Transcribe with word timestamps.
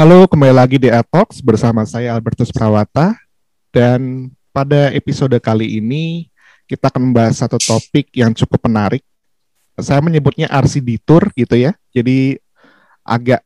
Halo, 0.00 0.24
kembali 0.24 0.56
lagi 0.56 0.80
di 0.80 0.88
Atox 0.88 1.44
bersama 1.44 1.84
saya 1.84 2.16
Albertus 2.16 2.48
Prawata 2.48 3.20
dan 3.68 4.32
pada 4.48 4.88
episode 4.96 5.36
kali 5.36 5.76
ini 5.76 6.32
kita 6.64 6.88
akan 6.88 7.12
membahas 7.12 7.44
satu 7.44 7.60
topik 7.60 8.08
yang 8.16 8.32
cukup 8.32 8.64
menarik. 8.64 9.04
Saya 9.76 10.00
menyebutnya 10.00 10.48
RCD 10.48 10.96
Tour 11.04 11.28
gitu 11.36 11.52
ya. 11.52 11.76
Jadi 11.92 12.40
agak 13.04 13.44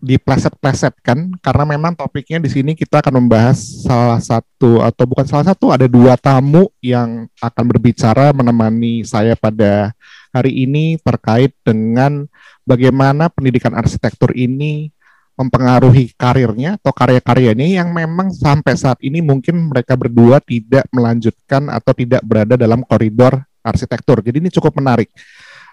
dipleset-plesetkan 0.00 1.36
karena 1.44 1.64
memang 1.68 1.92
topiknya 1.92 2.40
di 2.40 2.48
sini 2.48 2.72
kita 2.72 3.04
akan 3.04 3.20
membahas 3.20 3.60
salah 3.84 4.24
satu 4.24 4.80
atau 4.80 5.04
bukan 5.04 5.28
salah 5.28 5.52
satu 5.52 5.76
ada 5.76 5.84
dua 5.84 6.16
tamu 6.16 6.72
yang 6.80 7.28
akan 7.36 7.64
berbicara 7.68 8.32
menemani 8.32 9.04
saya 9.04 9.36
pada 9.36 9.92
hari 10.32 10.56
ini 10.56 10.96
terkait 11.04 11.52
dengan 11.60 12.24
bagaimana 12.64 13.28
pendidikan 13.28 13.76
arsitektur 13.76 14.32
ini 14.32 14.88
mempengaruhi 15.32 16.12
karirnya 16.12 16.76
atau 16.76 16.92
karya-karyanya 16.92 17.82
yang 17.82 17.88
memang 17.90 18.28
sampai 18.34 18.76
saat 18.76 19.00
ini 19.00 19.24
mungkin 19.24 19.72
mereka 19.72 19.96
berdua 19.96 20.42
tidak 20.44 20.84
melanjutkan 20.92 21.72
atau 21.72 21.92
tidak 21.96 22.20
berada 22.20 22.54
dalam 22.58 22.84
koridor 22.84 23.40
arsitektur. 23.64 24.20
Jadi 24.20 24.42
ini 24.42 24.50
cukup 24.52 24.76
menarik. 24.76 25.08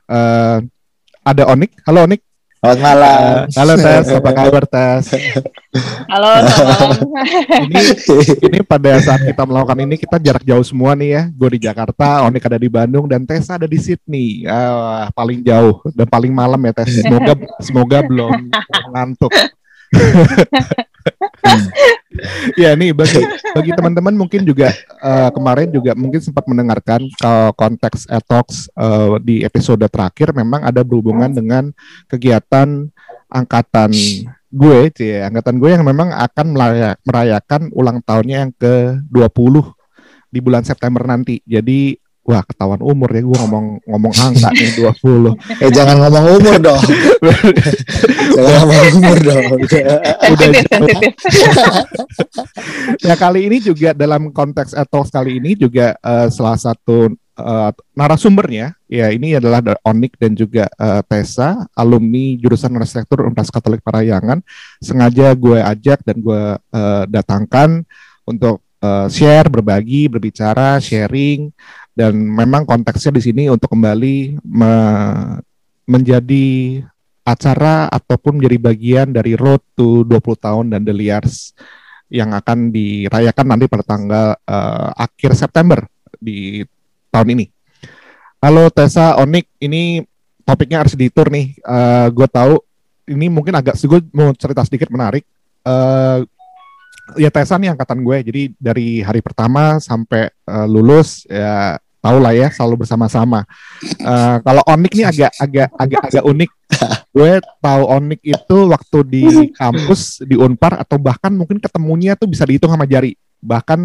Uh, 0.07 0.63
ada 1.25 1.43
Onik, 1.51 1.75
halo 1.83 2.07
Onik. 2.07 2.28
Selamat 2.59 2.79
malam. 2.83 3.23
Uh, 3.23 3.55
halo 3.55 3.73
Tes, 3.79 4.05
apa 4.19 4.31
kabar 4.35 4.63
Tes? 4.67 5.15
Halo, 6.11 6.27
malam. 6.43 6.91
ini, 7.71 7.83
ini 8.35 8.59
pada 8.67 8.99
saat 8.99 9.23
kita 9.23 9.47
melakukan 9.47 9.79
ini 9.79 9.95
kita 9.95 10.19
jarak 10.19 10.43
jauh 10.43 10.65
semua 10.67 10.91
nih 10.91 11.09
ya. 11.15 11.23
Gue 11.31 11.55
di 11.55 11.63
Jakarta, 11.63 12.27
Onik 12.27 12.51
ada 12.51 12.59
di 12.59 12.67
Bandung, 12.67 13.07
dan 13.07 13.23
Tessa 13.23 13.55
ada 13.55 13.63
di 13.63 13.79
Sydney. 13.79 14.43
Uh, 14.43 15.07
paling 15.15 15.39
jauh 15.39 15.79
dan 15.95 16.03
paling 16.11 16.35
malam 16.35 16.59
ya 16.59 16.75
Tes. 16.75 16.99
Semoga 16.99 17.33
semoga 17.63 17.97
belum 18.03 18.51
ngantuk. 18.91 19.31
ya 22.61 22.75
nih 22.75 22.91
bagi 22.91 23.21
bagi 23.55 23.71
teman-teman 23.77 24.15
mungkin 24.17 24.41
juga 24.43 24.73
uh, 24.99 25.29
kemarin 25.31 25.69
juga 25.69 25.95
mungkin 25.95 26.19
sempat 26.19 26.43
mendengarkan 26.49 27.05
uh, 27.23 27.51
konteks 27.53 28.09
etox 28.09 28.67
uh, 28.75 29.21
di 29.21 29.45
episode 29.45 29.81
terakhir 29.87 30.33
memang 30.33 30.65
ada 30.65 30.81
berhubungan 30.81 31.31
dengan 31.31 31.69
kegiatan 32.09 32.89
angkatan 33.29 33.93
gue 34.49 34.79
cie 34.97 35.21
angkatan 35.21 35.61
gue 35.61 35.69
yang 35.69 35.85
memang 35.85 36.09
akan 36.09 36.47
merayakan 37.05 37.69
ulang 37.77 38.01
tahunnya 38.01 38.37
yang 38.49 38.51
ke-20 38.57 39.55
di 40.29 40.39
bulan 40.39 40.61
September 40.61 41.01
nanti. 41.05 41.41
Jadi 41.43 41.97
wah 42.23 42.43
ketahuan 42.45 42.81
umur 42.83 43.09
ya 43.09 43.21
gue 43.25 43.37
ngomong 43.41 43.65
ngomong 43.89 44.13
angka 44.19 44.49
nih 44.53 44.69
20 44.85 45.63
eh 45.65 45.71
jangan 45.73 45.97
ngomong 46.03 46.25
umur 46.37 46.55
dong. 46.61 46.83
Jangan 48.35 48.53
ngomong 48.61 48.87
umur 48.99 49.17
dong. 49.23 49.45
Udah 50.33 50.49
ya 53.01 53.15
kali 53.17 53.49
ini 53.49 53.57
juga 53.63 53.97
dalam 53.97 54.29
konteks 54.29 54.77
etol 54.77 55.03
kali 55.09 55.41
ini 55.41 55.57
juga 55.57 55.97
uh, 56.03 56.27
salah 56.29 56.59
satu 56.59 57.09
uh, 57.39 57.71
narasumbernya 57.95 58.75
ya 58.85 59.07
ini 59.09 59.39
adalah 59.39 59.63
Onik 59.87 60.19
dan 60.19 60.35
juga 60.35 60.67
uh, 60.75 61.01
Tessa 61.05 61.65
alumni 61.73 62.35
jurusan 62.37 62.75
arsitektur 62.75 63.25
Universitas 63.25 63.53
Katolik 63.55 63.81
Parayangan. 63.81 64.43
Sengaja 64.83 65.31
gue 65.33 65.59
ajak 65.63 66.03
dan 66.03 66.17
gue 66.19 66.43
uh, 66.59 67.03
datangkan 67.07 67.83
untuk 68.27 68.61
uh, 68.83 69.07
share 69.07 69.47
berbagi 69.47 70.11
berbicara 70.11 70.77
sharing 70.77 71.51
dan 71.93 72.15
memang 72.15 72.63
konteksnya 72.63 73.17
di 73.17 73.21
sini 73.23 73.43
untuk 73.51 73.71
kembali 73.73 74.39
me 74.45 74.73
menjadi 75.89 76.79
acara 77.25 77.89
ataupun 77.89 78.37
menjadi 78.37 78.57
bagian 78.61 79.07
dari 79.09 79.33
Road 79.33 79.61
to 79.73 80.05
20 80.05 80.45
tahun 80.45 80.65
dan 80.69 80.81
The 80.85 80.93
Liars 80.93 81.53
yang 82.09 82.33
akan 82.33 82.73
dirayakan 82.73 83.45
nanti 83.45 83.65
pada 83.69 83.85
tanggal 83.85 84.27
uh, 84.49 84.89
akhir 84.97 85.37
September 85.37 85.85
di 86.17 86.65
tahun 87.13 87.37
ini. 87.37 87.45
Halo 88.41 88.71
Tessa, 88.73 89.19
Onik, 89.21 89.45
ini 89.61 90.01
topiknya 90.41 90.81
harus 90.81 90.97
ditur 90.97 91.29
nih. 91.29 91.57
Uh, 91.61 92.07
gue 92.09 92.27
tahu 92.29 92.57
ini 93.09 93.29
mungkin 93.29 93.53
agak, 93.57 93.77
gue 93.77 93.99
mau 94.13 94.33
cerita 94.33 94.65
sedikit 94.65 94.89
menarik. 94.89 95.25
Uh, 95.61 96.25
ya 97.17 97.29
Tessa 97.29 97.61
nih 97.61 97.73
angkatan 97.73 98.01
gue, 98.01 98.17
jadi 98.25 98.41
dari 98.57 99.05
hari 99.05 99.21
pertama 99.21 99.77
sampai 99.77 100.33
uh, 100.49 100.65
lulus 100.65 101.29
ya 101.29 101.77
tahu 101.99 102.17
lah 102.19 102.33
ya 102.35 102.47
selalu 102.51 102.83
bersama-sama. 102.83 103.43
Uh, 103.99 104.39
kalau 104.43 104.63
Onik 104.67 104.91
nih 104.95 105.07
agak 105.07 105.31
agak 105.39 105.69
agak 105.75 106.01
agak 106.11 106.23
unik. 106.25 106.51
Gue 107.15 107.31
tahu 107.59 107.83
Onik 107.87 108.21
itu 108.23 108.57
waktu 108.71 108.99
di 109.07 109.25
kampus 109.55 110.23
di 110.23 110.35
Unpar 110.39 110.79
atau 110.79 110.95
bahkan 110.95 111.31
mungkin 111.31 111.59
ketemunya 111.59 112.15
tuh 112.15 112.27
bisa 112.31 112.47
dihitung 112.47 112.71
sama 112.71 112.87
jari. 112.87 113.15
Bahkan 113.39 113.79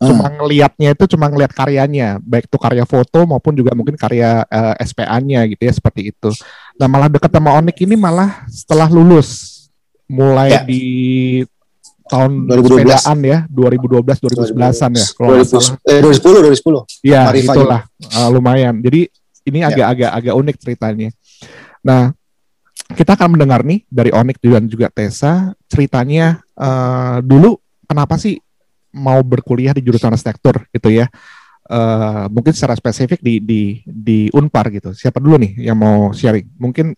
uh. 0.00 0.04
cuma 0.04 0.28
ngelihatnya 0.28 0.92
itu 0.92 1.04
cuma 1.16 1.32
ngelihat 1.32 1.52
karyanya, 1.56 2.20
baik 2.20 2.48
itu 2.48 2.58
karya 2.60 2.84
foto 2.84 3.24
maupun 3.24 3.56
juga 3.56 3.72
mungkin 3.72 3.96
karya 3.96 4.44
uh, 4.44 4.76
eh, 4.76 4.84
SPA-nya 4.84 5.48
gitu 5.48 5.62
ya 5.64 5.72
seperti 5.72 6.12
itu. 6.12 6.30
Nah 6.76 6.86
malah 6.88 7.08
deket 7.08 7.32
sama 7.32 7.56
Onik 7.56 7.80
ini 7.84 7.96
malah 7.96 8.44
setelah 8.48 8.88
lulus 8.88 9.56
mulai 10.08 10.56
ya. 10.56 10.64
di 10.64 10.84
tahun 12.08 12.48
2012 12.48 12.88
sepedaan 12.88 13.18
ya 13.20 13.38
2012 13.52 14.56
2011an 14.56 14.90
ya 14.96 15.06
kalau 15.14 15.28
2010 15.44 15.92
eh, 15.92 16.00
2010 16.00 17.04
2010 17.04 17.06
iya 17.06 17.22
itulah. 17.36 17.80
Uh, 18.00 18.28
lumayan. 18.32 18.74
Jadi 18.80 19.12
ini 19.48 19.64
ya. 19.64 19.72
agak-agak 19.72 20.10
agak 20.12 20.34
unik 20.34 20.56
ceritanya. 20.60 21.08
Nah 21.84 22.12
kita 22.88 23.20
akan 23.20 23.36
mendengar 23.36 23.60
nih 23.68 23.84
dari 23.92 24.08
Onik 24.16 24.40
dan 24.40 24.64
juga 24.64 24.88
Tessa 24.88 25.52
ceritanya 25.68 26.40
uh, 26.56 27.20
dulu 27.20 27.60
kenapa 27.84 28.16
sih 28.16 28.40
mau 28.96 29.20
berkuliah 29.20 29.76
di 29.76 29.84
jurusan 29.84 30.12
arsitektur 30.12 30.64
gitu 30.72 30.88
ya? 30.88 31.06
Uh, 31.68 32.24
mungkin 32.32 32.56
secara 32.56 32.72
spesifik 32.72 33.20
di 33.20 33.44
di 33.44 33.62
di 33.84 34.18
Unpar 34.32 34.72
gitu. 34.72 34.96
Siapa 34.96 35.20
dulu 35.20 35.36
nih 35.36 35.68
yang 35.68 35.76
mau 35.76 36.16
sharing? 36.16 36.48
Mungkin 36.56 36.96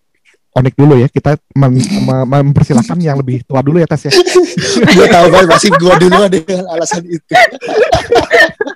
Onik 0.60 0.76
dulu 0.76 1.00
ya. 1.00 1.08
Kita 1.08 1.40
mem 1.56 1.80
mem 1.80 2.28
mempersilahkan 2.28 3.00
yang 3.00 3.16
lebih 3.16 3.42
tua 3.48 3.64
dulu 3.64 3.80
ya 3.80 3.88
tes 3.88 4.06
ya. 4.06 4.12
Gue 4.96 5.06
tahu 5.08 5.26
kan 5.32 5.44
masih 5.48 5.70
gue 5.72 5.94
dulu 6.04 6.20
dengan 6.28 6.68
alasan 6.68 7.02
itu. 7.08 7.32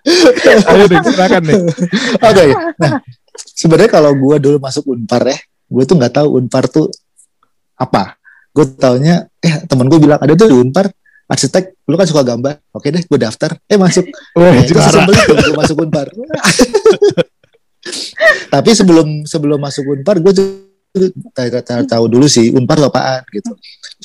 Ayo 0.68 0.84
deh 0.84 1.00
silakan 1.00 1.42
nih 1.48 1.56
oke 1.56 1.80
okay. 2.20 2.52
nah 2.76 3.00
sebenarnya 3.34 3.90
kalau 3.90 4.12
gue 4.12 4.36
dulu 4.36 4.56
masuk 4.60 4.84
unpar 4.92 5.24
ya 5.24 5.38
gue 5.64 5.82
tuh 5.88 5.96
nggak 5.96 6.20
tahu 6.20 6.28
unpar 6.38 6.68
tuh 6.68 6.92
apa. 7.74 8.20
Gue 8.54 8.70
taunya 8.78 9.26
eh 9.42 9.66
temen 9.66 9.90
gue 9.90 9.98
bilang 9.98 10.22
ada 10.22 10.30
tuh 10.38 10.46
di 10.46 10.54
unpar 10.54 10.86
arsitek 11.26 11.88
lu 11.88 11.98
kan 11.98 12.06
suka 12.06 12.22
gambar. 12.22 12.54
Oke 12.76 12.92
deh 12.92 13.02
gue 13.02 13.18
daftar. 13.18 13.56
Eh 13.66 13.80
masuk. 13.80 14.04
Oh, 14.38 14.44
eh, 14.44 14.62
itu 14.62 14.78
sesembel 14.78 15.16
itu 15.16 15.34
gue 15.34 15.56
masuk 15.56 15.76
unpar. 15.82 16.06
Tapi 18.54 18.70
sebelum 18.70 19.26
sebelum 19.26 19.58
masuk 19.58 19.84
unpar 19.88 20.22
gue 20.22 20.32
tahu 21.90 22.04
dulu 22.06 22.26
sih 22.30 22.54
Unpar 22.54 22.78
tuh 22.78 22.88
apaan 22.88 23.22
gitu. 23.34 23.50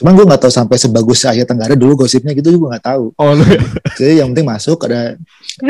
Cuman 0.01 0.11
gue 0.17 0.25
nggak 0.25 0.41
tahu 0.41 0.51
sampai 0.53 0.75
sebagus 0.81 1.25
Asia 1.25 1.45
Tenggara 1.45 1.77
dulu 1.77 2.05
gosipnya 2.05 2.33
gitu 2.33 2.57
gue 2.57 2.69
nggak 2.69 2.85
tahu. 2.85 3.13
Oh, 3.13 3.31
lu. 3.37 3.45
Jadi 3.99 4.21
yang 4.21 4.33
penting 4.33 4.47
masuk 4.49 4.89
ada 4.89 5.15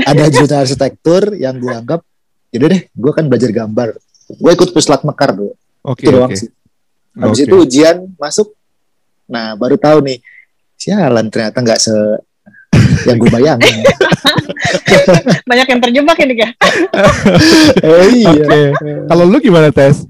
ada 0.07 0.24
jurusan 0.31 0.59
arsitektur 0.63 1.35
yang 1.35 1.59
gue 1.59 1.74
anggap 1.74 2.02
jadi 2.50 2.63
deh 2.66 2.81
gue 2.90 3.12
kan 3.12 3.25
belajar 3.28 3.52
gambar. 3.52 4.00
Gue 4.30 4.52
ikut 4.53 4.69
puslat 4.72 5.03
mekar 5.03 5.35
dulu. 5.35 5.53
Oke. 5.84 6.06
Okay, 6.06 6.06
itu 6.07 6.12
doang 6.16 6.31
okay. 6.31 6.40
sih. 6.40 6.50
Habis 7.19 7.40
okay. 7.44 7.47
itu 7.51 7.56
ujian 7.59 7.97
masuk. 8.16 8.47
Nah 9.28 9.59
baru 9.59 9.75
tahu 9.75 10.00
nih 10.06 10.18
sialan 10.80 11.28
ternyata 11.28 11.59
nggak 11.59 11.80
se 11.81 11.96
yang 13.07 13.18
gue 13.19 13.30
bayangin. 13.31 13.75
Banyak 15.50 15.68
yang 15.68 15.81
terjebak 15.81 16.18
ini 16.24 16.36
ya. 16.36 16.50
eh, 17.84 18.07
iya. 18.24 18.31
Okay. 18.34 18.66
Kalau 19.07 19.24
lu 19.28 19.38
gimana 19.40 19.72
tes? 19.72 20.06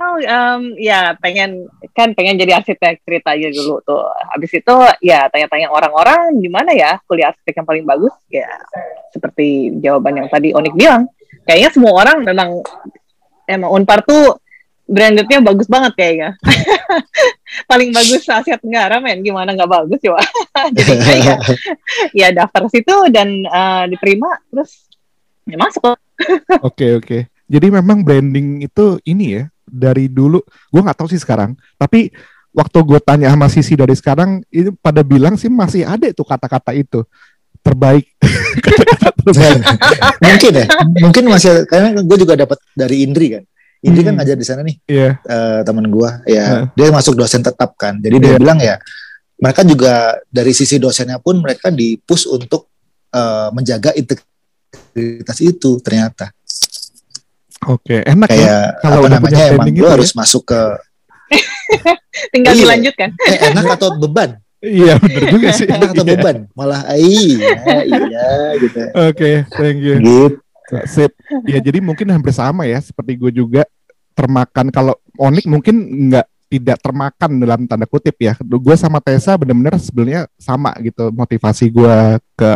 Oh, 0.00 0.16
um, 0.20 0.62
ya 0.80 1.12
pengen 1.20 1.68
kan 1.92 2.16
pengen 2.16 2.40
jadi 2.40 2.56
arsitek 2.60 3.04
cerita 3.04 3.36
aja 3.36 3.48
dulu 3.52 3.82
tuh. 3.84 4.04
Habis 4.32 4.56
itu 4.56 4.76
ya 5.04 5.28
tanya-tanya 5.28 5.68
orang-orang 5.68 6.40
gimana 6.40 6.72
ya 6.72 6.96
kuliah 7.04 7.32
arsitek 7.32 7.62
yang 7.62 7.68
paling 7.68 7.84
bagus 7.84 8.14
ya 8.32 8.48
seperti 9.12 9.76
jawaban 9.80 10.24
yang 10.24 10.28
tadi 10.32 10.56
Onik 10.56 10.74
bilang. 10.76 11.08
Kayaknya 11.46 11.70
semua 11.70 11.92
orang 12.02 12.26
memang 12.26 12.50
emang 13.46 13.70
Unpar 13.70 14.02
tuh 14.02 14.40
brandednya 14.86 15.42
bagus 15.42 15.68
banget 15.68 15.92
kayaknya. 15.98 16.30
paling 17.70 17.90
bagus 17.90 18.26
Asia 18.26 18.58
Tenggara 18.58 18.98
men 19.02 19.22
gimana 19.22 19.52
nggak 19.52 19.70
bagus 19.70 20.00
coba. 20.02 20.22
jadi 20.76 20.94
ya, 21.20 21.36
ya 22.14 22.28
daftar 22.32 22.66
situ 22.72 22.96
dan 23.12 23.44
uh, 23.46 23.84
diterima 23.90 24.40
terus 24.50 24.88
ya 25.46 25.56
masuk. 25.60 25.84
Oke 25.84 26.00
oke. 26.58 26.72
Okay, 26.72 26.90
okay. 26.96 27.22
Jadi 27.46 27.66
memang 27.70 28.02
branding 28.02 28.66
itu 28.66 28.98
ini 29.06 29.38
ya 29.38 29.44
dari 29.62 30.10
dulu. 30.10 30.42
Gue 30.70 30.80
nggak 30.82 30.98
tahu 30.98 31.08
sih 31.10 31.18
sekarang, 31.22 31.54
tapi 31.78 32.10
waktu 32.50 32.78
gue 32.82 32.98
tanya 33.02 33.30
sama 33.30 33.46
Sisi 33.46 33.78
dari 33.78 33.94
sekarang, 33.94 34.42
itu 34.50 34.74
pada 34.82 35.06
bilang 35.06 35.38
sih 35.38 35.46
masih 35.46 35.86
ada 35.86 36.10
tuh 36.10 36.26
kata-kata 36.26 36.74
itu 36.74 37.06
terbaik. 37.62 38.06
mungkin 40.24 40.52
ya, 40.54 40.66
mungkin 41.02 41.24
masih 41.26 41.66
karena 41.66 41.98
gue 41.98 42.18
juga 42.18 42.34
dapat 42.38 42.58
dari 42.74 43.02
Indri 43.02 43.38
kan. 43.38 43.44
Indri 43.84 44.02
kan 44.02 44.16
Hmm. 44.16 44.24
ngajar 44.24 44.36
di 44.40 44.46
sana 44.46 44.64
nih 44.64 44.76
Iya. 44.88 45.10
eh, 45.20 45.60
teman 45.62 45.86
gua 45.92 46.24
ya 46.24 46.42
Heeh. 46.42 46.64
dia 46.74 46.88
masuk 46.90 47.12
dosen 47.14 47.44
tetap 47.44 47.76
kan 47.76 48.00
jadi 48.00 48.16
dia 48.18 48.32
Iya. 48.34 48.38
bilang 48.40 48.58
ya 48.58 48.80
mereka 49.36 49.62
juga 49.62 50.16
dari 50.26 50.56
sisi 50.56 50.80
dosennya 50.80 51.20
pun 51.20 51.38
mereka 51.44 51.68
dipush 51.68 52.24
untuk 52.26 52.66
eh, 53.12 53.48
menjaga 53.52 53.92
integritas 53.94 55.38
itu 55.38 55.76
ternyata 55.84 56.32
Oke, 57.66 57.96
enak 58.00 58.28
ya. 58.28 58.36
kayak 58.36 58.62
kalau 58.78 58.94
apa 58.94 59.02
udah 59.02 59.10
namanya 59.12 59.26
punya 59.28 59.44
emang 59.44 59.56
branding 59.58 59.74
lu 59.74 59.78
itu 59.78 59.86
ya. 59.86 59.94
harus 59.94 60.10
masuk 60.12 60.42
ke 60.44 60.60
Tinggal 62.32 62.52
Iya. 62.52 62.62
dilanjutkan. 62.62 63.08
eh, 63.26 63.38
enak 63.50 63.64
atau 63.74 63.88
beban 63.96 64.30
Iya, 64.58 64.94
bener 64.98 65.22
juga 65.28 65.48
sih. 65.52 65.66
enak 65.68 65.90
atau 65.92 66.02
Iya. 66.02 66.10
beban 66.14 66.36
malah 66.52 66.80
ah, 66.82 66.96
iya 66.96 67.54
iya 67.84 68.26
gitu 68.56 68.80
Oke, 69.04 69.30
thank 69.52 69.78
you. 69.78 69.94
gitu 69.98 70.38
Sip. 70.84 71.14
Ya 71.44 71.58
jadi 71.58 71.78
mungkin 71.78 72.10
hampir 72.10 72.30
sama 72.30 72.66
ya 72.66 72.78
seperti 72.78 73.14
gue 73.14 73.30
juga 73.32 73.62
termakan 74.12 74.70
kalau 74.70 74.98
Onik 75.14 75.46
mungkin 75.46 75.78
nggak 76.10 76.26
tidak 76.46 76.78
termakan 76.78 77.30
dalam 77.36 77.66
tanda 77.66 77.84
kutip 77.84 78.14
ya. 78.16 78.34
Gue 78.38 78.74
sama 78.74 78.98
Tessa 78.98 79.34
bener-bener 79.34 79.78
sebenarnya 79.78 80.26
sama 80.34 80.74
gitu 80.78 81.10
motivasi 81.10 81.70
gue 81.70 81.96
ke 82.32 82.50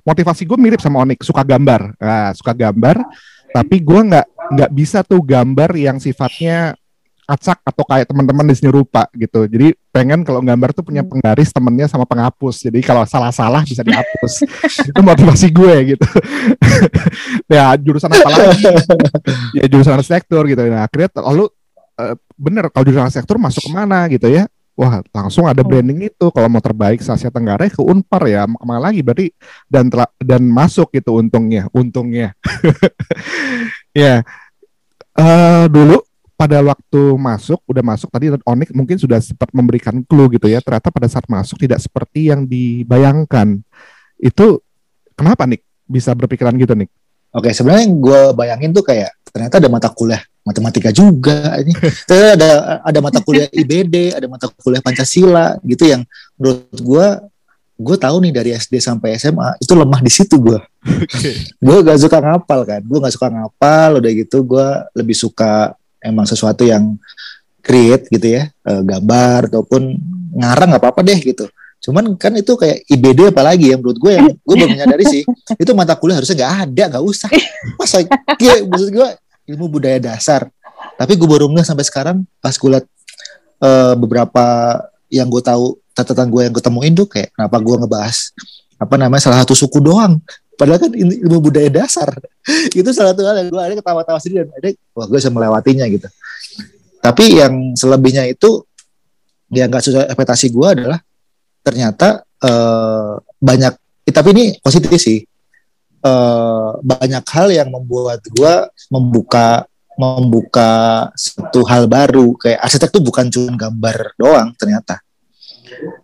motivasi 0.00 0.42
gue 0.42 0.54
mirip 0.56 0.78
sama 0.78 1.02
Onik 1.02 1.22
suka 1.22 1.42
gambar. 1.42 1.94
Nah, 1.98 2.30
suka 2.34 2.50
gambar 2.50 2.98
tapi 3.52 3.84
gue 3.84 4.00
nggak 4.12 4.26
nggak 4.52 4.70
bisa 4.72 5.04
tuh 5.04 5.20
gambar 5.20 5.70
yang 5.76 5.96
sifatnya 6.00 6.76
acak 7.22 7.62
atau 7.64 7.84
kayak 7.86 8.10
teman-teman 8.10 8.44
di 8.50 8.54
sini 8.58 8.68
rupa 8.68 9.06
gitu. 9.14 9.46
Jadi 9.46 9.72
pengen 9.94 10.26
kalau 10.26 10.42
gambar 10.42 10.74
tuh 10.74 10.84
punya 10.84 11.06
penggaris 11.06 11.54
temennya 11.54 11.86
sama 11.88 12.04
penghapus. 12.04 12.68
Jadi 12.68 12.82
kalau 12.84 13.06
salah-salah 13.06 13.64
bisa 13.64 13.80
dihapus. 13.80 14.44
itu 14.92 15.00
motivasi 15.00 15.48
gue 15.48 15.96
gitu. 15.96 16.06
ya 17.54 17.72
jurusan 17.78 18.10
apa 18.12 18.28
lagi? 18.28 18.62
ya 19.56 19.64
jurusan 19.70 19.96
arsitektur 19.96 20.44
gitu. 20.50 20.60
Nah 20.68 20.84
akhirnya 20.84 21.08
lalu 21.22 21.48
eh, 22.02 22.14
bener 22.36 22.68
kalau 22.68 22.84
jurusan 22.84 23.06
arsitektur 23.08 23.40
masuk 23.40 23.64
ke 23.64 23.70
mana 23.72 24.04
gitu 24.12 24.28
ya? 24.28 24.44
Wah 24.72 25.04
langsung 25.12 25.44
ada 25.44 25.60
branding 25.60 26.08
itu. 26.08 26.26
Kalau 26.32 26.48
mau 26.48 26.64
terbaik 26.64 27.04
Asia 27.04 27.28
Tenggara 27.28 27.68
ke 27.68 27.82
Unpar 27.84 28.24
ya. 28.24 28.48
Mau 28.48 28.56
ke 28.56 28.64
mana 28.64 28.80
lagi 28.88 29.04
berarti 29.04 29.28
dan 29.68 29.92
telah, 29.92 30.08
dan 30.16 30.42
masuk 30.48 30.88
gitu 30.96 31.20
untungnya, 31.20 31.68
untungnya. 31.76 32.32
ya. 33.92 34.24
Eh 35.12 35.64
dulu 35.68 36.00
pada 36.32 36.58
waktu 36.64 37.02
masuk 37.20 37.60
udah 37.68 37.84
masuk 37.84 38.08
tadi 38.10 38.32
Onik 38.32 38.72
mungkin 38.74 38.96
sudah 38.96 39.20
sempat 39.20 39.52
memberikan 39.52 40.00
clue 40.08 40.32
gitu 40.32 40.48
ya. 40.48 40.64
Ternyata 40.64 40.88
pada 40.88 41.06
saat 41.06 41.28
masuk 41.28 41.60
tidak 41.60 41.78
seperti 41.84 42.32
yang 42.32 42.48
dibayangkan. 42.48 43.60
Itu 44.16 44.64
kenapa 45.12 45.44
Nik? 45.44 45.60
Bisa 45.84 46.16
berpikiran 46.16 46.56
gitu 46.56 46.72
Nik? 46.72 46.88
Oke, 47.32 47.52
sebenarnya 47.52 47.88
yang 47.88 47.96
gue 48.00 48.20
bayangin 48.36 48.70
tuh 48.76 48.84
kayak 48.84 49.12
ternyata 49.32 49.58
ada 49.58 49.68
mata 49.72 49.88
kuliah 49.88 50.22
matematika 50.44 50.90
juga 50.92 51.56
ini. 51.62 51.72
Ternyata 52.08 52.34
ada 52.36 52.50
ada 52.82 52.98
mata 53.00 53.18
kuliah 53.22 53.48
IBD, 53.48 54.14
ada 54.14 54.26
mata 54.28 54.46
kuliah 54.60 54.82
Pancasila 54.82 55.56
gitu 55.64 55.88
yang 55.88 56.02
menurut 56.36 56.78
gue 56.78 57.06
gue 57.82 57.96
tahu 57.98 58.16
nih 58.22 58.32
dari 58.32 58.50
SD 58.54 58.78
sampai 58.78 59.18
SMA 59.18 59.58
itu 59.58 59.72
lemah 59.74 60.00
di 60.02 60.12
situ 60.12 60.38
gue. 60.38 60.60
gue 61.66 61.76
gak 61.82 61.98
suka 61.98 62.18
ngapal 62.22 62.60
kan, 62.62 62.80
gue 62.84 62.98
gak 63.00 63.14
suka 63.14 63.28
ngapal 63.32 63.98
udah 63.98 64.10
gitu 64.12 64.44
gue 64.46 64.68
lebih 64.94 65.16
suka 65.16 65.74
emang 66.02 66.26
sesuatu 66.26 66.62
yang 66.66 66.98
create 67.62 68.10
gitu 68.10 68.38
ya, 68.38 68.50
eh, 68.50 68.82
gambar 68.82 69.50
ataupun 69.50 69.94
ngarang 70.34 70.74
nggak 70.74 70.82
apa-apa 70.82 71.00
deh 71.06 71.18
gitu. 71.22 71.46
Cuman 71.82 72.14
kan 72.14 72.30
itu 72.38 72.54
kayak 72.54 72.86
IBD 72.86 73.34
apalagi 73.34 73.74
ya 73.74 73.76
menurut 73.78 73.98
gue 73.98 74.12
yang 74.14 74.26
gue 74.30 74.54
baru 74.54 74.70
menyadari 74.70 75.02
sih 75.06 75.22
itu 75.62 75.70
mata 75.74 75.98
kuliah 75.98 76.22
harusnya 76.22 76.38
nggak 76.38 76.54
ada 76.66 76.84
nggak 76.94 77.04
usah 77.04 77.28
masa 77.74 78.06
kayak 78.38 78.70
maksud 78.70 78.88
gue 78.94 79.08
ilmu 79.46 79.66
budaya 79.78 79.98
dasar. 79.98 80.48
Tapi 80.98 81.14
gue 81.14 81.28
baru 81.28 81.46
ngeh 81.50 81.66
sampai 81.66 81.84
sekarang 81.86 82.16
pas 82.42 82.54
gue 82.54 82.70
liat 82.70 82.86
eh, 83.62 83.94
beberapa 83.98 84.44
yang 85.12 85.28
gue 85.28 85.42
tahu 85.42 85.78
catatan 85.92 86.28
gue 86.32 86.42
yang 86.48 86.52
gue 86.52 86.64
temuin 86.64 86.92
tuh 86.96 87.06
kayak 87.06 87.34
kenapa 87.36 87.56
gue 87.60 87.76
ngebahas 87.84 88.16
apa 88.80 88.94
namanya 88.98 89.22
salah 89.22 89.38
satu 89.44 89.54
suku 89.54 89.78
doang. 89.78 90.18
Padahal 90.58 90.78
kan 90.78 90.92
il- 90.94 91.22
ilmu 91.26 91.50
budaya 91.50 91.68
dasar. 91.72 92.10
Itu 92.78 92.90
salah 92.94 93.14
satu 93.14 93.22
hal 93.26 93.44
yang 93.44 93.48
gue 93.50 93.60
ada 93.62 93.74
ketawa-tawa 93.78 94.18
sendiri 94.18 94.46
dan 94.46 94.50
ada 94.58 94.68
wah 94.94 95.06
gue 95.06 95.18
bisa 95.18 95.30
melewatinya 95.30 95.86
gitu. 95.90 96.08
Tapi 97.02 97.24
yang 97.42 97.74
selebihnya 97.74 98.30
itu 98.30 98.62
yang 99.50 99.66
nggak 99.66 99.82
sesuai 99.82 100.06
ekspektasi 100.06 100.54
gue 100.54 100.68
adalah 100.70 100.98
ternyata 101.66 102.22
eh, 102.38 103.14
banyak 103.42 103.74
tapi 104.06 104.28
ini 104.34 104.44
positif 104.62 104.92
sih 105.02 105.18
eh, 106.02 106.70
banyak 106.82 107.24
hal 107.24 107.48
yang 107.50 107.68
membuat 107.70 108.20
gua 108.34 108.68
membuka 108.90 109.66
membuka 109.96 110.70
satu 111.14 111.62
hal 111.68 111.86
baru. 111.86 112.34
Kayak 112.36 112.60
arsitek 112.64 112.90
tuh 112.90 113.02
bukan 113.04 113.28
cuma 113.30 113.54
gambar 113.54 114.16
doang 114.18 114.50
ternyata. 114.58 115.00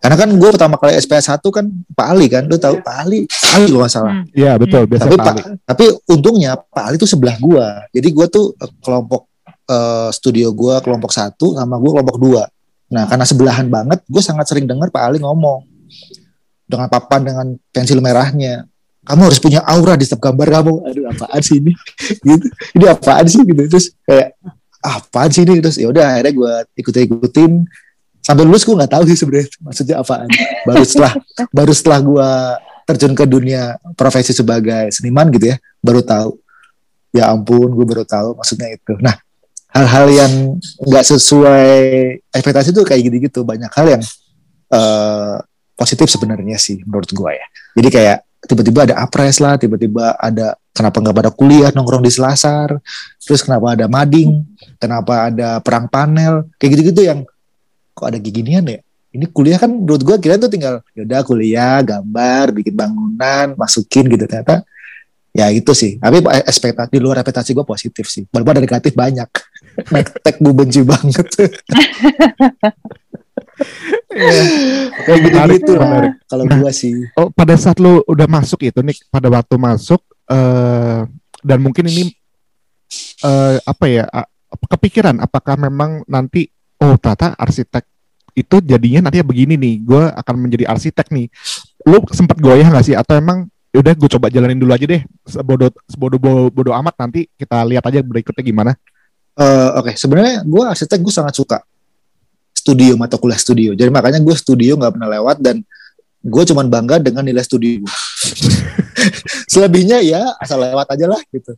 Karena 0.01 0.17
kan 0.17 0.29
gue 0.33 0.49
pertama 0.49 0.75
kali 0.81 0.97
SPA 0.97 1.21
1 1.21 1.45
kan 1.53 1.65
Pak 1.93 2.07
Ali 2.09 2.25
kan 2.25 2.43
lu 2.49 2.57
tahu 2.57 2.81
Pak 2.81 2.95
Ali? 3.05 3.29
Pak 3.29 3.51
Ali 3.53 3.65
nggak 3.69 3.91
salah. 3.91 4.13
Hmm. 4.17 4.25
Iya 4.33 4.57
betul 4.57 4.89
biasa 4.89 5.05
tapi 5.05 5.17
Pak 5.21 5.35
tapi 5.61 5.85
untungnya 6.09 6.57
Pak 6.57 6.83
Ali 6.89 6.95
tuh 6.97 7.09
sebelah 7.09 7.37
gua. 7.37 7.85
Jadi 7.93 8.07
gua 8.09 8.25
tuh 8.25 8.57
eh, 8.57 8.71
kelompok 8.81 9.29
eh, 9.45 10.09
studio 10.09 10.49
gua 10.57 10.81
kelompok 10.81 11.13
satu 11.13 11.53
sama 11.53 11.77
gua 11.77 12.01
kelompok 12.01 12.17
dua. 12.17 12.43
Nah 12.89 13.05
karena 13.05 13.25
sebelahan 13.25 13.69
banget 13.69 14.01
gue 14.09 14.23
sangat 14.25 14.49
sering 14.49 14.65
dengar 14.65 14.89
Pak 14.89 15.03
Ali 15.05 15.21
ngomong 15.21 15.61
dengan 16.65 16.89
papan 16.89 17.21
dengan 17.21 17.47
pensil 17.69 18.01
merahnya 18.01 18.65
kamu 19.05 19.21
harus 19.31 19.39
punya 19.39 19.63
aura 19.63 19.95
di 19.95 20.03
setiap 20.03 20.31
gambar 20.31 20.47
kamu. 20.59 20.73
Aduh 20.91 21.03
apaan 21.09 21.41
sih 21.41 21.57
ini? 21.63 21.71
Gitu. 22.27 22.45
Ini 22.75 22.85
apaan 22.91 23.25
sih? 23.25 23.41
Gitu. 23.41 23.61
Terus 23.71 23.85
kayak 24.03 24.35
"Ah, 24.83 24.99
apaan 24.99 25.29
sih 25.31 25.43
ini? 25.47 25.63
Terus 25.63 25.77
ya 25.79 25.87
udah 25.87 26.19
akhirnya 26.19 26.33
gue 26.35 26.53
ikutin 26.83 27.03
ikutin 27.07 27.51
sampai 28.19 28.43
lulus 28.43 28.67
gue 28.67 28.75
nggak 28.75 28.91
tahu 28.91 29.03
sih 29.07 29.17
sebenarnya 29.17 29.47
maksudnya 29.63 29.95
apaan. 30.03 30.29
Baru 30.67 30.83
setelah 30.83 31.13
baru 31.57 31.73
setelah 31.73 31.99
gue 32.03 32.29
terjun 32.89 33.13
ke 33.13 33.25
dunia 33.29 33.77
profesi 33.93 34.33
sebagai 34.33 34.89
seniman 34.91 35.31
gitu 35.31 35.55
ya 35.55 35.57
baru 35.79 36.03
tahu. 36.03 36.31
Ya 37.15 37.31
ampun 37.33 37.71
gue 37.73 37.85
baru 37.87 38.05
tahu 38.05 38.37
maksudnya 38.37 38.69
itu. 38.69 38.93
Nah 38.99 39.17
hal-hal 39.73 40.05
yang 40.11 40.33
nggak 40.85 41.05
sesuai 41.07 41.73
ekspektasi 42.35 42.75
tuh 42.75 42.85
kayak 42.85 43.09
gitu-gitu. 43.09 43.41
Banyak 43.47 43.71
hal 43.73 43.97
yang 43.97 44.03
eh, 44.69 45.37
positif 45.73 46.11
sebenarnya 46.11 46.59
sih 46.59 46.83
menurut 46.83 47.09
gue 47.09 47.31
ya. 47.33 47.47
Jadi 47.79 47.89
kayak 47.89 48.28
tiba-tiba 48.47 48.87
ada 48.87 48.95
apres 49.03 49.43
lah 49.43 49.59
tiba-tiba 49.59 50.15
ada 50.15 50.55
kenapa 50.71 51.03
nggak 51.03 51.15
pada 51.15 51.31
kuliah 51.35 51.69
nongkrong 51.75 52.03
di 52.03 52.11
selasar 52.11 52.79
terus 53.19 53.43
kenapa 53.43 53.75
ada 53.75 53.91
mading 53.91 54.47
kenapa 54.79 55.27
ada 55.27 55.59
perang 55.59 55.91
panel 55.91 56.47
kayak 56.55 56.79
gitu-gitu 56.79 57.03
yang 57.03 57.27
kok 57.99 58.07
ada 58.07 58.19
ginian 58.23 58.63
ya? 58.63 58.79
Ini 59.09 59.25
kuliah 59.35 59.59
kan 59.59 59.67
menurut 59.67 60.05
gue 60.05 60.15
kira 60.21 60.39
tuh 60.39 60.47
tinggal 60.47 60.79
yaudah 60.95 61.25
kuliah 61.27 61.83
gambar 61.83 62.55
bikin 62.55 62.77
bangunan 62.79 63.59
masukin 63.59 64.07
gitu 64.07 64.23
ternyata. 64.23 64.63
Ya 65.29 65.45
itu 65.53 65.69
sih 65.77 66.01
tapi 66.01 66.25
ekspektasi 66.25 66.89
di 66.89 66.99
luar 67.03 67.21
ekspektasi 67.21 67.53
gue 67.53 67.65
positif 67.67 68.09
sih 68.09 68.23
walaupun 68.31 68.55
ada 68.55 68.63
negatif 68.63 68.95
banyak. 68.95 69.27
Nektek 69.93 70.39
gue 70.39 70.53
benci 70.55 70.81
banget 70.87 71.27
kayak 75.05 75.19
gitu 75.21 75.37
gitu 75.53 75.71
menarik. 75.75 76.11
lah 76.13 76.27
kalau 76.27 76.43
gue 76.45 76.71
sih 76.71 76.93
Oh, 77.15 77.29
pada 77.31 77.55
saat 77.55 77.77
lu 77.77 78.01
udah 78.05 78.27
masuk 78.27 78.59
itu 78.63 78.79
nih, 78.79 78.97
pada 79.07 79.27
waktu 79.27 79.55
masuk 79.55 80.01
eh 80.29 80.99
dan 81.39 81.59
mungkin 81.59 81.87
ini 81.87 82.11
eh 83.21 83.57
apa 83.61 83.85
ya? 83.87 84.05
a- 84.09 84.29
kepikiran 84.49 85.21
apakah 85.21 85.55
memang 85.55 86.01
nanti 86.09 86.49
oh 86.79 86.97
ternyata 86.97 87.37
arsitek 87.37 87.85
itu 88.33 88.55
jadinya 88.63 89.09
nanti 89.09 89.19
begini 89.19 89.59
nih, 89.59 89.75
gue 89.83 90.03
akan 90.15 90.35
menjadi 90.39 90.69
arsitek 90.69 91.11
nih. 91.11 91.27
Lu 91.83 91.99
sempat 92.09 92.39
goyah 92.39 92.71
nggak 92.71 92.85
sih 92.85 92.95
atau 92.95 93.19
emang 93.19 93.45
"Ya 93.69 93.83
udah 93.83 93.93
gue 93.93 94.09
coba 94.09 94.31
jalanin 94.33 94.57
dulu 94.57 94.73
aja 94.73 94.81
deh 94.81 95.01
sebodoh 95.27 95.69
sebodoh 95.85 96.17
bodoh, 96.17 96.47
bodoh 96.49 96.73
amat 96.73 96.95
nanti 96.97 97.29
kita 97.37 97.61
lihat 97.67 97.85
aja 97.85 98.01
berikutnya 98.01 98.41
gimana 98.41 98.73
Eh, 99.39 99.69
Oke, 99.77 99.93
sebenarnya 99.95 100.41
gue 100.43 100.63
arsitek 100.65 100.99
gue 100.99 101.13
sangat 101.13 101.31
suka 101.37 101.61
studio 102.69 102.93
mata 102.93 103.17
kuliah 103.17 103.41
studio. 103.41 103.73
Jadi 103.73 103.89
makanya 103.89 104.21
gue 104.21 104.35
studio 104.37 104.77
nggak 104.77 104.93
pernah 104.93 105.09
lewat 105.09 105.41
dan 105.41 105.65
gue 106.21 106.43
cuman 106.53 106.69
bangga 106.69 107.01
dengan 107.01 107.25
nilai 107.25 107.41
studio 107.41 107.81
gue. 107.81 107.95
Selebihnya 109.51 110.05
ya 110.05 110.21
asal 110.37 110.61
lewat 110.61 110.85
aja 110.93 111.09
lah 111.09 111.21
gitu. 111.33 111.57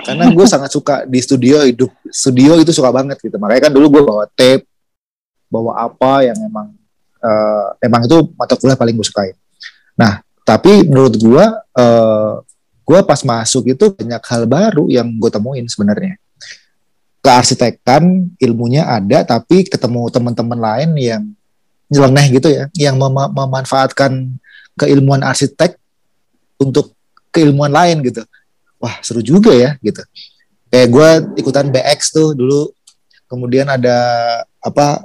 Karena 0.00 0.32
gue 0.32 0.46
sangat 0.48 0.72
suka 0.72 1.04
di 1.04 1.20
studio 1.20 1.60
hidup 1.60 1.92
studio 2.08 2.56
itu 2.56 2.72
suka 2.72 2.88
banget 2.88 3.20
gitu. 3.20 3.36
Makanya 3.36 3.68
kan 3.68 3.72
dulu 3.76 4.00
gue 4.00 4.02
bawa 4.08 4.24
tape, 4.32 4.64
bawa 5.52 5.92
apa 5.92 6.24
yang 6.24 6.38
emang 6.40 6.72
eh, 7.20 7.66
emang 7.84 8.08
itu 8.08 8.32
mata 8.32 8.56
kuliah 8.56 8.80
paling 8.80 8.96
gue 8.96 9.04
sukain. 9.04 9.36
Nah, 9.92 10.24
tapi 10.48 10.88
menurut 10.88 11.20
gue 11.20 11.44
eh, 11.76 12.34
gue 12.86 12.98
pas 13.04 13.20
masuk 13.20 13.68
itu 13.68 13.92
banyak 13.92 14.22
hal 14.24 14.42
baru 14.48 14.88
yang 14.88 15.04
gue 15.20 15.28
temuin 15.28 15.68
sebenarnya 15.68 16.16
kearsitekan 17.26 18.30
ilmunya 18.38 18.86
ada 18.86 19.26
tapi 19.26 19.66
ketemu 19.66 20.06
teman-teman 20.14 20.54
lain 20.62 20.90
yang 20.94 21.22
nyeleneh 21.90 22.38
gitu 22.38 22.46
ya 22.54 22.70
yang 22.78 22.94
mem- 22.94 23.34
memanfaatkan 23.34 24.38
keilmuan 24.78 25.26
arsitek 25.26 25.74
untuk 26.62 26.94
keilmuan 27.34 27.74
lain 27.74 27.98
gitu. 28.06 28.22
Wah 28.78 29.02
seru 29.02 29.26
juga 29.26 29.50
ya 29.50 29.74
gitu. 29.82 30.06
Kayak 30.70 30.88
gue 30.94 31.08
ikutan 31.42 31.66
BX 31.66 32.14
tuh 32.14 32.38
dulu 32.38 32.70
kemudian 33.26 33.66
ada 33.66 33.98
apa 34.62 35.02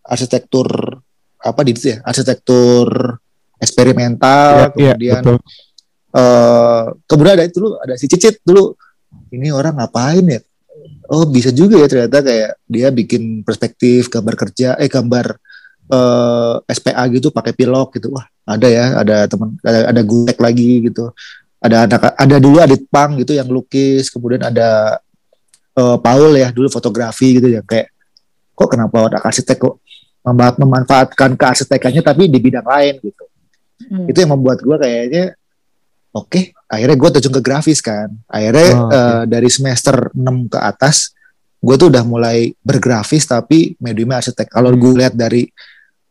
arsitektur 0.00 0.96
apa 1.36 1.60
di 1.68 1.76
ya 1.76 2.00
arsitektur 2.00 2.88
eksperimental 3.60 4.72
iya, 4.72 4.96
kemudian 4.96 5.20
betul. 5.20 5.38
eh 6.16 6.84
kemudian 7.04 7.34
ada 7.36 7.44
itu 7.44 7.60
dulu 7.60 7.76
ada 7.76 7.94
si 8.00 8.08
Cicit 8.08 8.40
dulu. 8.40 8.72
Ini 9.28 9.52
orang 9.52 9.76
ngapain 9.76 10.24
ya 10.24 10.40
oh 11.08 11.24
bisa 11.28 11.50
juga 11.50 11.80
ya 11.80 11.88
ternyata 11.88 12.20
kayak 12.20 12.50
dia 12.68 12.88
bikin 12.92 13.42
perspektif 13.42 14.12
gambar 14.12 14.34
kerja 14.36 14.76
eh 14.76 14.88
gambar 14.88 15.26
eh 15.88 16.54
SPA 16.68 17.02
gitu 17.08 17.32
pakai 17.32 17.52
pilok 17.56 17.96
gitu. 17.96 18.12
Wah 18.12 18.28
ada 18.44 18.68
ya 18.68 18.84
ada 19.00 19.24
teman 19.24 19.56
ada, 19.64 19.88
ada 19.92 20.02
Gutek 20.04 20.38
lagi 20.40 20.84
gitu. 20.88 21.12
Ada 21.58 21.90
anak 21.90 22.14
ada 22.14 22.36
dulu 22.38 22.62
Adit 22.62 22.86
Pang 22.86 23.18
gitu 23.18 23.34
yang 23.34 23.48
lukis 23.50 24.12
kemudian 24.14 24.44
ada 24.46 25.00
eh, 25.74 25.96
Paul 25.98 26.36
ya 26.36 26.54
dulu 26.54 26.68
fotografi 26.70 27.40
gitu 27.40 27.48
ya 27.50 27.64
kayak 27.66 27.90
kok 28.54 28.68
kenapa 28.70 29.10
anak 29.10 29.22
arsitek 29.26 29.58
kok 29.58 29.76
memanfaatkan 30.28 31.38
kearsitekannya 31.40 32.04
tapi 32.04 32.28
di 32.28 32.36
bidang 32.42 32.66
lain? 32.66 33.00
gitu. 33.00 33.24
Hmm. 33.78 34.10
itu 34.10 34.18
yang 34.18 34.34
membuat 34.34 34.58
gue 34.58 34.74
kayaknya 34.74 35.24
oke 36.10 36.57
akhirnya 36.68 36.94
gue 36.94 37.10
terjun 37.10 37.32
ke 37.32 37.40
grafis 37.40 37.80
kan 37.80 38.12
akhirnya 38.26 38.68
Oh, 38.70 38.88
eh, 38.88 39.22
dari 39.26 39.48
semester 39.48 40.12
6 40.12 40.20
ke 40.46 40.58
atas 40.58 41.16
gue 41.58 41.74
tuh 41.74 41.88
udah 41.88 42.04
mulai 42.04 42.52
bergrafis 42.60 43.24
tapi 43.24 43.74
mediumnya 43.78 44.20
arsitek 44.20 44.46
kalau 44.46 44.70
Hmm. 44.70 44.78
gue 44.78 44.92
lihat 44.96 45.12
dari 45.12 45.48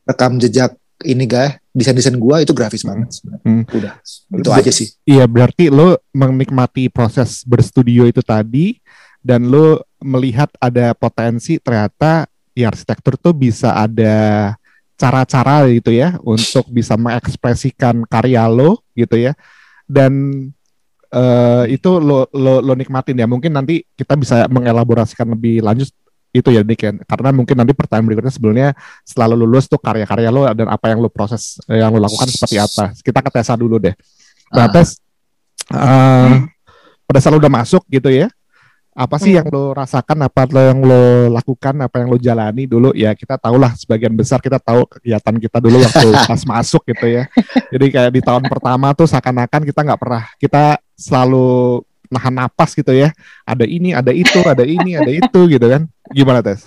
rekam 0.04 0.36
jejak 0.36 0.74
ini 1.00 1.24
guys 1.24 1.56
desain-desain 1.72 2.18
gue 2.18 2.38
itu 2.42 2.52
grafis 2.52 2.82
banget 2.82 3.14
sebenarnya. 3.14 3.46
Hmm. 3.46 3.64
udah 3.70 3.94
itu 4.34 4.50
aja 4.52 4.72
sih 4.74 4.88
Iya, 5.06 5.24
berarti 5.24 5.70
lo 5.70 6.02
menikmati 6.10 6.90
proses 6.90 7.46
berstudio 7.46 8.04
itu 8.04 8.20
tadi 8.20 8.82
dan 9.22 9.46
lo 9.46 9.86
melihat 10.00 10.50
ada 10.58 10.92
potensi 10.92 11.58
ternyata 11.58 12.26
di 12.52 12.66
arsitektur 12.66 13.14
tuh 13.16 13.32
bisa 13.32 13.72
ada 13.72 14.58
cara-cara 14.96 15.70
gitu 15.70 15.94
ya 15.94 16.18
untuk 16.20 16.66
bisa 16.68 16.98
mengekspresikan 16.98 18.02
karya 18.04 18.50
lo 18.50 18.82
gitu 18.92 19.14
ya. 19.16 19.38
Dan 19.88 20.12
eh, 21.10 21.64
itu 21.72 21.92
lo, 21.98 22.28
lo 22.36 22.60
lo 22.60 22.74
nikmatin 22.76 23.18
ya. 23.18 23.26
Mungkin 23.26 23.56
nanti 23.56 23.82
kita 23.96 24.20
bisa 24.20 24.46
mengelaborasikan 24.52 25.32
lebih 25.32 25.64
lanjut 25.64 25.88
itu 26.36 26.50
ya 26.52 26.62
Nick 26.62 26.84
ya. 26.84 26.92
Karena 27.08 27.32
mungkin 27.32 27.56
nanti 27.58 27.74
pertanyaan 27.74 28.06
berikutnya 28.12 28.34
sebelumnya 28.34 28.68
setelah 29.08 29.34
lo 29.34 29.48
lulus 29.48 29.66
tuh 29.66 29.80
karya-karya 29.80 30.30
lo 30.30 30.46
dan 30.52 30.68
apa 30.70 30.92
yang 30.92 31.00
lo 31.00 31.10
proses 31.10 31.58
yang 31.66 31.90
lo 31.96 32.04
lakukan 32.04 32.28
seperti 32.30 32.60
apa. 32.60 32.94
Kita 33.00 33.20
ke 33.24 33.30
Tessa 33.32 33.56
dulu 33.56 33.80
deh. 33.82 33.96
Nah, 34.54 34.68
Ah. 34.68 34.72
Tes, 34.72 35.00
eh, 35.72 36.36
pada 37.08 37.20
saat 37.24 37.32
lo 37.32 37.40
udah 37.40 37.52
masuk 37.52 37.84
gitu 37.88 38.12
ya, 38.12 38.28
apa 38.98 39.22
sih 39.22 39.38
Hmm. 39.38 39.46
yang 39.46 39.48
lo 39.54 39.78
rasakan, 39.78 40.26
apa 40.26 40.50
lo 40.50 40.62
yang 40.74 40.80
lo 40.82 41.04
lakukan, 41.30 41.86
apa 41.86 42.02
yang 42.02 42.10
lo 42.10 42.18
jalani 42.18 42.66
dulu? 42.66 42.90
Ya 42.98 43.14
kita 43.14 43.38
tahulah 43.38 43.78
sebagian 43.78 44.18
besar 44.18 44.42
kita 44.42 44.58
tahu 44.58 44.90
kegiatan 44.90 45.38
kita 45.38 45.62
dulu 45.62 45.86
waktu 45.86 46.10
pas 46.34 46.42
masuk 46.42 46.82
gitu 46.90 47.06
ya. 47.06 47.30
Jadi 47.70 47.86
kayak 47.94 48.12
di 48.18 48.22
tahun 48.26 48.50
pertama 48.50 48.98
tuh 48.98 49.06
seakan-akan 49.06 49.62
kita 49.70 49.86
nggak 49.86 50.02
pernah, 50.02 50.24
kita 50.42 50.82
selalu 50.98 51.86
nahan 52.10 52.34
napas 52.34 52.74
gitu 52.74 52.90
ya. 52.90 53.14
Ada 53.46 53.70
ini, 53.70 53.94
ada 53.94 54.10
itu, 54.10 54.42
ada 54.42 54.66
ini, 54.66 54.98
ada 54.98 55.12
itu 55.14 55.40
gitu 55.46 55.66
kan. 55.70 55.86
Gimana 56.10 56.42
Tes? 56.42 56.66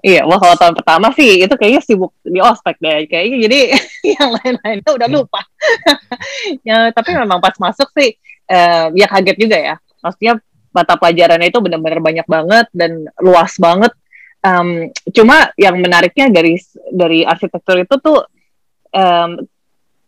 Iya, 0.00 0.24
wah 0.24 0.38
kalau 0.40 0.54
tahun 0.54 0.72
pertama 0.78 1.10
sih 1.12 1.42
itu 1.42 1.54
kayaknya 1.58 1.82
sibuk 1.84 2.16
di 2.24 2.40
ospek 2.40 2.80
deh. 2.80 3.04
Kayaknya 3.12 3.36
jadi 3.44 3.58
yang 4.16 4.30
lain-lainnya 4.40 4.90
udah 4.94 5.08
lupa. 5.10 5.44
ya, 6.68 6.88
tapi 6.96 7.12
memang 7.12 7.44
pas 7.44 7.52
masuk 7.60 7.92
sih 7.92 8.16
eh, 8.48 8.86
ya 8.96 9.04
kaget 9.04 9.36
juga 9.36 9.58
ya. 9.60 9.76
Maksudnya 10.00 10.38
mata 10.72 10.94
pelajarannya 10.96 11.48
itu 11.48 11.60
benar-benar 11.60 12.00
banyak 12.00 12.26
banget 12.28 12.66
dan 12.72 13.08
luas 13.20 13.56
banget. 13.56 13.92
Em, 14.38 14.94
cuma 15.10 15.50
yang 15.58 15.76
menariknya 15.82 16.30
dari 16.30 16.54
dari 16.94 17.26
arsitektur 17.26 17.82
itu 17.82 17.94
tuh 17.98 18.22
em, 18.94 19.42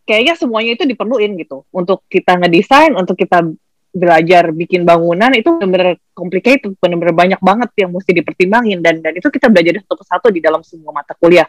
kayaknya 0.07 0.39
semuanya 0.39 0.71
itu 0.79 0.87
diperluin 0.87 1.35
gitu 1.35 1.67
untuk 1.75 2.07
kita 2.07 2.39
ngedesain, 2.39 2.95
untuk 2.95 3.19
kita 3.19 3.43
belajar 3.91 4.55
bikin 4.55 4.87
bangunan 4.87 5.35
itu 5.35 5.51
benar-benar 5.59 5.99
complicated, 6.15 6.71
benar-benar 6.79 7.11
banyak 7.11 7.41
banget 7.43 7.69
yang 7.75 7.91
mesti 7.91 8.15
dipertimbangin 8.15 8.79
dan 8.79 9.03
dan 9.03 9.19
itu 9.19 9.27
kita 9.27 9.51
belajar 9.51 9.83
satu 9.83 9.95
persatu 9.99 10.27
di 10.31 10.39
dalam 10.39 10.63
semua 10.63 10.95
mata 10.95 11.11
kuliah. 11.19 11.43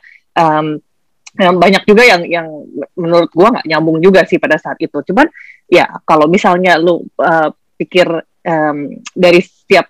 Yang 1.33 1.57
banyak 1.57 1.83
juga 1.89 2.03
yang 2.05 2.23
yang 2.29 2.47
menurut 2.93 3.31
gua 3.33 3.57
nggak 3.57 3.67
nyambung 3.71 4.03
juga 4.05 4.27
sih 4.29 4.37
pada 4.37 4.61
saat 4.61 4.77
itu. 4.83 5.01
Cuman 5.01 5.25
ya 5.71 5.89
kalau 6.05 6.29
misalnya 6.29 6.77
lu 6.77 7.01
uh, 7.17 7.49
pikir 7.81 8.05
em, 8.43 9.03
dari 9.15 9.41
setiap 9.41 9.87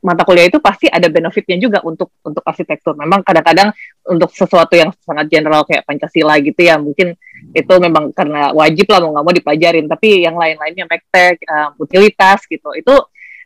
mata 0.00 0.24
kuliah 0.24 0.48
itu 0.48 0.56
pasti 0.64 0.88
ada 0.88 1.12
benefitnya 1.12 1.60
juga 1.60 1.84
untuk 1.84 2.16
untuk 2.24 2.40
arsitektur. 2.40 2.96
Memang 2.96 3.20
kadang-kadang 3.20 3.68
untuk 4.08 4.32
sesuatu 4.32 4.72
yang 4.72 4.90
sangat 5.04 5.28
general 5.28 5.68
kayak 5.68 5.84
Pancasila 5.84 6.40
gitu 6.40 6.56
ya 6.56 6.80
mungkin 6.80 7.12
itu 7.52 7.74
memang 7.76 8.16
karena 8.16 8.52
wajib 8.56 8.88
lah 8.88 8.98
mau 9.04 9.12
nggak 9.12 9.24
mau 9.28 9.34
dipelajarin. 9.36 9.86
Tapi 9.86 10.24
yang 10.24 10.40
lain-lainnya 10.40 10.88
mektek, 10.88 11.44
um, 11.44 11.70
utilitas 11.84 12.48
gitu 12.48 12.72
itu 12.72 12.94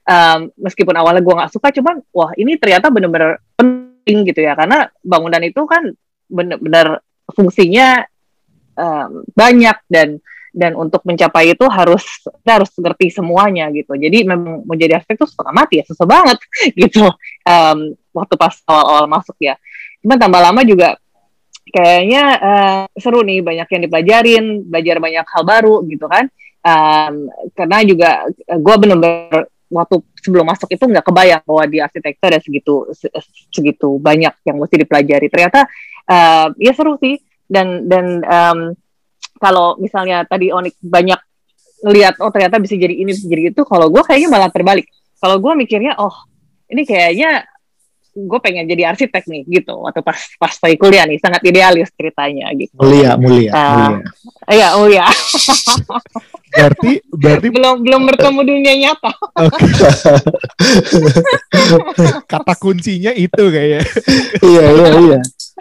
um, 0.07 0.41
meskipun 0.63 0.95
awalnya 0.95 1.23
gua 1.27 1.45
nggak 1.45 1.53
suka, 1.53 1.75
cuman 1.75 1.99
wah 2.15 2.31
ini 2.39 2.55
ternyata 2.55 2.87
benar-benar 2.89 3.43
penting 3.59 4.23
gitu 4.31 4.41
ya 4.47 4.55
karena 4.55 4.87
bangunan 5.03 5.43
itu 5.43 5.63
kan 5.67 5.91
benar-benar 6.31 7.03
fungsinya 7.35 8.07
um, 8.79 9.27
banyak 9.35 9.77
dan 9.91 10.23
dan 10.55 10.79
untuk 10.79 11.03
mencapai 11.03 11.59
itu 11.59 11.67
harus 11.67 12.07
kita 12.23 12.63
harus 12.63 12.71
ngerti 12.79 13.11
semuanya 13.11 13.67
gitu. 13.75 13.99
Jadi 13.99 14.23
memang 14.23 14.63
mau 14.63 14.79
jadi 14.79 15.03
arsitek 15.03 15.19
tuh 15.19 15.27
setengah 15.27 15.51
mati 15.51 15.83
ya, 15.83 15.85
susah 15.85 16.07
banget 16.07 16.39
gitu. 16.87 17.05
Um, 17.43 17.99
waktu 18.15 18.35
pas 18.39 18.55
awal-awal 18.71 19.11
masuk 19.11 19.35
ya. 19.43 19.59
Cuman 19.99 20.17
tambah 20.23 20.39
lama 20.39 20.63
juga 20.63 20.95
kayaknya 21.75 22.23
eh, 22.39 22.83
seru 23.03 23.27
nih, 23.27 23.43
banyak 23.43 23.67
yang 23.67 23.83
dipelajarin, 23.91 24.45
belajar 24.71 24.97
banyak 25.03 25.27
hal 25.27 25.43
baru 25.43 25.83
gitu 25.91 26.07
kan. 26.07 26.31
Um, 26.65 27.29
karena 27.53 27.85
juga 27.85 28.25
gue 28.49 28.75
bener-bener 28.81 29.53
waktu 29.69 30.01
sebelum 30.23 30.49
masuk 30.49 30.71
itu 30.71 30.87
nggak 30.87 31.05
kebayang 31.05 31.43
bahwa 31.45 31.65
di 31.67 31.83
arsitektur 31.83 32.31
ada 32.31 32.41
segitu 32.41 32.89
se- 32.95 33.13
segitu 33.51 33.99
banyak 33.99 34.33
yang 34.47 34.57
mesti 34.63 34.77
dipelajari. 34.79 35.27
Ternyata 35.27 35.67
eh, 36.07 36.47
ya 36.63 36.73
seru 36.79 36.95
sih 37.03 37.19
dan 37.51 37.91
dan 37.91 38.23
em, 38.23 38.59
kalau 39.45 39.77
misalnya 39.77 40.25
tadi 40.25 40.49
Onik 40.49 40.81
banyak 40.81 41.21
ngelihat 41.85 42.17
oh 42.25 42.33
ternyata 42.33 42.57
bisa 42.57 42.81
jadi 42.81 42.97
ini 42.97 43.13
bisa 43.13 43.29
jadi 43.29 43.53
itu 43.53 43.61
kalau 43.69 43.93
gue 43.93 44.01
kayaknya 44.01 44.33
malah 44.33 44.49
terbalik. 44.49 44.89
Kalau 45.21 45.37
gue 45.37 45.53
mikirnya 45.53 46.01
oh 46.01 46.17
ini 46.73 46.89
kayaknya 46.89 47.45
gue 48.15 48.39
pengen 48.41 48.65
jadi 48.65 48.89
arsitek 48.89 49.29
nih 49.29 49.45
gitu. 49.61 49.77
Waktu 49.85 50.01
pas 50.01 50.17
pas 50.41 50.55
lagi 50.65 50.77
kuliah 50.81 51.05
nih 51.05 51.21
sangat 51.21 51.45
idealis 51.45 51.93
ceritanya 51.93 52.49
gitu. 52.57 52.73
Mulia 52.81 53.21
mulia 53.21 53.53
Ah. 53.53 53.93
mulia. 53.93 54.09
iya 54.49 54.69
oh 54.81 54.89
ya 54.89 55.05
Berarti, 56.55 57.03
berarti 57.11 57.51
belum 57.51 57.83
belum 57.83 58.03
bertemu 58.15 58.41
dunia 58.47 58.75
nyata. 58.79 59.11
Kata 62.31 62.55
kuncinya 62.57 63.11
itu 63.11 63.43
kayaknya. 63.51 63.83
iya 64.39 64.65
iya 64.71 64.89
iya 65.03 65.21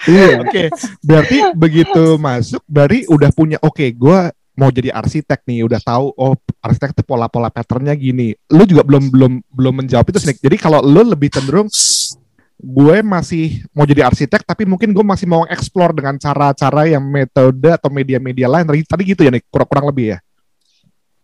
iya 0.09 0.37
Oke, 0.43 0.73
berarti 1.03 1.37
begitu 1.53 2.17
masuk, 2.17 2.61
berarti 2.65 3.05
udah 3.09 3.29
punya 3.31 3.57
oke, 3.61 3.85
gua 3.93 4.33
mau 4.53 4.69
jadi 4.69 4.93
arsitek 4.93 5.45
nih, 5.49 5.65
udah 5.65 5.81
tahu 5.81 6.13
oh 6.13 6.33
arsitek 6.61 6.93
tuh 6.93 7.05
pola-pola 7.05 7.49
patternnya 7.49 7.97
gini. 7.97 8.37
Lu 8.53 8.63
juga 8.69 8.85
belum 8.85 9.09
belum 9.09 9.33
belum 9.49 9.73
menjawab 9.83 10.13
itu 10.13 10.21
Snik. 10.21 10.37
Jadi 10.39 10.61
kalau 10.61 10.79
lu 10.85 11.01
lebih 11.01 11.33
cenderung 11.33 11.67
gue 12.63 12.97
masih 13.03 13.65
mau 13.75 13.83
jadi 13.83 14.07
arsitek, 14.07 14.45
tapi 14.45 14.63
mungkin 14.63 14.95
gue 14.95 15.03
masih 15.03 15.27
mau 15.27 15.43
explore 15.49 15.91
dengan 15.91 16.15
cara-cara 16.15 16.87
yang 16.87 17.03
metode 17.03 17.67
atau 17.73 17.89
media-media 17.91 18.47
lain. 18.47 18.63
Tadi, 18.63 18.79
tadi 18.87 19.03
gitu 19.03 19.21
ya 19.25 19.33
nih, 19.33 19.43
kurang-kurang 19.51 19.91
lebih 19.91 20.15
ya. 20.15 20.17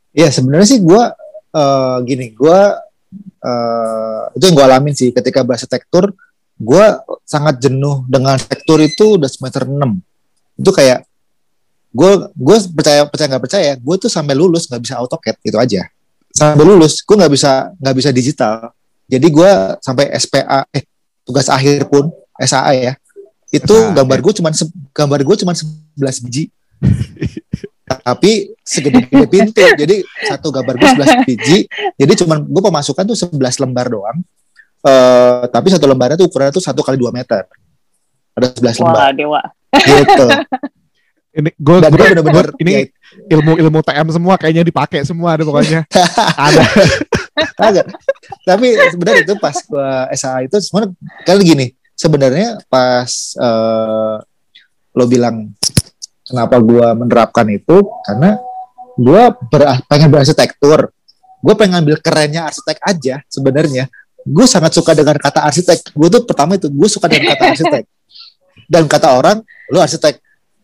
Iya 0.09 0.29
sebenarnya 0.33 0.67
sih 0.67 0.81
gue 0.81 1.01
eh, 1.53 1.97
gini 2.03 2.33
gue 2.33 2.59
eh, 3.45 4.21
itu 4.35 4.43
yang 4.49 4.55
gue 4.57 4.65
alamin 4.65 4.95
sih 4.97 5.13
ketika 5.13 5.45
berarsitektur 5.45 6.11
gue 6.59 6.85
sangat 7.23 7.55
jenuh 7.63 8.03
dengan 8.11 8.35
arsitektur 8.35 8.83
itu 8.83 9.15
udah 9.15 9.31
semester 9.31 9.63
6 9.63 9.79
itu 10.59 10.71
kayak 10.75 11.07
gue 11.89 12.11
gue 12.35 12.57
percaya 12.75 13.01
percaya 13.07 13.27
nggak 13.31 13.43
percaya 13.47 13.71
gue 13.79 13.95
tuh 13.97 14.11
sampai 14.11 14.35
lulus 14.37 14.67
nggak 14.69 14.81
bisa 14.83 14.99
AutoCAD 14.99 15.35
gitu 15.41 15.57
aja. 15.57 15.87
Sampai 16.29 16.61
lulus 16.67 17.01
gue 17.01 17.15
nggak 17.15 17.33
bisa 17.33 17.73
nggak 17.79 17.95
bisa 17.95 18.09
digital. 18.13 18.75
Jadi 19.09 19.27
gue 19.31 19.51
sampai 19.81 20.13
SPA 20.19 20.69
eh 20.69 20.83
tugas 21.25 21.49
akhir 21.49 21.89
pun 21.89 22.13
SAA 22.37 22.73
ya 22.77 22.93
itu 23.49 23.73
SAA, 23.73 23.97
gambar 23.97 24.17
ya. 24.21 24.23
gue 24.29 24.33
cuman 24.37 24.53
gambar 24.93 25.19
gue 25.25 25.35
cuman 25.41 25.55
11 25.57 26.23
biji. 26.27 26.43
Tapi 27.89 28.53
segede-gede 28.61 29.25
pintu. 29.25 29.65
Jadi 29.65 30.05
satu 30.29 30.53
gambar 30.53 30.77
gue 30.77 30.89
11 30.93 31.25
biji 31.25 31.65
jadi 31.97 32.13
cuman 32.21 32.45
gue 32.45 32.61
pemasukan 32.61 33.03
tuh 33.09 33.17
11 33.17 33.63
lembar 33.65 33.89
doang 33.89 34.21
eh 34.79 35.43
tapi 35.51 35.67
satu 35.73 35.85
lembarnya 35.89 36.15
tuh 36.15 36.27
ukurannya 36.31 36.53
tuh 36.55 36.63
satu 36.63 36.79
kali 36.85 36.95
dua 36.95 37.11
meter 37.11 37.43
ada 38.35 38.47
11 38.55 38.79
lembar 38.79 38.95
wah 38.95 39.11
dewa 39.11 39.41
gitu 39.75 40.27
Ini 41.29 41.53
gue 41.61 41.77
gue 41.77 41.93
bener-bener 41.93 42.47
ini 42.57 42.71
ya, 42.73 43.37
ilmu-ilmu 43.37 43.85
TM 43.85 44.07
semua 44.09 44.33
kayaknya 44.33 44.65
dipakai 44.65 45.05
semua 45.05 45.37
ada 45.37 45.45
pokoknya. 45.45 45.85
ada 46.49 46.65
Agak. 47.55 47.85
Tapi 48.43 48.67
sebenarnya 48.91 49.21
itu 49.23 49.33
pas 49.39 49.55
gua 49.67 50.09
SA 50.11 50.43
itu 50.43 50.57
sebenarnya 50.59 50.91
kan 51.23 51.37
gini, 51.39 51.71
sebenarnya 51.95 52.59
pas 52.67 53.07
uh, 53.39 54.19
lo 54.95 55.05
bilang 55.07 55.53
kenapa 56.25 56.59
gua 56.59 56.97
menerapkan 56.97 57.47
itu 57.47 57.77
karena 58.09 58.35
gua 58.97 59.31
ber, 59.37 59.85
pengen 59.87 60.09
berarsitektur. 60.11 60.91
Gue 61.39 61.55
pengen 61.55 61.79
ngambil 61.79 62.03
kerennya 62.03 62.51
arsitek 62.51 62.83
aja 62.83 63.23
sebenarnya. 63.31 63.87
Gue 64.25 64.45
sangat 64.47 64.75
suka 64.75 64.91
dengan 64.95 65.15
kata 65.15 65.45
arsitek. 65.47 65.95
Gue 65.95 66.07
tuh 66.11 66.23
pertama 66.27 66.55
itu 66.59 66.67
gue 66.67 66.89
suka 66.89 67.07
dengan 67.07 67.35
kata 67.35 67.45
arsitek. 67.55 67.83
Dan 68.69 68.85
kata 68.85 69.17
orang, 69.17 69.41
lo 69.71 69.79
arsitek 69.81 70.19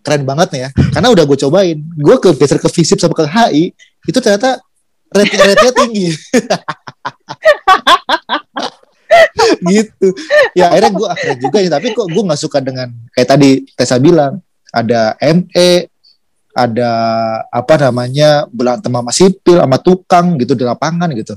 keren 0.05 0.23
banget 0.27 0.47
nih 0.53 0.61
ya. 0.67 0.69
Karena 0.93 1.09
udah 1.09 1.23
gue 1.25 1.37
cobain. 1.47 1.77
Gue 1.97 2.15
ke 2.21 2.29
geser 2.37 2.59
ke 2.61 2.69
FISIP 2.69 3.01
sama 3.01 3.15
ke 3.17 3.25
HI, 3.25 3.73
itu 4.05 4.19
ternyata 4.21 4.61
rating 5.09 5.41
rate 5.41 5.69
tinggi. 5.73 6.07
gitu. 9.73 10.07
Ya 10.53 10.69
akhirnya 10.69 10.91
gue 10.93 11.07
akhirnya 11.07 11.37
juga 11.41 11.57
ya, 11.63 11.69
tapi 11.73 11.87
kok 11.95 12.07
gue 12.11 12.23
nggak 12.25 12.41
suka 12.41 12.59
dengan 12.61 12.91
kayak 13.15 13.29
tadi 13.33 13.65
Tessa 13.73 13.97
bilang 13.97 14.43
ada 14.75 15.15
ME, 15.23 15.89
ada 16.55 16.91
apa 17.51 17.75
namanya 17.75 18.47
berantem 18.47 18.87
sama 18.87 19.11
sipil 19.11 19.59
sama 19.59 19.75
tukang 19.75 20.39
gitu 20.39 20.55
di 20.55 20.63
lapangan 20.63 21.11
gitu 21.11 21.35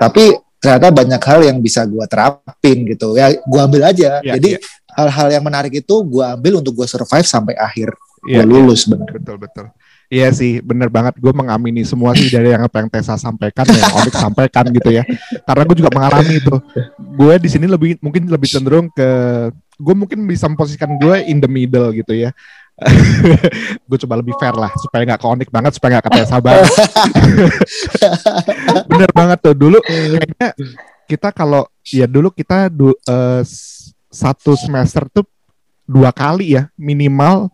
tapi 0.00 0.32
ternyata 0.58 0.90
banyak 0.90 1.22
hal 1.22 1.40
yang 1.46 1.58
bisa 1.62 1.86
gue 1.86 2.04
terapin 2.10 2.78
gitu 2.86 3.14
ya 3.14 3.30
gue 3.34 3.60
ambil 3.62 3.90
aja 3.90 4.18
ya, 4.22 4.34
jadi 4.36 4.58
ya. 4.58 4.60
hal-hal 4.98 5.28
yang 5.38 5.44
menarik 5.46 5.72
itu 5.74 5.94
gue 6.02 6.24
ambil 6.24 6.58
untuk 6.58 6.82
gue 6.82 6.86
survive 6.90 7.26
sampai 7.26 7.54
akhir 7.54 7.94
ya, 8.26 8.42
gue 8.42 8.44
lulus 8.46 8.86
ya. 8.86 8.98
bener 8.98 9.10
betul 9.18 9.36
betul 9.38 9.66
Iya 10.08 10.32
sih, 10.32 10.64
bener 10.64 10.88
banget. 10.88 11.20
Gue 11.20 11.36
mengamini 11.36 11.84
semua 11.84 12.16
sih 12.16 12.32
dari 12.32 12.48
yang 12.48 12.64
apa 12.64 12.80
yang 12.80 12.88
Tessa 12.88 13.20
sampaikan, 13.20 13.68
yang 13.68 13.92
Onik 13.92 14.16
sampaikan 14.16 14.64
gitu 14.72 14.88
ya. 14.88 15.04
Karena 15.44 15.62
gue 15.68 15.76
juga 15.84 15.92
mengalami 15.92 16.40
itu. 16.40 16.56
Gue 16.96 17.36
di 17.36 17.48
sini 17.52 17.68
lebih 17.68 18.00
mungkin 18.00 18.24
lebih 18.24 18.48
cenderung 18.48 18.88
ke 18.88 19.08
gue 19.52 19.94
mungkin 19.94 20.24
bisa 20.24 20.48
memposisikan 20.48 20.96
gue 20.96 21.28
in 21.28 21.44
the 21.44 21.50
middle 21.50 21.92
gitu 21.92 22.16
ya. 22.16 22.32
gue 23.88 23.98
coba 24.06 24.14
lebih 24.22 24.34
fair 24.38 24.54
lah 24.54 24.70
supaya 24.78 25.02
nggak 25.02 25.22
konik 25.22 25.48
banget 25.50 25.74
supaya 25.74 25.98
nggak 25.98 26.06
kata 26.06 26.28
sabar. 26.30 26.62
Bener 28.90 29.10
banget 29.10 29.38
tuh. 29.42 29.54
Dulu 29.58 29.78
kayaknya 29.82 30.48
kita 31.10 31.28
kalau 31.34 31.66
ya 31.82 32.06
dulu 32.06 32.30
kita 32.30 32.70
du, 32.70 32.94
uh, 32.94 33.42
satu 34.08 34.54
semester 34.54 35.10
tuh 35.10 35.26
dua 35.88 36.14
kali 36.14 36.54
ya 36.54 36.70
minimal 36.78 37.50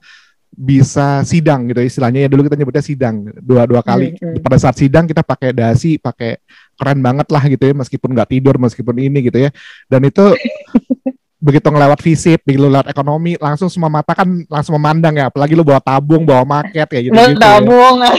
bisa 0.54 1.25
sidang 1.25 1.73
gitu 1.73 1.81
istilahnya. 1.81 2.26
Ya 2.26 2.31
dulu 2.31 2.45
kita 2.45 2.61
nyebutnya 2.61 2.85
sidang 2.85 3.33
dua 3.40 3.64
dua 3.64 3.81
kali. 3.81 4.14
Mm 4.14 4.21
-hmm. 4.21 4.43
pada 4.45 4.59
saat 4.61 4.76
sidang 4.76 5.09
kita 5.09 5.25
pakai 5.25 5.57
dasi 5.57 5.97
pakai 5.97 6.37
keren 6.76 7.00
banget 7.00 7.26
lah 7.33 7.43
gitu 7.49 7.64
ya 7.64 7.75
meskipun 7.75 8.12
nggak 8.12 8.28
tidur 8.28 8.61
meskipun 8.61 8.97
ini 9.00 9.25
gitu 9.25 9.40
ya. 9.40 9.50
Dan 9.88 10.04
itu 10.04 10.21
begitu 11.45 11.69
ngelewat 11.69 12.01
visit, 12.01 12.41
begitu 12.41 12.65
lewat 12.65 12.89
ekonomi, 12.89 13.37
langsung 13.37 13.69
semua 13.69 13.93
mata 13.93 14.17
kan 14.17 14.25
langsung 14.49 14.81
memandang 14.81 15.13
ya. 15.13 15.29
Apalagi 15.29 15.53
lu 15.53 15.61
bawa 15.61 15.77
tabung, 15.85 16.25
bawa 16.25 16.41
market 16.49 16.89
kayak 16.89 17.13
gitu. 17.13 17.13
gitu 17.13 17.37
tabung. 17.37 18.01
Ya. 18.01 18.13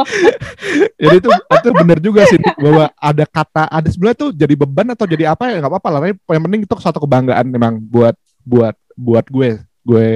jadi 1.02 1.16
itu 1.20 1.28
itu 1.28 1.68
benar 1.76 1.98
juga 2.00 2.24
sih 2.30 2.40
bahwa 2.56 2.88
ada 2.96 3.24
kata 3.28 3.68
ada 3.68 3.88
sebenarnya 3.90 4.16
tuh 4.16 4.30
jadi 4.32 4.54
beban 4.56 4.88
atau 4.96 5.04
jadi 5.04 5.34
apa 5.34 5.50
ya 5.50 5.58
nggak 5.58 5.72
apa-apa 5.74 5.88
lah. 5.90 5.98
Tapi 6.06 6.14
yang 6.30 6.44
penting 6.46 6.60
itu 6.62 6.74
suatu 6.78 7.02
kebanggaan 7.02 7.46
memang 7.50 7.82
buat 7.82 8.14
buat 8.46 8.78
buat 8.94 9.26
gue 9.26 9.58
gue 9.82 10.06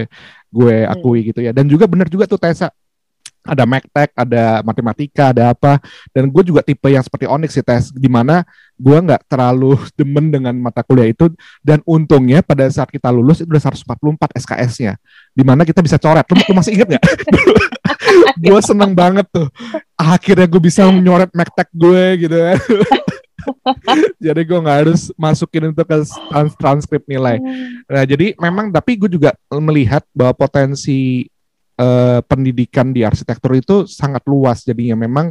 gue 0.54 0.74
akui 0.86 1.20
hmm. 1.20 1.28
gitu 1.34 1.40
ya. 1.42 1.50
Dan 1.50 1.66
juga 1.66 1.90
benar 1.90 2.06
juga 2.06 2.30
tuh 2.30 2.38
Tessa 2.38 2.70
ada 3.44 3.68
MacTech, 3.68 4.10
ada 4.16 4.64
matematika, 4.64 5.30
ada 5.30 5.52
apa. 5.52 5.76
Dan 6.10 6.32
gue 6.32 6.42
juga 6.42 6.64
tipe 6.64 6.88
yang 6.88 7.04
seperti 7.04 7.28
Onyx 7.28 7.50
sih 7.52 7.64
tes, 7.64 7.92
di 7.92 8.08
mana 8.08 8.42
gue 8.74 8.96
nggak 8.96 9.28
terlalu 9.28 9.76
demen 10.00 10.32
dengan 10.32 10.56
mata 10.56 10.80
kuliah 10.80 11.12
itu. 11.12 11.28
Dan 11.60 11.84
untungnya 11.84 12.40
pada 12.40 12.64
saat 12.72 12.88
kita 12.88 13.12
lulus 13.12 13.44
itu 13.44 13.48
udah 13.52 13.62
144 13.62 14.40
SKS-nya, 14.40 14.92
di 15.36 15.44
mana 15.44 15.62
kita 15.68 15.84
bisa 15.84 16.00
coret. 16.00 16.24
Lu, 16.32 16.40
lu 16.40 16.52
masih 16.56 16.72
inget 16.74 16.88
nggak? 16.96 17.04
gue 18.48 18.60
seneng 18.64 18.96
banget 18.96 19.28
tuh. 19.28 19.46
Akhirnya 19.94 20.48
gue 20.48 20.62
bisa 20.64 20.88
menyoret 20.88 21.30
MacTech 21.36 21.68
gue 21.76 22.04
gitu 22.24 22.36
kan. 22.36 22.58
jadi 24.24 24.40
gue 24.40 24.58
nggak 24.58 24.78
harus 24.86 25.12
masukin 25.20 25.68
itu 25.68 25.84
ke 25.84 25.96
trans 26.32 26.52
transkrip 26.56 27.04
nilai. 27.04 27.36
Nah 27.84 28.04
jadi 28.08 28.32
memang 28.40 28.72
tapi 28.72 28.96
gue 28.96 29.10
juga 29.12 29.36
melihat 29.52 30.00
bahwa 30.16 30.32
potensi 30.32 31.28
uh, 31.78 32.20
pendidikan 32.24 32.90
di 32.94 33.02
arsitektur 33.02 33.56
itu 33.58 33.76
sangat 33.88 34.22
luas 34.26 34.62
jadinya 34.62 34.98
memang 35.06 35.30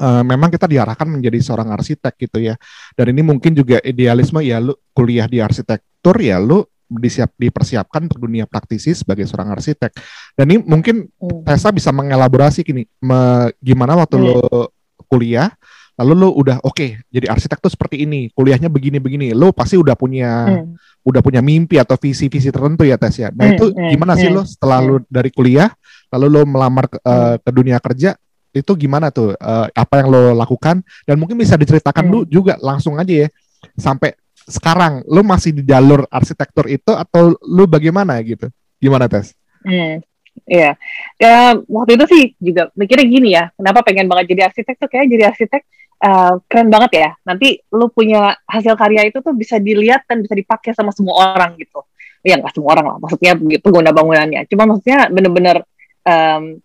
uh, 0.00 0.22
memang 0.22 0.48
kita 0.52 0.66
diarahkan 0.68 1.08
menjadi 1.08 1.38
seorang 1.42 1.72
arsitek 1.74 2.14
gitu 2.18 2.38
ya 2.42 2.54
dan 2.94 3.06
ini 3.12 3.22
mungkin 3.22 3.52
juga 3.56 3.80
idealisme 3.82 4.42
ya 4.44 4.62
lu 4.62 4.76
kuliah 4.92 5.26
di 5.26 5.42
arsitektur 5.42 6.16
ya 6.20 6.38
lu 6.38 6.62
disiap 6.86 7.34
dipersiapkan 7.34 8.06
untuk 8.06 8.30
dunia 8.30 8.46
praktisi 8.46 8.94
sebagai 8.94 9.26
seorang 9.26 9.50
arsitek 9.58 9.90
dan 10.38 10.46
ini 10.46 10.62
mungkin 10.62 11.10
hmm. 11.10 11.42
Tessa 11.42 11.74
bisa 11.74 11.90
mengelaborasi 11.90 12.62
gini 12.62 12.86
me, 13.02 13.50
gimana 13.58 13.98
waktu 13.98 14.16
hmm. 14.22 14.26
lo 14.26 14.70
kuliah 15.10 15.50
lalu 15.96 16.12
lo 16.12 16.28
udah 16.36 16.56
oke 16.60 16.76
okay, 16.76 17.00
jadi 17.08 17.32
arsitek 17.32 17.58
tuh 17.60 17.72
seperti 17.72 18.04
ini 18.04 18.28
kuliahnya 18.36 18.68
begini 18.68 19.00
begini 19.00 19.26
lo 19.32 19.52
pasti 19.56 19.80
udah 19.80 19.96
punya 19.96 20.60
hmm. 20.60 21.02
udah 21.08 21.20
punya 21.24 21.40
mimpi 21.40 21.80
atau 21.80 21.96
visi 21.96 22.28
visi 22.28 22.52
tertentu 22.52 22.84
ya 22.84 23.00
tes 23.00 23.16
ya 23.16 23.32
nah 23.32 23.48
hmm. 23.48 23.54
itu 23.56 23.64
hmm. 23.72 23.88
gimana 23.96 24.12
hmm. 24.12 24.20
sih 24.20 24.28
lo 24.28 24.42
setelah 24.44 24.78
hmm. 24.84 24.88
lo 24.88 24.96
dari 25.08 25.30
kuliah 25.32 25.72
lalu 26.12 26.26
lo 26.28 26.40
melamar 26.44 26.92
ke, 26.92 27.00
uh, 27.00 27.40
ke 27.40 27.50
dunia 27.50 27.80
kerja 27.80 28.12
itu 28.52 28.72
gimana 28.76 29.08
tuh 29.08 29.36
uh, 29.36 29.66
apa 29.72 30.04
yang 30.04 30.08
lo 30.12 30.22
lakukan 30.36 30.84
dan 31.08 31.16
mungkin 31.16 31.40
bisa 31.40 31.56
diceritakan 31.56 32.04
hmm. 32.08 32.12
lu 32.12 32.20
juga 32.28 32.60
langsung 32.60 33.00
aja 33.00 33.24
ya 33.24 33.28
sampai 33.76 34.12
sekarang 34.46 35.02
lo 35.08 35.24
masih 35.26 35.50
di 35.56 35.66
jalur 35.66 36.04
arsitektur 36.12 36.68
itu 36.68 36.92
atau 36.92 37.34
lo 37.40 37.64
bagaimana 37.66 38.20
gitu 38.22 38.52
gimana 38.78 39.08
tes? 39.08 39.34
Hmm. 39.64 40.04
Iya, 40.44 40.76
ya 41.16 41.56
waktu 41.64 41.96
itu 41.96 42.04
sih 42.12 42.24
juga 42.36 42.68
mikirnya 42.76 43.06
gini 43.08 43.32
ya, 43.32 43.48
kenapa 43.56 43.80
pengen 43.80 44.04
banget 44.04 44.36
jadi 44.36 44.52
arsitek 44.52 44.76
tuh 44.76 44.88
kayak 44.92 45.08
jadi 45.08 45.24
arsitek 45.32 45.64
uh, 46.02 46.40
keren 46.48 46.68
banget 46.68 46.90
ya. 46.96 47.10
Nanti 47.24 47.60
lu 47.72 47.88
punya 47.88 48.36
hasil 48.44 48.74
karya 48.76 49.08
itu 49.08 49.22
tuh 49.24 49.32
bisa 49.32 49.56
dilihat 49.56 50.04
dan 50.04 50.20
bisa 50.20 50.34
dipakai 50.36 50.76
sama 50.76 50.92
semua 50.92 51.36
orang 51.36 51.56
gitu. 51.56 51.84
Ya 52.26 52.36
nggak 52.42 52.58
semua 52.58 52.74
orang 52.74 52.86
lah, 52.90 52.98
maksudnya 52.98 53.38
pengguna 53.62 53.94
bangunannya. 53.94 54.50
Cuma 54.50 54.66
maksudnya 54.66 55.06
bener-bener 55.06 55.62
um, 56.02 56.58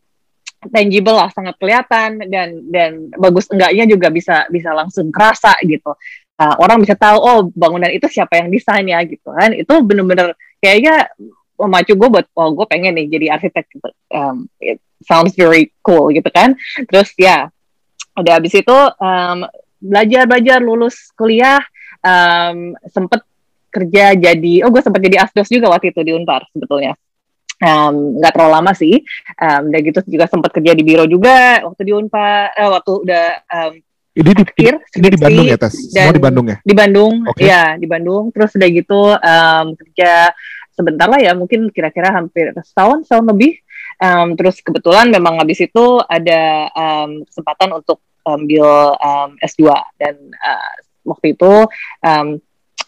tangible 0.74 1.18
lah, 1.18 1.30
sangat 1.30 1.54
kelihatan 1.62 2.22
dan 2.34 2.66
dan 2.70 3.14
bagus 3.14 3.46
enggaknya 3.54 3.86
juga 3.86 4.10
bisa 4.10 4.50
bisa 4.50 4.74
langsung 4.74 5.14
kerasa 5.14 5.54
gitu. 5.62 5.94
Uh, 6.42 6.58
orang 6.58 6.82
bisa 6.82 6.98
tahu 6.98 7.18
oh 7.22 7.40
bangunan 7.54 7.94
itu 7.94 8.10
siapa 8.10 8.42
yang 8.42 8.50
desain 8.50 8.86
ya 8.90 9.06
gitu 9.06 9.30
kan. 9.30 9.54
Itu 9.54 9.86
bener-bener 9.86 10.34
kayaknya 10.58 11.14
memacu 11.62 11.94
gue 11.94 12.10
buat 12.10 12.26
oh 12.34 12.50
gue 12.58 12.66
pengen 12.66 12.98
nih 12.98 13.06
jadi 13.14 13.26
arsitek 13.38 13.66
gitu. 13.70 13.90
Um, 14.10 14.50
it 14.58 14.82
sounds 15.06 15.38
very 15.38 15.70
cool 15.86 16.10
gitu 16.10 16.30
kan. 16.34 16.58
Terus 16.90 17.14
ya 17.22 17.54
udah 18.18 18.34
habis 18.38 18.54
itu 18.56 18.78
um, 19.00 19.48
belajar 19.82 20.30
belajar 20.30 20.58
lulus 20.62 21.10
kuliah 21.18 21.64
um, 22.04 22.78
sempet 22.86 23.26
kerja 23.72 24.14
jadi 24.20 24.68
oh 24.68 24.70
gue 24.70 24.84
sempet 24.84 25.02
jadi 25.08 25.24
asdos 25.24 25.48
juga 25.48 25.72
waktu 25.72 25.96
itu 25.96 26.02
di 26.04 26.12
Unpar 26.12 26.46
sebetulnya. 26.52 26.94
Nggak 27.62 28.32
um, 28.34 28.36
terlalu 28.36 28.52
lama 28.52 28.72
sih. 28.76 29.00
Um, 29.38 29.72
dan 29.72 29.80
gitu 29.86 30.00
juga 30.10 30.26
sempat 30.28 30.52
kerja 30.52 30.76
di 30.76 30.84
biro 30.84 31.08
juga 31.08 31.64
waktu 31.64 31.82
di 31.88 31.94
Unpar 31.96 32.52
eh, 32.52 32.70
waktu 32.70 32.92
udah 33.08 33.26
um, 33.48 33.74
ini 34.12 34.32
di, 34.36 34.44
akhir, 34.44 34.74
ini 35.00 35.08
di 35.08 35.20
Bandung 35.24 35.48
ya 35.48 35.56
tes 35.56 35.72
semua 35.88 36.12
di 36.12 36.20
Bandung 36.20 36.46
ya? 36.52 36.58
di 36.60 36.74
Bandung 36.76 37.14
okay. 37.32 37.48
ya 37.48 37.64
di 37.80 37.88
Bandung. 37.88 38.24
Terus 38.36 38.52
udah 38.60 38.70
gitu 38.76 39.02
um, 39.16 39.66
kerja 39.80 40.36
sebentar 40.76 41.08
lah 41.08 41.20
ya 41.20 41.32
mungkin 41.32 41.72
kira-kira 41.72 42.12
hampir 42.12 42.52
setahun 42.60 43.08
setahun 43.08 43.26
lebih 43.32 43.56
Um, 44.02 44.34
terus 44.34 44.66
kebetulan 44.66 45.14
memang 45.14 45.38
habis 45.38 45.62
itu 45.62 46.02
ada 46.10 46.74
um, 46.74 47.22
kesempatan 47.22 47.70
untuk 47.78 48.02
ambil 48.26 48.98
um, 48.98 49.38
S2 49.38 49.70
dan 50.02 50.18
uh, 50.42 50.74
waktu 51.06 51.38
itu 51.38 51.70
um, 52.02 52.28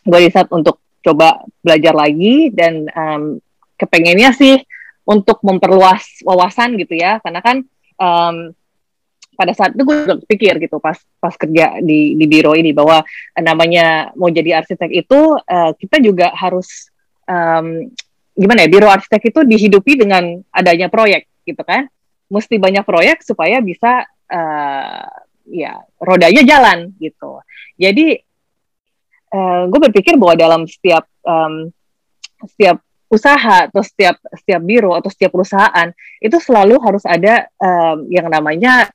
gue 0.04 0.20
riset 0.26 0.50
untuk 0.50 0.82
coba 1.06 1.46
belajar 1.62 1.94
lagi 1.94 2.50
dan 2.50 2.90
um, 2.98 3.38
kepengennya 3.78 4.34
sih 4.34 4.58
untuk 5.06 5.38
memperluas 5.46 6.26
wawasan 6.26 6.82
gitu 6.82 6.98
ya. 6.98 7.22
Karena 7.22 7.46
kan 7.46 7.62
um, 8.02 8.50
pada 9.34 9.54
saat 9.54 9.74
itu 9.74 9.84
gue 9.86 9.98
juga 10.06 10.16
pikir 10.30 10.54
gitu 10.62 10.78
pas 10.78 10.98
pas 11.18 11.34
kerja 11.34 11.82
di 11.82 12.14
di 12.14 12.26
biro 12.30 12.54
ini 12.54 12.70
bahwa 12.72 13.02
namanya 13.38 14.14
mau 14.14 14.30
jadi 14.30 14.62
arsitek 14.62 14.92
itu 14.94 15.20
uh, 15.38 15.72
kita 15.74 15.98
juga 16.02 16.30
harus 16.38 16.94
um, 17.26 17.90
gimana 18.34 18.66
ya 18.66 18.70
biro 18.70 18.90
arsitek 18.90 19.30
itu 19.30 19.40
dihidupi 19.46 19.94
dengan 19.98 20.42
adanya 20.50 20.90
proyek 20.90 21.30
gitu 21.46 21.62
kan? 21.62 21.90
Mesti 22.30 22.58
banyak 22.58 22.84
proyek 22.86 23.22
supaya 23.22 23.62
bisa 23.62 24.06
uh, 24.30 25.06
ya 25.50 25.74
rodanya 26.02 26.42
jalan 26.44 26.94
gitu. 26.98 27.44
Jadi 27.78 28.18
uh, 29.34 29.70
gue 29.70 29.80
berpikir 29.90 30.18
bahwa 30.18 30.34
dalam 30.38 30.62
setiap 30.66 31.06
um, 31.26 31.70
setiap 32.48 32.82
usaha 33.14 33.70
atau 33.70 33.86
setiap 33.86 34.18
setiap 34.34 34.62
biro 34.66 34.98
atau 34.98 35.14
setiap 35.14 35.30
perusahaan 35.30 35.94
itu 36.18 36.38
selalu 36.42 36.82
harus 36.82 37.06
ada 37.06 37.46
um, 37.62 38.10
yang 38.10 38.26
namanya 38.26 38.90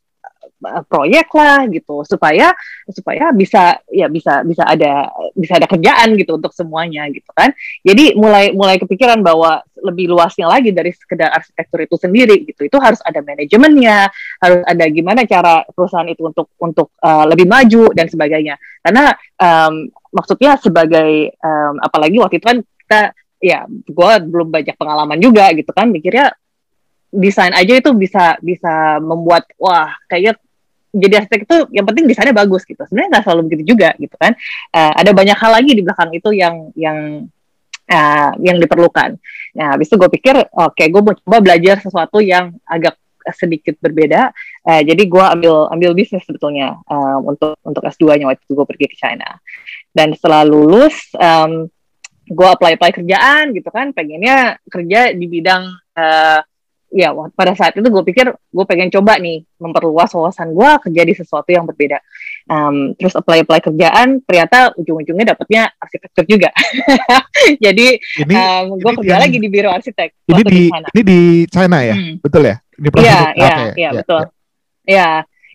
proyek 0.87 1.29
lah 1.35 1.65
gitu. 1.71 2.03
Supaya 2.05 2.53
supaya 2.91 3.31
bisa 3.31 3.79
ya 3.89 4.11
bisa 4.11 4.43
bisa 4.43 4.67
ada 4.67 5.11
bisa 5.33 5.57
ada 5.59 5.67
kerjaan 5.71 6.19
gitu 6.19 6.39
untuk 6.39 6.53
semuanya 6.55 7.07
gitu 7.11 7.31
kan. 7.33 7.55
Jadi 7.87 8.19
mulai 8.19 8.51
mulai 8.53 8.77
kepikiran 8.77 9.23
bahwa 9.23 9.63
lebih 9.79 10.11
luasnya 10.11 10.51
lagi 10.51 10.75
dari 10.75 10.91
sekedar 10.91 11.31
arsitektur 11.31 11.87
itu 11.87 11.97
sendiri 11.97 12.43
gitu. 12.47 12.67
Itu 12.67 12.83
harus 12.83 12.99
ada 13.07 13.23
manajemennya 13.23 14.11
harus 14.43 14.63
ada 14.67 14.85
gimana 14.91 15.23
cara 15.25 15.63
perusahaan 15.71 16.09
itu 16.11 16.23
untuk 16.27 16.51
untuk 16.59 16.89
uh, 17.03 17.25
lebih 17.31 17.47
maju 17.47 17.95
dan 17.95 18.11
sebagainya. 18.11 18.59
Karena 18.83 19.15
um, 19.39 19.87
maksudnya 20.11 20.59
sebagai 20.59 21.35
um, 21.39 21.75
apalagi 21.83 22.19
waktu 22.19 22.43
itu 22.43 22.47
kan 22.47 22.59
kita 22.65 23.01
ya 23.39 23.59
gue 23.69 24.13
belum 24.27 24.51
banyak 24.51 24.75
pengalaman 24.75 25.19
juga 25.23 25.51
gitu 25.55 25.71
kan. 25.71 25.91
Mikirnya 25.91 26.35
desain 27.09 27.55
aja 27.57 27.73
itu 27.73 27.91
bisa 27.97 28.37
bisa 28.45 29.01
membuat 29.01 29.49
wah 29.57 29.97
kayaknya 30.11 30.37
jadi 30.93 31.25
arsitek 31.25 31.41
itu 31.45 31.57
yang 31.77 31.85
penting 31.85 32.09
desainnya 32.09 32.37
bagus 32.37 32.65
gitu. 32.65 32.81
Sebenarnya 32.89 33.19
nggak 33.19 33.25
selalu 33.29 33.41
begitu 33.53 33.77
juga 33.77 33.93
gitu 34.01 34.17
kan. 34.17 34.33
Uh, 34.73 34.93
ada 34.97 35.11
banyak 35.13 35.37
hal 35.37 35.51
lagi 35.53 35.73
di 35.77 35.83
belakang 35.85 36.11
itu 36.17 36.31
yang 36.33 36.73
yang 36.73 37.29
uh, 37.93 38.31
yang 38.41 38.57
diperlukan. 38.57 39.21
Nah 39.57 39.77
habis 39.77 39.89
itu 39.89 39.97
gue 40.01 40.11
pikir 40.13 40.35
oke 40.37 40.73
okay, 40.73 40.89
gue 40.89 41.01
mau 41.01 41.13
coba 41.13 41.39
belajar 41.45 41.81
sesuatu 41.81 42.25
yang 42.25 42.57
agak 42.65 42.97
sedikit 43.37 43.77
berbeda. 43.81 44.33
Uh, 44.65 44.81
jadi 44.81 45.03
gue 45.05 45.25
ambil 45.25 45.69
ambil 45.69 45.91
bisnis 45.93 46.25
sebetulnya 46.25 46.81
uh, 46.89 47.21
untuk 47.21 47.61
untuk 47.61 47.85
S2 47.85 48.17
nya 48.17 48.33
waktu 48.33 48.41
itu 48.45 48.53
gue 48.57 48.67
pergi 48.69 48.87
ke 48.89 48.97
China. 48.97 49.29
Dan 49.93 50.17
setelah 50.17 50.49
lulus 50.49 51.13
um, 51.21 51.69
gue 52.29 52.49
apply 52.49 52.81
apply 52.81 52.93
kerjaan 52.97 53.53
gitu 53.53 53.69
kan. 53.69 53.93
Pengennya 53.93 54.57
kerja 54.69 55.13
di 55.13 55.27
bidang 55.29 55.69
uh, 55.97 56.41
ya 56.89 57.13
pada 57.37 57.53
saat 57.53 57.77
itu 57.77 57.85
gue 57.85 58.05
pikir 58.09 58.33
gue 58.33 58.65
pengen 58.65 58.89
coba 58.89 59.21
nih 59.21 59.45
memperluas 59.61 60.09
wawasan 60.17 60.57
gue 60.57 60.71
kerja 60.89 61.03
di 61.05 61.15
sesuatu 61.15 61.49
yang 61.53 61.69
berbeda. 61.69 62.01
Um, 62.49 62.97
terus 62.97 63.13
apply 63.13 63.45
apply 63.45 63.61
kerjaan 63.61 64.25
ternyata 64.25 64.73
ujung-ujungnya 64.81 65.37
dapetnya 65.37 65.69
arsitektur 65.77 66.25
juga. 66.25 66.49
Jadi 67.65 68.01
um, 68.25 68.81
gue 68.81 68.93
kerja 69.05 69.21
lagi 69.21 69.37
di 69.37 69.49
biro 69.53 69.69
arsitek 69.69 70.09
ini 70.33 70.43
di, 70.43 70.49
di 70.49 70.63
ini 70.73 71.03
di 71.05 71.21
China 71.53 71.79
ya? 71.85 71.95
Hmm. 71.95 72.17
betul 72.25 72.43
ya? 72.49 72.57
Iya 72.79 73.21
iya 73.37 73.57
iya 73.77 73.91
betul. 73.93 74.23
ya 74.89 75.09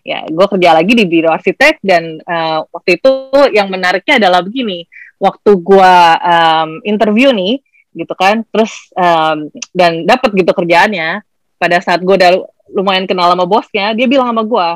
ya 0.04 0.18
gue 0.30 0.46
kerja 0.46 0.70
lagi 0.76 0.92
di 0.94 1.04
biro 1.10 1.34
arsitek 1.34 1.82
dan 1.82 2.22
uh, 2.22 2.62
waktu 2.70 3.02
itu 3.02 3.10
yang 3.50 3.66
menariknya 3.66 4.22
adalah 4.22 4.40
begini. 4.46 4.86
Waktu 5.18 5.50
gue 5.58 5.94
um, 6.20 6.70
interview 6.86 7.34
nih 7.34 7.58
gitu 7.94 8.12
kan. 8.18 8.42
Terus 8.50 8.90
um, 8.98 9.48
dan 9.70 10.04
dapat 10.04 10.34
gitu 10.34 10.50
kerjaannya. 10.50 11.22
Pada 11.54 11.80
saat 11.80 12.02
gue 12.02 12.12
udah 12.18 12.44
lumayan 12.74 13.06
kenal 13.08 13.30
sama 13.32 13.46
bosnya 13.46 13.94
dia 13.94 14.10
bilang 14.10 14.28
sama 14.34 14.44
gue 14.44 14.68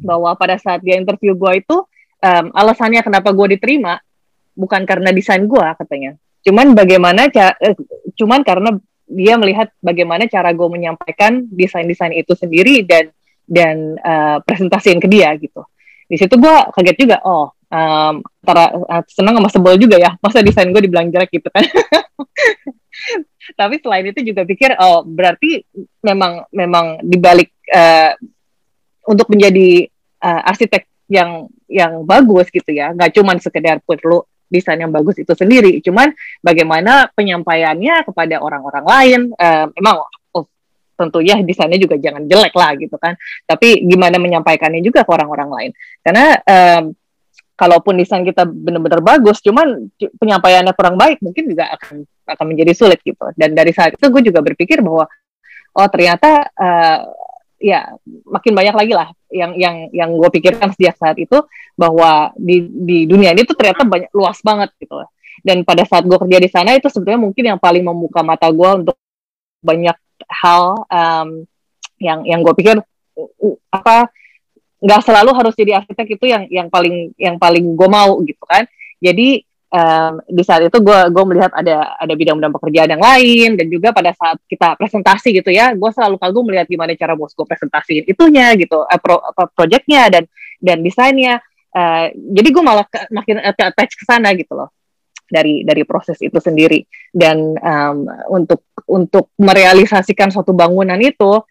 bahwa 0.00 0.32
pada 0.38 0.56
saat 0.56 0.80
dia 0.80 0.96
interview 0.96 1.34
gue 1.36 1.52
itu 1.60 1.76
um, 2.22 2.46
alasannya 2.54 3.02
kenapa 3.02 3.34
gue 3.34 3.58
diterima 3.58 4.00
bukan 4.56 4.88
karena 4.88 5.12
desain 5.12 5.44
gue 5.44 5.66
katanya. 5.76 6.16
Cuman 6.46 6.72
bagaimana 6.72 7.28
eh, 7.28 7.76
cuman 8.16 8.40
karena 8.46 8.70
dia 9.06 9.38
melihat 9.38 9.70
bagaimana 9.78 10.26
cara 10.26 10.50
gue 10.50 10.68
menyampaikan 10.70 11.46
desain-desain 11.50 12.14
itu 12.14 12.34
sendiri 12.34 12.82
dan 12.82 13.10
dan 13.46 13.94
uh, 14.02 14.42
presentasiin 14.42 14.98
ke 14.98 15.06
dia 15.06 15.30
gitu. 15.38 15.62
Di 16.06 16.18
situ 16.18 16.34
gue 16.38 16.56
kaget 16.74 16.96
juga 16.98 17.16
oh 17.22 17.54
um, 17.70 18.22
antara 18.22 18.64
uh, 18.74 19.02
senang 19.10 19.38
sama 19.38 19.50
sebel 19.50 19.74
juga 19.80 19.96
ya. 19.98 20.14
Masa 20.22 20.42
desain 20.42 20.70
gue 20.70 20.82
dibilang 20.82 21.10
jelek 21.10 21.30
gitu 21.30 21.48
kan. 21.50 21.64
Tapi 23.60 23.78
selain 23.78 24.10
itu 24.10 24.20
juga 24.26 24.42
pikir 24.42 24.74
oh 24.82 25.06
berarti 25.06 25.62
memang 26.02 26.50
memang 26.50 26.98
dibalik 27.04 27.54
uh, 27.70 28.12
untuk 29.06 29.30
menjadi 29.30 29.86
uh, 30.22 30.50
arsitek 30.50 31.06
yang 31.06 31.46
yang 31.70 32.02
bagus 32.02 32.50
gitu 32.50 32.70
ya. 32.74 32.90
Nggak 32.94 33.14
cuma 33.14 33.38
sekedar 33.38 33.78
perlu 33.82 34.26
desain 34.50 34.78
yang 34.78 34.90
bagus 34.94 35.18
itu 35.18 35.30
sendiri. 35.34 35.78
Cuman 35.82 36.10
bagaimana 36.42 37.10
penyampaiannya 37.14 38.06
kepada 38.06 38.42
orang-orang 38.42 38.84
lain. 38.86 39.20
Uh, 39.38 39.66
memang 39.78 40.06
oh, 40.34 40.46
tentunya 40.98 41.38
desainnya 41.42 41.78
juga 41.78 41.98
jangan 41.98 42.26
jelek 42.26 42.54
lah 42.54 42.74
gitu 42.78 42.96
kan. 42.98 43.14
Tapi 43.46 43.86
gimana 43.86 44.18
menyampaikannya 44.18 44.82
juga 44.82 45.06
ke 45.06 45.10
orang-orang 45.10 45.50
lain. 45.50 45.70
Karena 46.02 46.26
kalaupun 47.56 47.96
desain 47.96 48.22
kita 48.22 48.44
benar-benar 48.44 49.00
bagus, 49.00 49.40
cuman 49.40 49.88
penyampaiannya 49.96 50.76
kurang 50.76 51.00
baik, 51.00 51.24
mungkin 51.24 51.48
juga 51.48 51.72
akan 51.72 52.04
akan 52.28 52.44
menjadi 52.52 52.72
sulit 52.76 53.00
gitu. 53.00 53.32
Dan 53.32 53.56
dari 53.56 53.72
saat 53.72 53.96
itu 53.96 54.06
gue 54.06 54.22
juga 54.28 54.44
berpikir 54.44 54.84
bahwa 54.84 55.08
oh 55.76 55.88
ternyata 55.88 56.52
uh, 56.52 57.00
ya 57.56 57.88
makin 58.28 58.52
banyak 58.52 58.76
lagi 58.76 58.92
lah 58.92 59.08
yang 59.32 59.56
yang 59.56 59.88
yang 59.90 60.10
gue 60.12 60.28
pikirkan 60.28 60.76
sejak 60.76 61.00
saat 61.00 61.16
itu 61.16 61.40
bahwa 61.72 62.30
di 62.36 62.68
di 62.68 62.98
dunia 63.08 63.32
ini 63.32 63.48
tuh 63.48 63.56
ternyata 63.56 63.88
banyak 63.88 64.12
luas 64.12 64.38
banget 64.44 64.70
gitu. 64.76 65.00
Dan 65.40 65.64
pada 65.64 65.84
saat 65.88 66.04
gue 66.04 66.16
kerja 66.16 66.38
di 66.40 66.48
sana 66.52 66.76
itu 66.76 66.88
sebenarnya 66.92 67.20
mungkin 67.20 67.44
yang 67.56 67.60
paling 67.60 67.84
membuka 67.84 68.20
mata 68.20 68.48
gue 68.52 68.70
untuk 68.84 68.96
banyak 69.64 69.96
hal 70.28 70.84
um, 70.88 71.28
yang 71.96 72.20
yang 72.28 72.40
gue 72.44 72.52
pikir 72.56 72.76
apa 73.72 74.12
nggak 74.76 75.00
selalu 75.04 75.30
harus 75.32 75.54
jadi 75.56 75.80
arsitek 75.80 76.06
itu 76.20 76.24
yang 76.28 76.42
yang 76.52 76.68
paling 76.68 77.16
yang 77.16 77.36
paling 77.40 77.64
gue 77.74 77.88
mau 77.88 78.20
gitu 78.24 78.44
kan. 78.44 78.68
Jadi 79.00 79.40
um, 79.72 80.12
di 80.28 80.42
saat 80.44 80.68
itu 80.68 80.78
gue 80.80 80.98
gue 81.12 81.24
melihat 81.26 81.52
ada 81.56 81.96
ada 81.96 82.14
bidang-bidang 82.16 82.54
pekerjaan 82.54 82.90
yang 82.96 83.02
lain 83.02 83.50
dan 83.56 83.66
juga 83.72 83.92
pada 83.96 84.12
saat 84.12 84.36
kita 84.46 84.76
presentasi 84.76 85.36
gitu 85.42 85.50
ya 85.52 85.72
gue 85.72 85.90
selalu 85.92 86.16
kagum 86.20 86.44
melihat 86.46 86.68
gimana 86.68 86.92
cara 86.96 87.12
bos 87.16 87.32
gue 87.32 87.46
presentasiin 87.48 88.04
itunya 88.08 88.52
gitu 88.56 88.84
uh, 88.84 89.00
pro, 89.00 89.20
apa 89.20 89.48
projectnya 89.52 90.08
dan 90.12 90.24
dan 90.60 90.80
desainnya. 90.84 91.40
Uh, 91.76 92.08
jadi 92.32 92.48
gue 92.56 92.64
malah 92.64 92.88
ke, 92.88 93.04
makin 93.12 93.36
attach 93.44 94.00
ke 94.00 94.04
sana 94.08 94.32
gitu 94.32 94.56
loh 94.56 94.72
dari 95.26 95.66
dari 95.66 95.82
proses 95.82 96.16
itu 96.22 96.38
sendiri. 96.38 96.86
Dan 97.10 97.58
um, 97.58 98.06
untuk 98.32 98.70
untuk 98.86 99.34
merealisasikan 99.36 100.30
suatu 100.30 100.54
bangunan 100.54 100.98
itu 101.02 101.42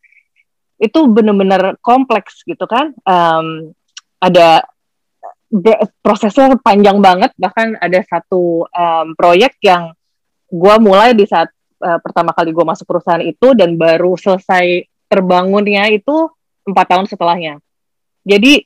itu 0.75 0.99
benar-benar 1.07 1.79
kompleks 1.79 2.43
gitu 2.43 2.67
kan. 2.67 2.91
Um, 3.07 3.71
ada 4.19 4.63
prosesnya 6.03 6.57
panjang 6.59 6.99
banget. 6.99 7.31
Bahkan 7.39 7.79
ada 7.79 7.99
satu 8.03 8.67
um, 8.67 9.07
proyek 9.15 9.55
yang 9.63 9.95
gue 10.51 10.75
mulai 10.83 11.15
di 11.15 11.25
saat 11.25 11.49
uh, 11.81 11.99
pertama 11.99 12.35
kali 12.35 12.51
gue 12.51 12.65
masuk 12.65 12.85
perusahaan 12.87 13.23
itu 13.23 13.55
dan 13.55 13.79
baru 13.79 14.15
selesai 14.19 14.87
terbangunnya 15.07 15.87
itu 15.93 16.29
empat 16.65 16.85
tahun 16.91 17.05
setelahnya. 17.07 17.61
Jadi 18.25 18.65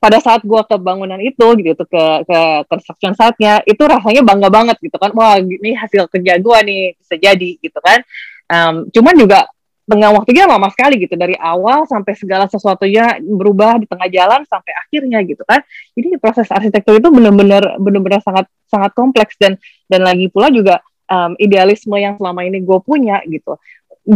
pada 0.00 0.16
saat 0.16 0.40
gue 0.40 0.60
ke 0.64 0.76
bangunan 0.80 1.20
itu 1.20 1.44
gitu 1.60 1.84
ke 1.84 2.04
ke 2.24 2.40
construction 2.72 3.12
site-nya 3.12 3.60
itu 3.68 3.84
rasanya 3.84 4.24
bangga 4.24 4.48
banget 4.48 4.76
gitu 4.80 4.96
kan. 4.96 5.12
Wah 5.12 5.36
ini 5.36 5.76
hasil 5.76 6.08
kerja 6.08 6.40
gue 6.40 6.58
nih 6.64 6.82
bisa 6.96 7.14
jadi 7.20 7.50
gitu 7.60 7.78
kan. 7.84 8.00
Um, 8.50 8.88
cuman 8.88 9.14
juga 9.14 9.46
tengah 9.88 10.10
waktunya 10.14 10.44
lama 10.46 10.68
sekali 10.70 11.02
gitu 11.02 11.18
dari 11.18 11.34
awal 11.34 11.82
sampai 11.88 12.14
segala 12.14 12.46
sesuatunya 12.46 13.18
berubah 13.20 13.80
di 13.80 13.86
tengah 13.90 14.08
jalan 14.12 14.40
sampai 14.46 14.72
akhirnya 14.76 15.18
gitu 15.26 15.42
kan. 15.42 15.60
Jadi 15.96 16.20
proses 16.22 16.46
arsitektur 16.50 17.00
itu 17.00 17.08
benar-benar 17.10 17.80
benar-benar 17.80 18.20
sangat 18.22 18.46
sangat 18.70 18.92
kompleks 18.94 19.34
dan 19.40 19.58
dan 19.90 20.06
lagi 20.06 20.30
pula 20.30 20.52
juga 20.54 20.78
um, 21.10 21.34
idealisme 21.42 21.94
yang 21.98 22.14
selama 22.16 22.46
ini 22.46 22.62
gue 22.62 22.78
punya 22.82 23.18
gitu. 23.26 23.58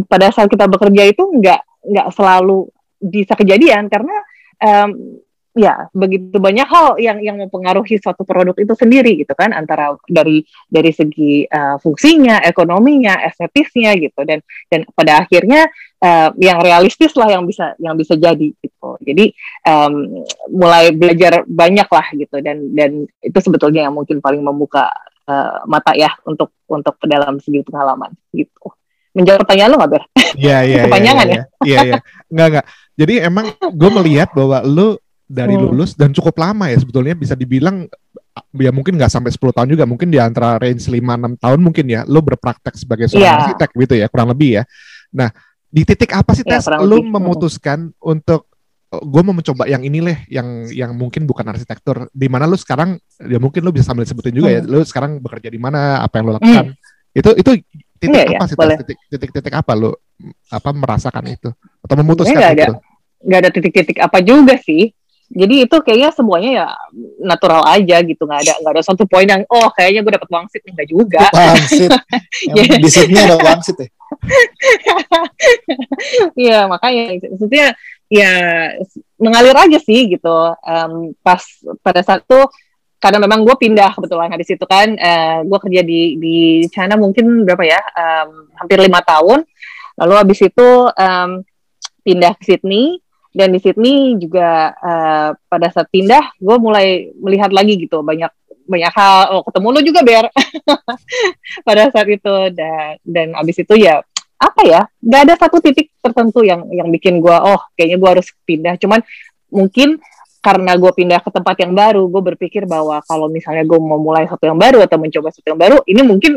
Pada 0.07 0.31
saat 0.31 0.47
kita 0.47 0.71
bekerja 0.71 1.11
itu 1.11 1.23
nggak 1.23 1.61
nggak 1.85 2.09
selalu 2.15 2.71
bisa 3.03 3.37
kejadian 3.37 3.91
karena 3.93 4.17
um, 4.63 5.21
ya 5.55 5.87
begitu 5.95 6.35
banyak 6.43 6.67
hal 6.67 6.99
yang 6.99 7.23
yang 7.23 7.39
mempengaruhi 7.39 8.03
suatu 8.03 8.27
produk 8.27 8.59
itu 8.59 8.75
sendiri 8.75 9.23
gitu 9.23 9.39
kan 9.39 9.55
antara 9.55 9.95
dari 10.11 10.43
dari 10.67 10.91
segi 10.91 11.47
uh, 11.47 11.79
fungsinya, 11.79 12.43
ekonominya, 12.43 13.23
estetisnya 13.23 13.95
gitu 13.95 14.27
dan 14.27 14.43
dan 14.67 14.83
pada 14.99 15.23
akhirnya 15.23 15.71
uh, 16.03 16.35
yang 16.43 16.59
realistis 16.59 17.15
lah 17.15 17.31
yang 17.31 17.47
bisa 17.47 17.79
yang 17.79 17.95
bisa 17.95 18.19
jadi 18.19 18.51
gitu. 18.51 18.99
Jadi 18.99 19.31
um, 19.71 20.27
mulai 20.51 20.91
belajar 20.91 21.47
banyak 21.47 21.87
lah 21.87 22.07
gitu 22.19 22.37
dan 22.43 22.75
dan 22.75 23.07
itu 23.23 23.39
sebetulnya 23.39 23.87
yang 23.87 23.95
mungkin 23.95 24.19
paling 24.19 24.43
membuka 24.43 24.91
uh, 25.31 25.63
mata 25.71 25.95
ya 25.95 26.11
untuk 26.27 26.51
untuk 26.67 26.99
dalam 27.07 27.39
segi 27.39 27.63
pengalaman 27.63 28.11
gitu. 28.35 28.75
Menjawab 29.15 29.47
pertanyaan 29.47 29.71
lo 29.71 29.77
nggak 29.79 29.93
ber? 29.95 30.05
Iya 30.35 30.59
iya. 30.67 30.83
Kepanjangan 30.91 31.27
ya? 31.31 31.41
Iya 31.63 31.79
iya. 31.87 31.95
Nggak 32.27 32.49
nggak. 32.51 32.67
Jadi 32.95 33.15
emang 33.23 33.47
gue 33.55 33.91
melihat 34.03 34.35
bahwa 34.35 34.59
lu 34.67 34.99
dari 35.35 35.59
hmm. 35.59 35.63
lulus 35.67 35.99
dan 35.99 36.15
cukup 36.15 36.39
lama 36.39 36.71
ya 36.71 36.79
sebetulnya 36.79 37.19
bisa 37.19 37.35
dibilang 37.35 37.91
ya 38.55 38.71
mungkin 38.71 38.95
nggak 38.95 39.11
sampai 39.11 39.31
10 39.35 39.51
tahun 39.51 39.69
juga 39.75 39.85
mungkin 39.87 40.11
di 40.11 40.19
antara 40.23 40.59
range 40.63 40.87
5 40.87 40.99
6 40.99 41.43
tahun 41.43 41.59
mungkin 41.59 41.85
ya 41.91 42.01
lo 42.07 42.23
berpraktek 42.23 42.75
sebagai 42.79 43.11
seorang 43.11 43.27
yeah. 43.27 43.43
arsitek 43.51 43.71
gitu 43.75 43.95
ya 43.99 44.07
kurang 44.11 44.31
lebih 44.31 44.63
ya. 44.63 44.65
Nah, 45.15 45.31
di 45.71 45.83
titik 45.83 46.15
apa 46.15 46.35
sih 46.35 46.47
yeah, 46.47 46.63
tes 46.63 46.71
lo 46.71 47.03
memutuskan 47.03 47.91
hmm. 47.91 48.13
untuk 48.15 48.51
gue 48.95 49.23
mau 49.27 49.35
mencoba 49.35 49.67
yang 49.67 49.83
ini 49.83 49.99
leh 49.99 50.19
yang 50.31 50.71
yang 50.71 50.95
mungkin 50.95 51.27
bukan 51.27 51.51
arsitektur 51.51 52.07
di 52.15 52.31
mana 52.31 52.47
lo 52.47 52.55
sekarang 52.55 52.95
ya 53.19 53.43
mungkin 53.43 53.67
lo 53.67 53.75
bisa 53.75 53.91
sambil 53.91 54.07
sebutin 54.07 54.39
juga 54.39 54.55
ya, 54.55 54.63
hmm. 54.63 54.71
ya 54.71 54.79
lo 54.79 54.87
sekarang 54.87 55.19
bekerja 55.19 55.51
di 55.51 55.59
mana 55.59 55.99
apa 55.99 56.23
yang 56.23 56.31
lo 56.31 56.33
lakukan 56.39 56.67
hmm. 56.71 57.19
itu 57.19 57.31
itu 57.35 57.51
titik 57.99 58.15
yeah, 58.15 58.39
apa 58.39 58.47
yeah, 58.47 58.79
sih 58.79 58.79
titik 58.87 58.99
titik 59.11 59.31
titik 59.35 59.55
apa 59.55 59.73
lo 59.75 59.99
apa 60.47 60.71
merasakan 60.71 61.27
itu 61.27 61.51
atau 61.83 61.95
memutuskan 61.99 62.39
itu 62.55 62.75
nggak 63.25 63.41
ada 63.41 63.51
titik-titik 63.51 63.99
apa 63.99 64.21
juga 64.21 64.55
sih 64.61 64.93
jadi 65.33 65.65
itu 65.65 65.77
kayaknya 65.81 66.11
semuanya 66.13 66.51
ya 66.53 66.69
natural 67.25 67.65
aja 67.65 67.97
gitu 68.05 68.29
nggak 68.29 68.41
ada 68.45 68.55
nggak 68.61 68.73
ada 68.77 68.83
satu 68.85 69.09
poin 69.09 69.25
yang 69.25 69.41
oh 69.49 69.73
kayaknya 69.73 70.05
gue 70.05 70.13
dapat 70.21 70.29
wangsit 70.29 70.63
enggak 70.69 70.89
juga. 70.89 71.25
Wangsit. 71.35 71.91
Yeah. 72.53 72.77
di 72.77 72.91
sini 72.93 73.17
ada 73.17 73.37
wangsit 73.41 73.77
ya? 73.81 73.89
Iya 76.39 76.59
makanya 76.71 77.19
maksudnya 77.25 77.67
ya 78.13 78.33
mengalir 79.17 79.57
aja 79.57 79.79
sih 79.81 80.13
gitu. 80.13 80.37
Um, 80.61 81.17
pas 81.25 81.41
pada 81.81 82.05
saat 82.05 82.23
itu 82.23 82.41
karena 83.01 83.21
memang 83.21 83.45
gue 83.45 83.57
pindah 83.57 83.97
kebetulan 83.97 84.33
di 84.37 84.47
situ 84.47 84.65
kan 84.65 84.93
uh, 84.97 85.45
gue 85.45 85.59
kerja 85.69 85.81
di 85.85 86.17
di 86.21 86.37
China 86.69 87.01
mungkin 87.01 87.49
berapa 87.49 87.65
ya? 87.65 87.81
Um, 87.97 88.55
hampir 88.61 88.77
lima 88.77 89.01
tahun. 89.01 89.45
Lalu 89.99 90.15
habis 90.21 90.39
itu 90.45 90.69
um, 90.89 91.31
pindah 92.05 92.37
ke 92.37 92.45
Sydney 92.55 93.04
dan 93.35 93.51
di 93.51 93.59
Sydney 93.59 94.15
juga 94.23 94.71
uh, 94.79 95.35
pada 95.51 95.67
saat 95.75 95.91
pindah 95.91 96.39
gue 96.39 96.57
mulai 96.63 97.11
melihat 97.19 97.51
lagi 97.51 97.75
gitu 97.83 98.01
banyak 98.07 98.31
banyak 98.65 98.93
hal. 98.95 99.35
Oh 99.35 99.43
ketemu 99.45 99.69
lo 99.75 99.81
juga 99.85 100.01
Ber. 100.01 100.27
Pada 101.69 101.93
saat 101.93 102.09
itu. 102.09 102.35
Dan 102.55 102.97
dan 103.05 103.29
abis 103.37 103.61
itu 103.61 103.75
ya 103.77 104.01
apa 104.39 104.63
ya 104.67 104.81
nggak 105.01 105.21
ada 105.31 105.35
satu 105.41 105.63
titik 105.63 105.95
tertentu 106.03 106.45
yang 106.45 106.69
yang 106.75 106.91
bikin 106.91 107.23
gue 107.23 107.33
oh 107.33 107.61
kayaknya 107.77 107.99
gue 108.01 108.11
harus 108.19 108.29
pindah. 108.49 108.75
Cuman 108.81 109.03
mungkin 109.53 110.01
karena 110.45 110.77
gue 110.77 110.93
pindah 110.93 111.21
ke 111.25 111.31
tempat 111.33 111.57
yang 111.65 111.73
baru 111.73 112.05
gue 112.05 112.23
berpikir 112.35 112.69
bahwa 112.69 113.01
kalau 113.09 113.33
misalnya 113.33 113.65
gue 113.65 113.81
mau 113.81 113.97
mulai 113.97 114.29
satu 114.29 114.45
yang 114.45 114.61
baru 114.61 114.85
atau 114.85 115.01
mencoba 115.01 115.33
satu 115.33 115.57
yang 115.57 115.61
baru 115.61 115.81
ini 115.89 116.05
mungkin 116.05 116.37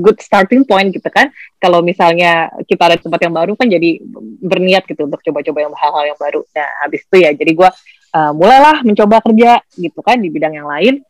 good 0.00 0.18
starting 0.22 0.64
point 0.64 0.88
gitu 0.94 1.06
kan. 1.12 1.28
Kalau 1.60 1.84
misalnya 1.84 2.48
kita 2.64 2.82
ada 2.88 2.96
tempat 2.96 3.20
yang 3.20 3.34
baru 3.34 3.52
kan 3.58 3.68
jadi 3.68 4.00
berniat 4.40 4.88
gitu 4.88 5.04
untuk 5.04 5.20
coba-coba 5.20 5.58
yang 5.68 5.72
hal-hal 5.76 6.04
yang 6.14 6.18
baru. 6.18 6.40
Nah 6.56 6.68
habis 6.84 7.04
itu 7.04 7.16
ya 7.20 7.30
jadi 7.36 7.52
gue 7.52 7.70
uh, 8.16 8.32
mulailah 8.32 8.80
mencoba 8.86 9.20
kerja 9.20 9.60
gitu 9.76 10.00
kan 10.00 10.16
di 10.22 10.28
bidang 10.32 10.54
yang 10.56 10.68
lain. 10.68 11.04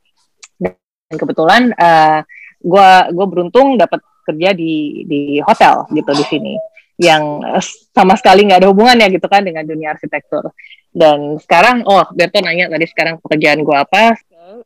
Dan 0.58 1.14
kebetulan 1.14 1.70
uh, 1.76 2.20
gue 2.58 2.90
gue 3.14 3.26
beruntung 3.28 3.78
dapat 3.78 4.02
kerja 4.26 4.50
di 4.56 5.06
di 5.06 5.38
hotel 5.38 5.86
gitu 5.94 6.10
di 6.10 6.24
sini 6.26 6.54
yang 6.96 7.44
sama 7.92 8.16
sekali 8.16 8.48
nggak 8.48 8.64
ada 8.64 8.68
hubungannya 8.72 9.12
gitu 9.12 9.28
kan 9.28 9.44
dengan 9.44 9.68
dunia 9.68 9.92
arsitektur. 9.92 10.48
Dan 10.96 11.36
sekarang, 11.36 11.84
oh 11.84 12.08
Berto 12.16 12.40
nanya 12.40 12.72
tadi 12.72 12.88
sekarang 12.88 13.20
pekerjaan 13.20 13.60
gue 13.60 13.76
apa? 13.76 14.16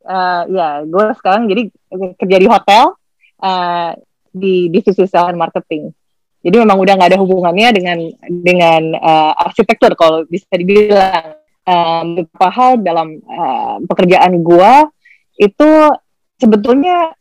Uh, 0.06 0.42
ya, 0.46 0.68
gue 0.86 1.06
sekarang 1.18 1.50
jadi 1.50 1.62
kerja 2.14 2.36
di 2.38 2.46
hotel 2.46 2.94
uh, 3.40 3.96
di 4.30 4.70
divisi 4.70 5.02
sales 5.08 5.34
marketing. 5.34 5.90
Jadi 6.40 6.56
memang 6.56 6.80
udah 6.80 6.94
nggak 6.96 7.10
ada 7.12 7.20
hubungannya 7.20 7.68
dengan 7.76 7.98
dengan 8.28 8.82
uh, 8.96 9.32
arsitektur 9.36 9.92
kalau 9.96 10.24
bisa 10.28 10.48
dibilang. 10.54 11.40
Um, 11.60 12.16
beberapa 12.16 12.48
hal 12.50 12.72
dalam 12.82 13.20
uh, 13.20 13.78
pekerjaan 13.84 14.32
gua 14.40 14.88
itu 15.36 15.70
sebetulnya 16.40 17.12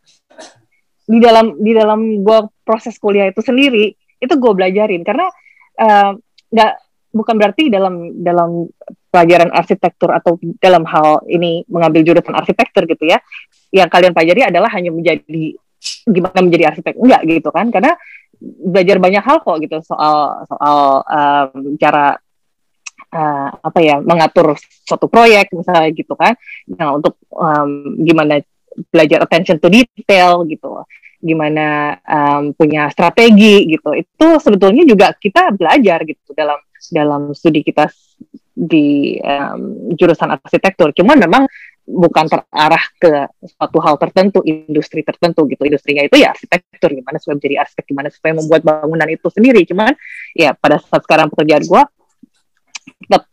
di 1.06 1.20
dalam 1.20 1.60
di 1.60 1.76
dalam 1.76 2.24
gua 2.24 2.48
proses 2.64 2.96
kuliah 2.98 3.30
itu 3.30 3.44
sendiri 3.44 3.94
itu 4.20 4.34
gue 4.36 4.52
belajarin. 4.56 5.04
Karena 5.04 5.28
nggak 6.50 6.72
uh, 6.72 6.80
bukan 7.12 7.36
berarti 7.36 7.68
dalam 7.68 8.16
dalam 8.22 8.70
pelajaran 9.10 9.50
arsitektur 9.50 10.14
atau 10.14 10.40
dalam 10.58 10.88
hal 10.88 11.26
ini 11.28 11.68
mengambil 11.68 12.02
jurusan 12.06 12.34
arsitektur 12.34 12.88
gitu 12.88 13.06
ya. 13.10 13.20
Yang 13.76 13.90
kalian 13.92 14.14
pelajari 14.16 14.42
adalah 14.50 14.70
hanya 14.74 14.90
menjadi 14.90 15.58
gimana 16.06 16.40
menjadi 16.44 16.76
arsitek? 16.76 16.96
Enggak 17.00 17.22
gitu 17.28 17.50
kan. 17.50 17.72
Karena 17.72 17.96
belajar 18.40 18.98
banyak 19.00 19.24
hal 19.24 19.38
kok 19.44 19.58
gitu. 19.64 19.78
Soal 19.84 20.44
soal 20.48 20.78
um, 21.04 21.76
cara 21.76 22.16
uh, 23.14 23.50
apa 23.60 23.80
ya 23.82 24.00
mengatur 24.00 24.56
suatu 24.60 25.08
proyek 25.10 25.52
misalnya 25.54 25.90
gitu 25.92 26.14
kan. 26.16 26.36
Nah 26.76 26.96
untuk 26.96 27.20
um, 27.34 28.00
gimana 28.04 28.40
belajar 28.94 29.26
attention 29.26 29.58
to 29.60 29.68
detail 29.68 30.46
gitu. 30.48 30.84
Gimana 31.20 32.00
um, 32.08 32.56
punya 32.56 32.88
strategi 32.94 33.68
gitu. 33.68 33.92
Itu 33.92 34.40
sebetulnya 34.40 34.88
juga 34.88 35.12
kita 35.16 35.52
belajar 35.52 36.08
gitu 36.08 36.32
dalam 36.32 36.60
dalam 36.90 37.36
studi 37.36 37.60
kita 37.60 37.92
di 38.60 39.16
um, 39.20 39.92
jurusan 39.96 40.36
arsitektur. 40.36 40.92
Cuman 40.96 41.20
memang 41.20 41.44
bukan 41.90 42.30
terarah 42.30 42.86
ke 43.02 43.26
suatu 43.42 43.82
hal 43.82 43.98
tertentu, 43.98 44.46
industri 44.46 45.02
tertentu 45.02 45.50
gitu. 45.50 45.66
Industrinya 45.66 46.06
itu 46.06 46.22
ya 46.22 46.38
arsitektur, 46.38 46.94
gimana 46.94 47.18
supaya 47.18 47.42
menjadi 47.42 47.56
arsitek, 47.66 47.86
gimana 47.90 48.08
supaya 48.14 48.34
membuat 48.38 48.62
bangunan 48.62 49.10
itu 49.10 49.26
sendiri. 49.34 49.66
Cuman 49.66 49.90
ya 50.38 50.54
pada 50.54 50.78
saat 50.78 51.02
sekarang 51.02 51.34
pekerjaan 51.34 51.66
gue, 51.66 51.82
tetap 53.10 53.26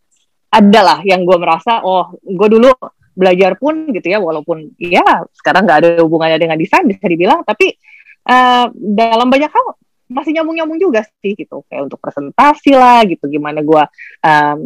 ada 0.49 0.81
lah 0.81 0.99
yang 1.05 1.29
gue 1.29 1.37
merasa, 1.37 1.85
oh 1.85 2.17
gue 2.25 2.49
dulu 2.49 2.73
belajar 3.13 3.61
pun 3.61 3.93
gitu 3.93 4.09
ya, 4.09 4.21
walaupun 4.21 4.73
ya 4.81 5.05
sekarang 5.37 5.69
nggak 5.69 5.79
ada 5.85 5.91
hubungannya 6.01 6.41
dengan 6.41 6.57
desain 6.57 6.85
bisa 6.89 7.05
dibilang, 7.05 7.45
tapi 7.45 7.77
uh, 8.29 8.69
dalam 8.73 9.29
banyak 9.29 9.53
hal 9.53 9.67
masih 10.07 10.37
nyambung-nyambung 10.37 10.81
juga 10.81 11.05
sih 11.21 11.37
gitu, 11.37 11.65
kayak 11.69 11.93
untuk 11.93 12.01
presentasi 12.01 12.73
lah 12.73 13.05
gitu, 13.05 13.25
gimana 13.29 13.61
gue 13.61 13.83
um, 14.25 14.59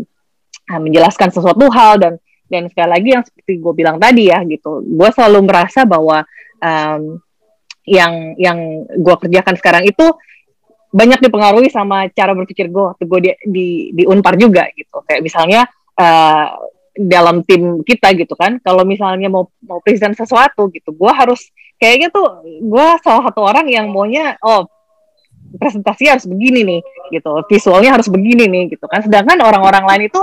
menjelaskan 0.70 1.34
sesuatu 1.34 1.66
hal 1.74 1.98
dan 1.98 2.14
dan 2.50 2.66
sekali 2.66 2.90
lagi 2.90 3.08
yang 3.14 3.22
seperti 3.22 3.62
gue 3.62 3.72
bilang 3.78 3.96
tadi 4.02 4.26
ya 4.26 4.42
gitu. 4.42 4.82
Gue 4.82 5.08
selalu 5.14 5.46
merasa 5.46 5.86
bahwa 5.86 6.26
um, 6.58 7.22
yang 7.86 8.34
yang 8.36 8.58
gue 8.90 9.16
kerjakan 9.22 9.54
sekarang 9.54 9.86
itu 9.86 10.04
banyak 10.90 11.22
dipengaruhi 11.22 11.70
sama 11.70 12.10
cara 12.10 12.34
berpikir 12.34 12.66
gue 12.66 12.82
waktu 12.82 13.06
gue 13.06 13.20
di, 13.22 13.30
di 13.46 13.66
di 13.94 14.04
unpar 14.04 14.34
juga 14.34 14.66
gitu. 14.74 15.06
Kayak 15.06 15.22
misalnya 15.22 15.60
uh, 15.94 16.58
dalam 16.98 17.46
tim 17.46 17.86
kita 17.86 18.10
gitu 18.18 18.34
kan. 18.34 18.58
Kalau 18.58 18.82
misalnya 18.82 19.30
mau 19.30 19.46
mau 19.62 19.78
present 19.78 20.18
sesuatu 20.18 20.66
gitu. 20.74 20.90
Gue 20.90 21.14
harus 21.14 21.54
kayaknya 21.78 22.10
tuh 22.10 22.42
gue 22.44 22.86
salah 23.06 23.30
satu 23.30 23.40
orang 23.46 23.70
yang 23.70 23.88
maunya 23.94 24.34
oh 24.42 24.66
presentasi 25.54 26.10
harus 26.10 26.26
begini 26.26 26.66
nih 26.66 26.80
gitu. 27.14 27.30
Visualnya 27.46 27.94
harus 27.94 28.10
begini 28.10 28.50
nih 28.50 28.74
gitu 28.74 28.90
kan. 28.90 29.06
Sedangkan 29.06 29.38
orang-orang 29.38 29.86
lain 29.86 30.02
itu 30.10 30.20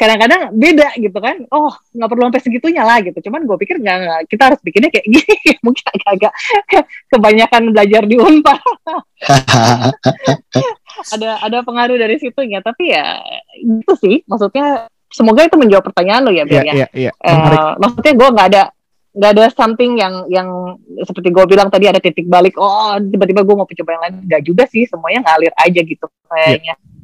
kadang-kadang 0.00 0.48
beda 0.56 0.96
gitu 0.96 1.18
kan. 1.20 1.44
Oh 1.52 1.68
nggak 1.92 2.08
perlu 2.08 2.22
sampai 2.28 2.42
segitunya 2.42 2.82
lah 2.88 3.04
gitu. 3.04 3.20
Cuman 3.28 3.44
gue 3.44 3.56
pikir 3.60 3.76
nggak 3.80 4.24
kita 4.32 4.42
harus 4.52 4.60
bikinnya 4.64 4.88
kayak 4.88 5.06
gini. 5.14 5.36
Mungkin 5.60 5.84
agak-agak 5.92 6.32
kebanyakan 7.12 7.62
belajar 7.76 8.02
di 8.08 8.16
unpar. 8.16 8.58
Ada 10.98 11.38
ada 11.46 11.62
pengaruh 11.62 11.94
dari 11.94 12.18
situnya. 12.18 12.58
Tapi 12.58 12.90
ya 12.90 13.22
itu 13.62 13.92
sih. 14.02 14.26
Maksudnya 14.26 14.90
semoga 15.06 15.46
itu 15.46 15.54
menjawab 15.54 15.86
pertanyaan 15.86 16.26
lo 16.26 16.34
ya 16.34 16.42
Biar 16.42 16.66
yeah, 16.66 16.74
ya. 16.74 16.88
yeah, 16.90 17.14
yeah. 17.14 17.14
Uh, 17.22 17.72
maksudnya 17.78 18.18
gue 18.18 18.28
nggak 18.34 18.48
ada 18.50 18.62
nggak 19.14 19.30
ada 19.30 19.44
something 19.54 19.94
yang 19.94 20.26
yang 20.26 20.74
seperti 21.06 21.30
gue 21.30 21.44
bilang 21.46 21.70
tadi 21.70 21.86
ada 21.86 22.02
titik 22.02 22.26
balik. 22.26 22.58
Oh 22.58 22.98
tiba-tiba 22.98 23.46
gue 23.46 23.54
mau 23.54 23.68
coba 23.68 23.90
yang 23.94 24.02
lain. 24.10 24.14
Nggak 24.26 24.42
juga 24.42 24.64
sih. 24.66 24.90
Semuanya 24.90 25.22
ngalir 25.22 25.54
aja 25.54 25.80
gitu 25.86 26.06
kayaknya. 26.26 26.74
yeah 26.74 26.97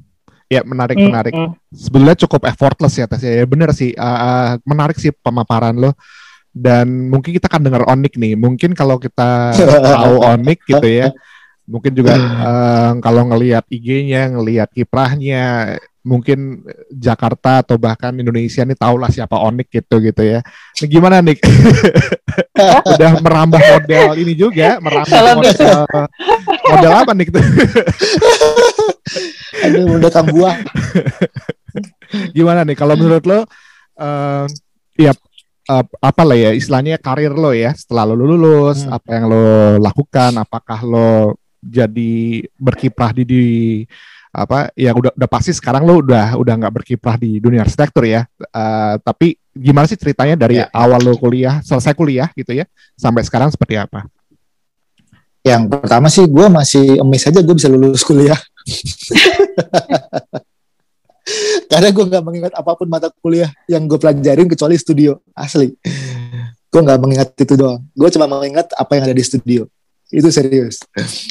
Ya 0.48 0.60
menarik 0.62 0.96
mm, 1.00 1.06
menarik. 1.08 1.34
Mm. 1.34 1.50
Sebenarnya 1.72 2.18
cukup 2.26 2.44
effortless 2.46 2.94
ya 3.00 3.06
tesnya. 3.08 3.42
Ya 3.42 3.46
bener 3.48 3.70
sih. 3.72 3.96
Uh, 3.96 4.60
menarik 4.64 4.96
sih 5.00 5.10
pemaparan 5.10 5.76
lo. 5.76 5.92
Dan 6.54 7.10
mungkin 7.10 7.34
kita 7.34 7.50
akan 7.50 7.62
dengar 7.66 7.82
Onik 7.90 8.14
nih. 8.14 8.38
Mungkin 8.38 8.78
kalau 8.78 9.00
kita 9.02 9.56
tahu 9.98 10.16
Onik 10.22 10.62
gitu 10.68 10.86
ya. 10.86 11.10
Mungkin 11.64 11.96
juga 11.96 12.20
uh, 12.20 12.92
kalau 13.00 13.32
ngelihat 13.32 13.64
IG-nya, 13.72 14.28
ngelihat 14.36 14.68
kiprahnya, 14.68 15.80
mungkin 16.04 16.60
Jakarta 16.92 17.64
atau 17.64 17.80
bahkan 17.80 18.12
Indonesia 18.12 18.60
nih 18.60 18.76
tahulah 18.76 19.08
siapa 19.08 19.40
Onik 19.40 19.72
gitu 19.72 20.04
gitu 20.04 20.20
ya. 20.20 20.44
Nah, 20.44 20.88
gimana 20.88 21.24
nih? 21.24 21.40
Udah 22.92 23.10
merambah 23.24 23.56
model 23.56 24.20
ini 24.20 24.36
juga, 24.36 24.76
merambah 24.84 25.40
model 25.40 25.80
model 26.68 26.92
apa 26.92 27.12
nih? 27.16 27.28
Aduh, 29.64 29.96
udah 29.96 30.22
buah. 30.28 30.56
Gimana 32.36 32.68
nih 32.68 32.76
kalau 32.76 33.00
menurut 33.00 33.24
lo 33.24 33.40
uh, 33.40 33.44
ya 34.94 35.16
uh, 35.70 35.84
apa 36.00 36.22
lah 36.22 36.36
ya 36.36 36.50
istilahnya 36.52 37.00
karir 37.00 37.32
lo 37.32 37.56
ya 37.56 37.72
setelah 37.72 38.12
lo 38.12 38.14
lulus 38.18 38.84
hmm. 38.84 38.92
apa 38.92 39.08
yang 39.08 39.24
lo 39.30 39.44
lakukan 39.80 40.32
apakah 40.36 40.80
lo 40.84 41.38
jadi 41.64 42.44
berkiprah 42.60 43.10
di, 43.16 43.22
di 43.24 43.44
apa 44.34 44.68
ya 44.74 44.90
udah 44.90 45.14
udah 45.14 45.30
pasti 45.30 45.54
sekarang 45.54 45.86
lo 45.86 46.02
udah 46.02 46.34
udah 46.34 46.54
nggak 46.58 46.74
berkiprah 46.82 47.14
di 47.14 47.38
dunia 47.38 47.62
arsitektur 47.62 48.02
ya 48.02 48.26
uh, 48.50 48.98
tapi 48.98 49.38
gimana 49.54 49.86
sih 49.86 49.94
ceritanya 49.94 50.34
dari 50.34 50.58
ya. 50.58 50.66
awal 50.74 50.98
lo 50.98 51.14
kuliah 51.14 51.62
selesai 51.62 51.94
kuliah 51.94 52.26
gitu 52.34 52.50
ya 52.50 52.66
sampai 52.98 53.22
sekarang 53.22 53.54
seperti 53.54 53.78
apa 53.78 54.10
yang 55.46 55.70
pertama 55.70 56.10
sih 56.10 56.26
gue 56.26 56.46
masih 56.50 56.98
emis 56.98 57.30
aja 57.30 57.38
gue 57.38 57.54
bisa 57.54 57.70
lulus 57.70 58.02
kuliah 58.02 58.38
Karena 61.70 61.88
gue 61.88 62.04
nggak 62.04 62.24
mengingat 62.24 62.52
apa 62.52 62.76
pun 62.76 62.86
mata 62.86 63.08
kuliah 63.24 63.48
yang 63.64 63.88
gue 63.88 63.96
pelajarin 63.96 64.44
kecuali 64.44 64.76
studio 64.76 65.24
asli. 65.32 65.72
Gue 66.68 66.80
nggak 66.84 67.00
mengingat 67.00 67.28
itu 67.40 67.56
doang. 67.56 67.80
Gue 67.96 68.12
cuma 68.12 68.28
mengingat 68.28 68.68
apa 68.76 68.92
yang 68.98 69.08
ada 69.08 69.16
di 69.16 69.24
studio. 69.24 69.64
Itu 70.08 70.28
serius. 70.28 70.82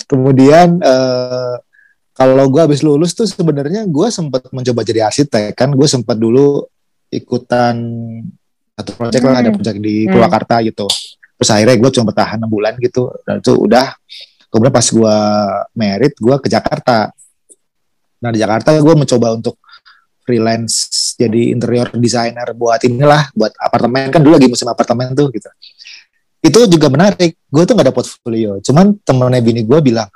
Kemudian 0.05 0.81
uh, 0.81 1.55
kalau 2.13 2.45
gue 2.49 2.62
habis 2.62 2.86
lulus 2.86 3.17
tuh 3.17 3.25
sebenarnya 3.25 3.89
gue 3.89 4.07
sempat 4.13 4.45
mencoba 4.53 4.86
jadi 4.86 5.09
arsitek 5.09 5.57
kan 5.57 5.73
gue 5.73 5.88
sempat 5.89 6.13
dulu 6.13 6.62
ikutan 7.09 7.73
satu 8.73 8.91
proyek 8.97 9.21
lah 9.21 9.41
ada 9.41 9.49
Hmm. 9.49 9.57
proyek 9.57 9.77
di 9.81 10.05
Hmm. 10.05 10.12
Purwakarta 10.13 10.62
gitu 10.65 10.86
terus 11.33 11.49
akhirnya 11.49 11.75
gue 11.77 11.89
cuma 11.89 12.05
bertahan 12.13 12.38
enam 12.38 12.49
bulan 12.49 12.73
gitu 12.77 13.09
dan 13.25 13.41
itu 13.41 13.53
udah 13.57 13.97
kemudian 14.49 14.73
pas 14.73 14.86
gue 14.86 15.17
merit 15.73 16.13
gue 16.13 16.36
ke 16.38 16.47
Jakarta 16.49 17.09
nah 18.21 18.29
di 18.29 18.39
Jakarta 18.39 18.77
gue 18.77 18.95
mencoba 18.95 19.33
untuk 19.33 19.57
freelance 20.23 21.13
jadi 21.17 21.51
interior 21.51 21.89
designer 21.97 22.53
buat 22.55 22.79
inilah 22.86 23.33
buat 23.36 23.51
apartemen 23.57 24.07
kan 24.07 24.21
dulu 24.23 24.38
lagi 24.38 24.47
musim 24.47 24.69
apartemen 24.69 25.12
tuh 25.12 25.33
gitu 25.33 25.49
itu 26.43 26.60
juga 26.67 26.91
menarik. 26.91 27.39
Gue 27.47 27.63
tuh 27.63 27.73
gak 27.73 27.88
ada 27.88 27.95
portfolio 27.95 28.60
cuman 28.60 28.99
temennya 29.01 29.39
bini 29.39 29.63
gue 29.63 29.79
bilang 29.79 30.12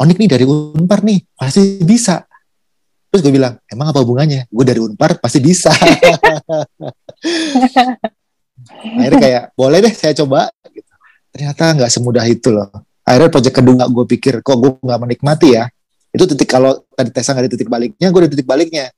Onik 0.00 0.16
nih 0.16 0.30
dari 0.32 0.44
Unpar 0.48 1.04
nih 1.04 1.20
pasti 1.36 1.84
bisa. 1.84 2.24
Terus 3.12 3.20
gue 3.20 3.32
bilang 3.36 3.60
emang 3.68 3.92
apa 3.92 4.00
hubungannya? 4.00 4.48
Gue 4.48 4.64
dari 4.64 4.80
Unpar 4.80 5.20
pasti 5.20 5.44
bisa. 5.44 5.68
Akhirnya 8.96 9.20
kayak 9.20 9.42
boleh 9.52 9.78
deh 9.84 9.92
saya 9.92 10.16
coba. 10.16 10.48
Gitu. 10.72 10.88
ternyata 11.30 11.76
nggak 11.76 11.90
semudah 11.92 12.24
itu 12.26 12.48
loh. 12.48 12.72
Akhirnya 13.04 13.28
proyek 13.28 13.52
kedua 13.60 13.84
gue 13.92 14.04
pikir 14.08 14.40
kok 14.40 14.56
gue 14.56 14.72
nggak 14.80 15.00
menikmati 15.04 15.52
ya? 15.52 15.68
Itu 16.16 16.24
titik 16.24 16.48
kalau 16.48 16.80
tadi 16.96 17.12
Tessa 17.12 17.36
nggak 17.36 17.44
ada 17.44 17.52
titik 17.52 17.68
baliknya 17.68 18.08
gue 18.08 18.20
ada 18.24 18.30
titik 18.32 18.48
baliknya. 18.48 18.88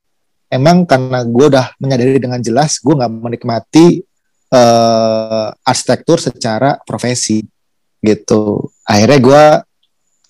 Emang 0.47 0.87
karena 0.87 1.19
gue 1.27 1.45
udah 1.51 1.75
menyadari 1.83 2.15
dengan 2.15 2.39
jelas 2.39 2.79
gue 2.79 2.95
nggak 2.95 3.11
menikmati 3.11 4.07
eh, 4.53 5.47
arsitektur 5.65 6.21
secara 6.21 6.77
profesi 6.85 7.41
gitu. 8.03 8.69
Akhirnya 8.85 9.19
gue 9.19 9.43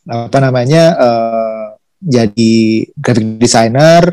apa 0.03 0.37
namanya 0.39 0.83
eh, 0.95 1.67
jadi 2.03 2.55
graphic 2.95 3.39
designer 3.39 4.03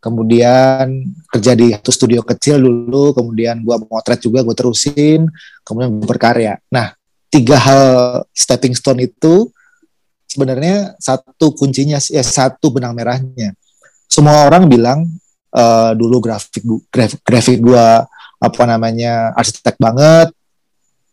kemudian 0.00 1.12
kerja 1.28 1.52
di 1.52 1.70
satu 1.76 1.92
studio 1.92 2.24
kecil 2.24 2.56
dulu 2.58 3.12
kemudian 3.12 3.60
gua 3.60 3.76
motret 3.78 4.18
juga 4.18 4.40
gue 4.40 4.56
terusin 4.56 5.28
kemudian 5.62 5.92
berkarya. 6.02 6.58
Nah 6.72 6.96
tiga 7.30 7.60
hal 7.60 7.84
stepping 8.34 8.74
stone 8.74 9.06
itu 9.06 9.52
sebenarnya 10.26 10.98
satu 10.98 11.54
kuncinya 11.54 12.00
ya 12.10 12.24
satu 12.24 12.74
benang 12.74 12.96
merahnya. 12.96 13.54
Semua 14.10 14.48
orang 14.48 14.66
bilang 14.66 15.06
eh, 15.54 15.92
dulu 15.94 16.18
grafik 16.18 16.64
grafik 16.90 17.20
grafik 17.22 17.58
gua 17.62 18.08
apa 18.40 18.62
namanya 18.64 19.36
arsitek 19.36 19.76
banget 19.76 20.32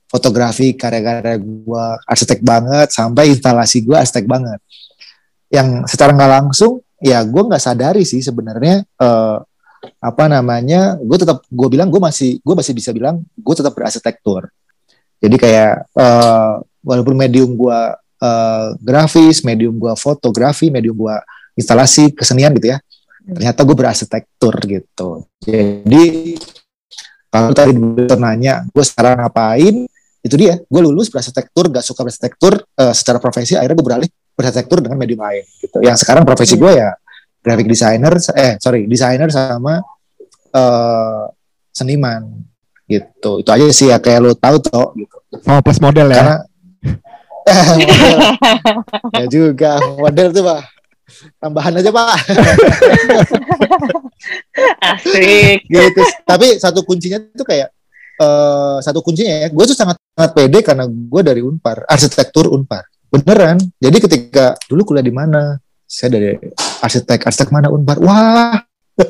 fotografi 0.08 0.72
karya-karya 0.72 1.36
gua 1.44 2.00
arsitek 2.08 2.40
banget 2.40 2.88
sampai 2.96 3.36
instalasi 3.36 3.84
gua 3.84 4.02
arsitek 4.02 4.26
banget. 4.26 4.60
Yang 5.52 5.92
secara 5.92 6.16
nggak 6.16 6.32
langsung 6.32 6.84
ya 6.98 7.22
gue 7.22 7.42
nggak 7.46 7.62
sadari 7.62 8.04
sih 8.04 8.26
sebenarnya 8.26 8.82
eh, 8.84 9.38
apa 10.02 10.24
namanya 10.26 10.98
gue 10.98 11.18
tetap 11.18 11.46
gue 11.46 11.68
bilang 11.70 11.94
gue 11.94 12.02
masih 12.02 12.42
gue 12.42 12.56
masih 12.58 12.74
bisa 12.74 12.90
bilang 12.92 13.22
gue 13.22 13.56
tetap 13.56 13.74
berarsitektur. 13.78 14.50
Jadi 15.22 15.36
kayak 15.38 15.88
eh, 15.94 16.54
walaupun 16.82 17.16
medium 17.16 17.54
gue 17.54 17.80
eh, 18.24 18.68
grafis 18.82 19.46
medium 19.46 19.78
gue 19.78 19.94
fotografi 19.96 20.74
medium 20.74 20.98
gue 20.98 21.16
instalasi 21.58 22.13
kesenian 22.13 22.54
gitu 22.58 22.74
ya 22.74 22.78
ternyata 23.28 23.60
gue 23.68 23.76
berarsitektur 23.76 24.56
gitu. 24.63 25.10
Jadi 25.44 26.36
kalau 27.28 27.52
tadi 27.52 27.76
nanya 28.18 28.63
gue 28.72 28.86
sekarang 28.86 29.20
ngapain? 29.20 29.86
Itu 30.24 30.36
dia 30.36 30.60
gue 30.60 30.82
lulus 30.82 31.12
berarsitektur 31.12 31.72
gak 31.72 31.86
suka 31.86 32.04
berarsitektur 32.04 32.54
eh, 32.60 32.94
secara 32.96 33.20
profesi 33.20 33.56
akhirnya 33.56 33.76
gue 33.78 33.88
beralih 33.88 34.10
berarsitektur 34.34 34.80
dengan 34.84 34.98
medium 35.00 35.22
lain 35.22 35.44
gitu. 35.60 35.78
Yang 35.84 36.08
sekarang 36.08 36.24
profesi 36.24 36.56
gue 36.56 36.72
ya 36.72 36.96
graphic 37.44 37.68
designer 37.70 38.16
eh 38.36 38.60
sorry 38.60 38.88
designer 38.88 39.30
sama 39.32 39.80
eh 40.52 41.24
seniman 41.76 42.28
gitu. 42.88 43.44
Itu 43.44 43.50
aja 43.52 43.66
sih 43.72 43.88
ya 43.92 44.00
kayak 44.00 44.20
lo 44.24 44.32
tahu 44.34 44.58
toh 44.63 44.96
gitu. 44.96 45.18
Sama 45.44 45.60
plus 45.60 45.80
model 45.84 46.08
ya. 46.12 46.16
karena 46.18 46.38
model, 47.48 48.20
ya 49.22 49.26
juga 49.28 49.72
model 50.00 50.28
tuh 50.32 50.44
pak. 50.44 50.62
Tambahan 51.40 51.80
aja 51.80 51.88
pak 51.88 52.20
Asik. 54.82 55.65
gitu. 55.67 56.01
Tapi 56.25 56.58
satu 56.58 56.82
kuncinya 56.84 57.21
tuh 57.34 57.45
kayak 57.45 57.69
eh 58.17 58.77
satu 58.82 59.06
kuncinya 59.06 59.45
ya 59.45 59.47
gue 59.53 59.65
tuh 59.69 59.77
sangat 59.77 60.01
sangat 60.17 60.32
pede 60.34 60.65
karena 60.65 60.89
gue 60.89 61.21
dari 61.21 61.41
unpar 61.45 61.86
arsitektur 61.86 62.49
unpar. 62.49 62.86
Beneran. 63.08 63.62
Jadi 63.77 63.97
ketika 64.03 64.58
dulu 64.67 64.93
kuliah 64.93 65.06
di 65.06 65.13
mana? 65.13 65.56
Saya 65.88 66.19
dari 66.19 66.36
arsitek 66.84 67.23
arsitek 67.23 67.49
mana 67.53 67.71
unpar? 67.71 67.97
Wah. 68.01 68.58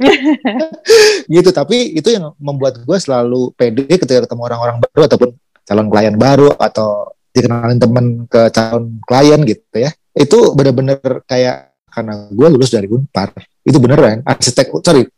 Gitu. 1.34 1.50
Tapi 1.56 1.96
itu 1.96 2.12
yang 2.12 2.36
membuat 2.38 2.84
gue 2.84 2.98
selalu 3.00 3.56
pede 3.56 3.88
ketika 3.88 4.28
ketemu 4.28 4.42
orang-orang 4.44 4.78
baru 4.84 5.02
ataupun 5.08 5.30
calon 5.68 5.88
klien 5.92 6.16
baru 6.16 6.50
atau 6.56 7.12
dikenalin 7.36 7.80
temen 7.80 8.06
ke 8.26 8.50
calon 8.52 8.98
klien 9.04 9.40
gitu 9.44 9.76
ya. 9.78 9.92
Itu 10.18 10.58
bener-bener 10.58 11.00
kayak 11.30 11.77
karena 11.98 12.30
gue 12.30 12.48
lulus 12.54 12.70
dari 12.70 12.86
unpar. 12.86 13.34
Itu 13.66 13.82
beneran 13.82 14.22
arsitek 14.22 14.70
sorry 14.86 15.10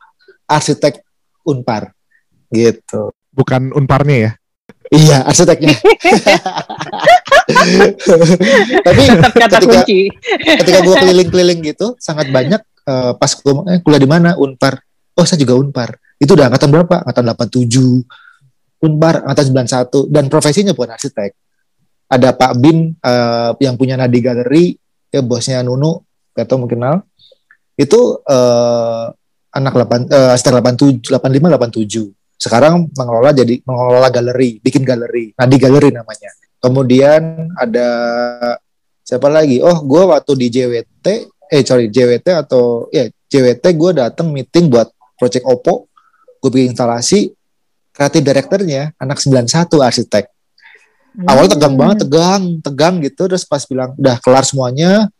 arsitek 0.47 1.03
unpar. 1.43 1.91
Gitu. 2.47 3.11
Bukan 3.35 3.75
unparnya 3.75 4.15
ya. 4.15 4.31
iya 4.89 5.21
arsiteknya. 5.27 5.75
Tapi 8.87 9.01
ketika 9.05 9.59
kunci. 9.59 10.09
ketika 10.39 10.79
gue 10.81 10.95
keliling-keliling 10.95 11.59
gitu 11.61 11.99
sangat 11.99 12.31
banyak 12.31 12.63
eh, 12.87 13.11
pas 13.19 13.31
gue 13.35 13.53
eh, 13.75 13.83
kuliah 13.83 14.01
di 14.01 14.07
mana? 14.07 14.39
Unpar. 14.39 14.79
Oh 15.19 15.27
saya 15.27 15.43
juga 15.43 15.59
unpar. 15.59 15.99
Itu 16.15 16.39
udah 16.39 16.47
angkatan 16.47 16.71
berapa? 16.71 17.03
Angkatan 17.03 17.27
87 17.27 18.07
unpar 18.79 19.27
angkatan 19.27 19.67
91 19.67 20.07
dan 20.07 20.25
profesinya 20.31 20.71
bukan 20.71 20.95
arsitek. 20.95 21.35
Ada 22.09 22.33
Pak 22.33 22.57
Bin 22.57 22.95
eh, 22.95 23.51
yang 23.61 23.75
punya 23.75 23.99
Nadi 23.99 24.23
Gallery 24.23 24.79
ya 25.13 25.21
bosnya 25.21 25.61
Nunu 25.61 26.08
gak 26.39 26.47
tau 26.47 26.57
mungkin 26.63 26.79
kenal. 26.79 26.95
Itu 27.75 28.23
eh, 28.23 29.05
anak 29.51 29.73
8 29.75 30.07
eh, 30.07 30.33
arsitek 30.33 30.63
87 30.63 31.11
85 31.11 32.15
87 32.15 32.19
sekarang 32.39 32.87
mengelola 32.95 33.35
jadi 33.35 33.59
mengelola 33.67 34.07
galeri 34.07 34.63
bikin 34.63 34.87
galeri 34.87 35.35
Nadi 35.35 35.57
Gallery 35.59 35.91
namanya. 35.91 36.31
Kemudian 36.63 37.51
ada 37.59 37.87
siapa 39.03 39.27
lagi? 39.27 39.59
Oh 39.59 39.83
gue 39.83 40.03
waktu 40.07 40.31
di 40.39 40.47
JWT 40.47 41.05
eh 41.51 41.61
sorry 41.67 41.91
JWT 41.91 42.47
atau 42.47 42.87
ya 42.95 43.11
JWT 43.11 43.65
gue 43.75 43.91
datang 43.91 44.31
meeting 44.31 44.71
buat 44.71 44.87
project 45.19 45.43
Oppo. 45.51 45.91
Gue 46.39 46.49
bikin 46.55 46.71
instalasi 46.71 47.35
kreatif 47.91 48.23
directornya 48.23 48.95
anak 48.95 49.19
91 49.19 49.75
arsitek. 49.75 50.31
Awalnya 51.27 51.59
tegang 51.59 51.73
Hmm. 51.75 51.81
banget 51.83 51.97
tegang 52.07 52.43
tegang 52.63 52.95
gitu. 53.03 53.27
Terus 53.27 53.43
pas 53.43 53.59
bilang 53.67 53.99
udah 53.99 54.15
kelar 54.23 54.47
semuanya 54.47 55.11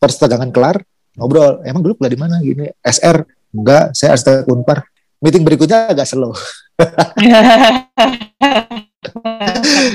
persidangan 0.00 0.50
kelar 0.50 0.80
ngobrol. 1.16 1.60
Emang 1.64 1.84
dulu 1.84 2.00
kuliah 2.00 2.12
di 2.12 2.20
mana? 2.20 2.40
Gini 2.40 2.68
SR 2.80 3.24
enggak 3.52 3.92
saya 3.92 4.16
arsitek 4.16 4.48
unpar. 4.48 4.84
Meeting 5.22 5.46
berikutnya 5.46 5.92
agak 5.92 6.08
slow. 6.08 6.34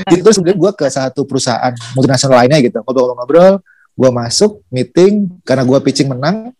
Gitu 0.08 0.20
terus 0.20 0.36
kemudian 0.36 0.58
gue 0.60 0.72
ke 0.76 0.86
satu 0.88 1.24
perusahaan 1.24 1.72
multinasional 1.96 2.44
lainnya 2.44 2.60
gitu. 2.60 2.80
Ngobrol-ngobrol 2.84 3.60
gue 3.98 4.10
masuk 4.14 4.62
meeting 4.70 5.26
karena 5.42 5.66
gue 5.66 5.78
pitching 5.82 6.06
menang 6.12 6.54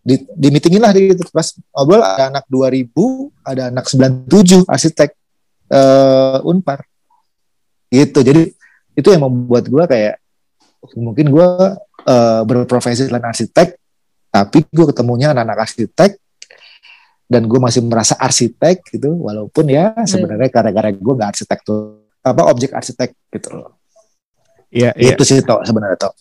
di, 0.00 0.22
di 0.34 0.48
meetingin 0.50 0.82
lah 0.82 0.94
gitu. 0.94 1.26
Pas 1.30 1.52
ngobrol 1.74 2.02
ada 2.02 2.30
anak 2.30 2.44
2000 2.48 2.90
ada 3.42 3.62
anak 3.70 3.84
97 3.90 4.66
arsitek 4.66 5.10
eh, 5.70 6.38
unpar. 6.46 6.86
Gitu. 7.90 8.18
Jadi 8.22 8.42
itu 8.96 9.08
yang 9.10 9.26
membuat 9.26 9.66
gue 9.68 9.84
kayak 9.84 10.16
mungkin 10.94 11.34
gue 11.34 11.48
eh, 12.06 12.42
berprofesi 12.46 13.10
selain 13.10 13.26
arsitek 13.26 13.68
tapi 14.30 14.64
gue 14.68 14.86
ketemunya 14.92 15.32
anak-anak 15.32 15.64
arsitek 15.66 16.10
dan 17.26 17.42
gue 17.50 17.58
masih 17.58 17.82
merasa 17.82 18.14
arsitek 18.14 18.86
gitu 18.94 19.26
walaupun 19.26 19.66
ya 19.66 19.92
sebenarnya 20.06 20.46
gara-gara 20.46 20.94
gue 20.94 21.14
nggak 21.18 21.30
arsitek 21.34 21.58
tuh 21.66 22.06
apa 22.22 22.42
objek 22.46 22.70
arsitek 22.74 23.10
gitu 23.34 23.50
loh 23.54 23.74
Iya, 24.66 24.90
iya. 24.98 25.14
itu 25.14 25.22
sih 25.22 25.40
toh 25.46 25.62
sebenarnya 25.62 26.10
toh 26.10 26.14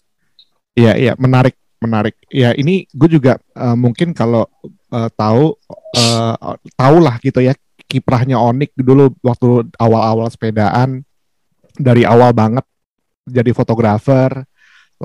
Iya, 0.76 0.92
iya, 1.00 1.14
menarik, 1.16 1.56
menarik. 1.80 2.20
Ya, 2.28 2.52
ini 2.52 2.84
gue 2.92 3.08
juga 3.08 3.40
eh, 3.40 3.78
mungkin 3.80 4.12
kalau 4.12 4.44
eh, 4.92 5.10
tahu 5.16 5.56
eh, 5.96 6.36
tahu 6.76 6.98
lah 7.00 7.16
gitu 7.24 7.40
ya 7.40 7.56
kiprahnya 7.88 8.36
Onik 8.36 8.76
dulu 8.76 9.16
waktu 9.24 9.72
awal-awal 9.80 10.28
sepedaan 10.28 11.08
dari 11.80 12.04
awal 12.04 12.36
banget 12.36 12.68
jadi 13.24 13.56
fotografer 13.56 14.44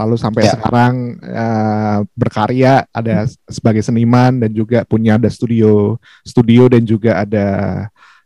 lalu 0.00 0.16
sampai 0.16 0.48
Ya. 0.48 0.56
sekarang 0.56 1.20
eh, 1.20 1.98
berkarya 2.16 2.88
ada 2.88 3.28
sebagai 3.44 3.84
seniman 3.84 4.40
dan 4.40 4.50
juga 4.56 4.88
punya 4.88 5.20
ada 5.20 5.28
studio 5.28 6.00
studio 6.24 6.72
dan 6.72 6.82
juga 6.88 7.20
ada 7.20 7.46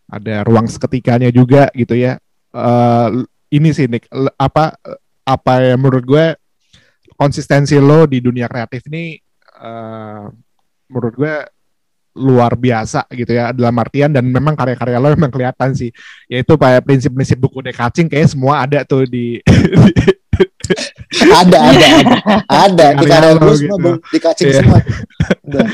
ada 0.07 0.35
ruang 0.47 0.70
seketikanya 0.70 1.35
juga 1.35 1.66
gitu 1.75 1.99
ya. 1.99 2.22
Eh, 2.55 3.09
ini 3.51 3.75
sih 3.75 3.91
Nick 3.91 4.07
apa 4.39 4.79
apa 5.25 5.53
yang 5.62 5.83
menurut 5.83 6.05
gue 6.07 6.27
konsistensi 7.14 7.79
lo 7.79 8.05
di 8.11 8.18
dunia 8.18 8.51
kreatif 8.51 8.91
ini 8.91 9.14
uh, 9.62 10.27
menurut 10.91 11.14
gue 11.14 11.35
luar 12.14 12.59
biasa 12.59 13.07
gitu 13.11 13.31
ya. 13.31 13.55
Dalam 13.55 13.75
artian 13.79 14.11
dan 14.11 14.27
memang 14.27 14.55
karya-karya 14.55 14.99
lo 14.99 15.14
memang 15.14 15.31
kelihatan 15.31 15.75
sih. 15.75 15.95
Yaitu 16.27 16.59
kayak 16.59 16.83
prinsip-prinsip 16.83 17.39
buku 17.39 17.62
dekacing 17.62 18.11
kayak 18.11 18.31
semua 18.31 18.66
ada 18.66 18.83
tuh 18.83 19.07
di 19.07 19.39
ada 21.45 21.59
ada 21.71 21.89
ada 22.49 22.87
ada 22.99 23.29
di 23.39 23.67
gitu. 23.67 23.91
yeah. 24.45 24.55
semua 24.59 24.79
iya 24.85 25.65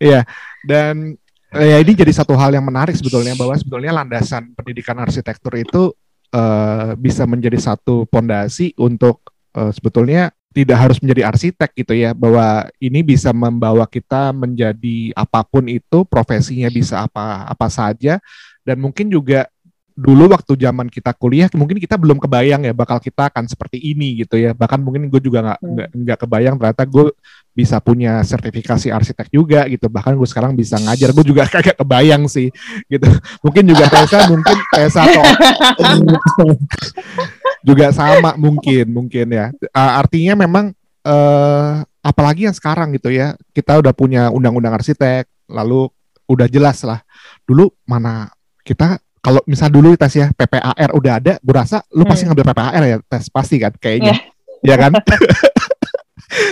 yeah. 0.00 0.22
dan 0.66 1.16
ya 1.50 1.76
ini 1.82 1.92
jadi 1.92 2.12
satu 2.14 2.38
hal 2.38 2.54
yang 2.54 2.64
menarik 2.64 2.94
sebetulnya 2.94 3.34
bahwa 3.34 3.54
sebetulnya 3.58 3.90
landasan 3.90 4.54
pendidikan 4.54 4.98
arsitektur 5.02 5.54
itu 5.58 5.90
uh, 6.34 6.94
bisa 6.94 7.26
menjadi 7.26 7.58
satu 7.58 8.06
pondasi 8.06 8.70
untuk 8.78 9.34
uh, 9.58 9.74
sebetulnya 9.74 10.30
tidak 10.50 10.78
harus 10.82 10.98
menjadi 10.98 11.30
arsitek 11.30 11.70
gitu 11.78 11.94
ya 11.94 12.10
bahwa 12.10 12.66
ini 12.82 13.06
bisa 13.06 13.30
membawa 13.30 13.86
kita 13.86 14.34
menjadi 14.34 15.14
apa 15.14 15.46
pun 15.46 15.70
itu 15.70 16.02
profesinya 16.06 16.66
bisa 16.66 17.06
apa 17.06 17.46
apa 17.46 17.70
saja 17.70 18.18
dan 18.66 18.82
mungkin 18.82 19.06
juga 19.06 19.46
dulu 20.00 20.32
waktu 20.32 20.56
zaman 20.56 20.88
kita 20.88 21.12
kuliah 21.12 21.52
mungkin 21.52 21.76
kita 21.76 22.00
belum 22.00 22.16
kebayang 22.16 22.64
ya 22.64 22.72
bakal 22.72 22.96
kita 22.96 23.28
akan 23.28 23.44
seperti 23.44 23.76
ini 23.76 24.24
gitu 24.24 24.40
ya. 24.40 24.56
Bahkan 24.56 24.80
mungkin 24.80 25.12
gue 25.12 25.20
juga 25.20 25.44
nggak 25.44 25.60
nggak 25.60 25.88
hmm. 25.92 26.00
nggak 26.00 26.18
kebayang 26.24 26.54
ternyata 26.56 26.84
gue 26.88 27.06
bisa 27.52 27.76
punya 27.84 28.24
sertifikasi 28.24 28.88
arsitek 28.88 29.28
juga 29.28 29.68
gitu. 29.68 29.92
Bahkan 29.92 30.16
gue 30.16 30.28
sekarang 30.28 30.56
bisa 30.56 30.80
ngajar. 30.80 31.12
Gue 31.12 31.24
juga 31.28 31.44
kagak 31.52 31.76
kebayang 31.76 32.24
sih 32.32 32.48
gitu. 32.88 33.06
Mungkin 33.44 33.64
juga 33.68 33.84
Tessa 33.92 34.24
mungkin 34.32 34.56
Tessa 34.72 35.00
atau 35.04 35.24
juga 37.68 37.92
sama 37.92 38.40
mungkin 38.40 38.88
mungkin 38.88 39.26
ya. 39.28 39.52
Uh, 39.76 39.92
artinya 40.00 40.32
memang 40.32 40.72
uh, 41.04 41.84
apalagi 42.00 42.48
yang 42.48 42.56
sekarang 42.56 42.96
gitu 42.96 43.12
ya 43.12 43.36
kita 43.52 43.76
udah 43.76 43.92
punya 43.92 44.32
undang-undang 44.32 44.80
arsitek 44.80 45.28
lalu 45.52 45.92
udah 46.24 46.48
jelas 46.48 46.80
lah. 46.88 47.04
Dulu 47.44 47.68
mana 47.84 48.32
kita 48.64 48.96
kalau 49.20 49.40
misal 49.44 49.68
dulu 49.68 49.92
tes 50.00 50.16
ya 50.16 50.32
PPAR 50.32 50.90
udah 50.96 51.12
ada, 51.20 51.32
gue 51.40 51.54
rasa 51.54 51.84
lu 51.92 52.08
pasti 52.08 52.24
hmm. 52.24 52.32
ngambil 52.32 52.46
PPAR 52.52 52.82
ya 52.88 52.96
tes 53.04 53.28
pasti 53.28 53.56
kan 53.60 53.72
kayaknya, 53.76 54.16
yeah. 54.64 54.74
ya 54.74 54.76
kan? 54.80 54.92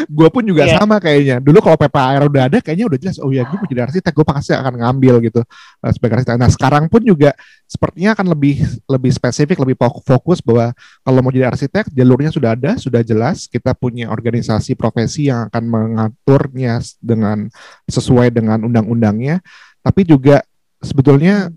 gue 0.08 0.28
pun 0.28 0.42
juga 0.42 0.66
yeah. 0.66 0.78
sama 0.80 0.98
kayaknya. 0.98 1.38
Dulu 1.38 1.62
kalau 1.62 1.78
PPAR 1.78 2.26
udah 2.26 2.42
ada, 2.50 2.58
kayaknya 2.58 2.86
udah 2.90 2.98
jelas. 2.98 3.16
Oh 3.22 3.30
ya, 3.30 3.46
gue 3.46 3.56
mau 3.56 3.68
jadi 3.68 3.86
arsitek, 3.86 4.12
gue 4.12 4.26
pasti 4.26 4.52
akan 4.52 4.74
ngambil 4.74 5.14
gitu 5.30 5.40
uh, 5.46 5.92
sebagai 5.94 6.20
arsitek. 6.20 6.36
Nah 6.36 6.50
sekarang 6.50 6.84
pun 6.90 7.00
juga 7.04 7.32
sepertinya 7.64 8.18
akan 8.18 8.26
lebih 8.34 8.56
lebih 8.90 9.12
spesifik, 9.14 9.56
lebih 9.62 9.76
fokus 10.04 10.42
bahwa 10.42 10.74
kalau 11.06 11.20
mau 11.22 11.32
jadi 11.32 11.48
arsitek, 11.48 11.94
jalurnya 11.94 12.30
sudah 12.34 12.50
ada, 12.58 12.76
sudah 12.76 13.00
jelas. 13.06 13.46
Kita 13.46 13.72
punya 13.72 14.10
organisasi 14.10 14.74
profesi 14.74 15.30
yang 15.30 15.48
akan 15.48 15.64
mengaturnya 15.64 16.82
dengan 16.98 17.46
sesuai 17.86 18.34
dengan 18.34 18.66
undang-undangnya. 18.66 19.40
Tapi 19.80 20.04
juga 20.04 20.42
sebetulnya 20.82 21.48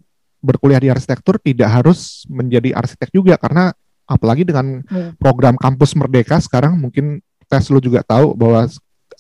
berkuliah 0.42 0.82
di 0.82 0.90
arsitektur 0.90 1.38
tidak 1.38 1.70
harus 1.70 2.26
menjadi 2.28 2.74
arsitek 2.76 3.14
juga 3.14 3.38
karena 3.38 3.72
apalagi 4.10 4.44
dengan 4.44 4.82
hmm. 4.84 5.22
program 5.22 5.56
kampus 5.56 5.96
merdeka 5.96 6.42
sekarang 6.42 6.76
mungkin 6.76 7.22
tes 7.48 7.70
lu 7.70 7.80
juga 7.80 8.04
tahu 8.04 8.36
bahwa 8.36 8.68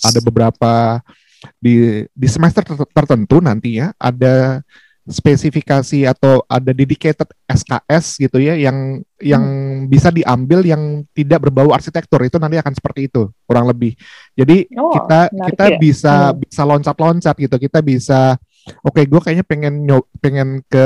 ada 0.02 0.20
beberapa 0.20 1.00
di 1.58 2.06
di 2.12 2.28
semester 2.28 2.66
tertentu 2.94 3.42
nanti 3.42 3.82
ya 3.82 3.94
ada 3.98 4.62
spesifikasi 5.02 6.06
atau 6.06 6.46
ada 6.46 6.72
dedicated 6.72 7.26
SKS 7.50 8.22
gitu 8.22 8.38
ya 8.38 8.54
yang 8.54 9.02
yang 9.18 9.42
hmm. 9.42 9.90
bisa 9.90 10.14
diambil 10.14 10.62
yang 10.62 11.02
tidak 11.18 11.50
berbau 11.50 11.74
arsitektur 11.74 12.22
itu 12.22 12.38
nanti 12.38 12.62
akan 12.62 12.74
seperti 12.78 13.10
itu 13.10 13.34
kurang 13.50 13.66
lebih. 13.66 13.98
Jadi 14.38 14.70
oh, 14.78 14.94
kita 14.94 15.34
kita 15.34 15.66
ya. 15.74 15.78
bisa 15.82 16.16
hmm. 16.30 16.38
bisa 16.46 16.62
loncat-loncat 16.62 17.36
gitu. 17.42 17.56
Kita 17.58 17.80
bisa 17.82 18.38
oke 18.86 18.94
okay, 18.94 19.04
gue 19.10 19.20
kayaknya 19.22 19.46
pengen 19.46 19.74
pengen 20.22 20.50
ke 20.70 20.86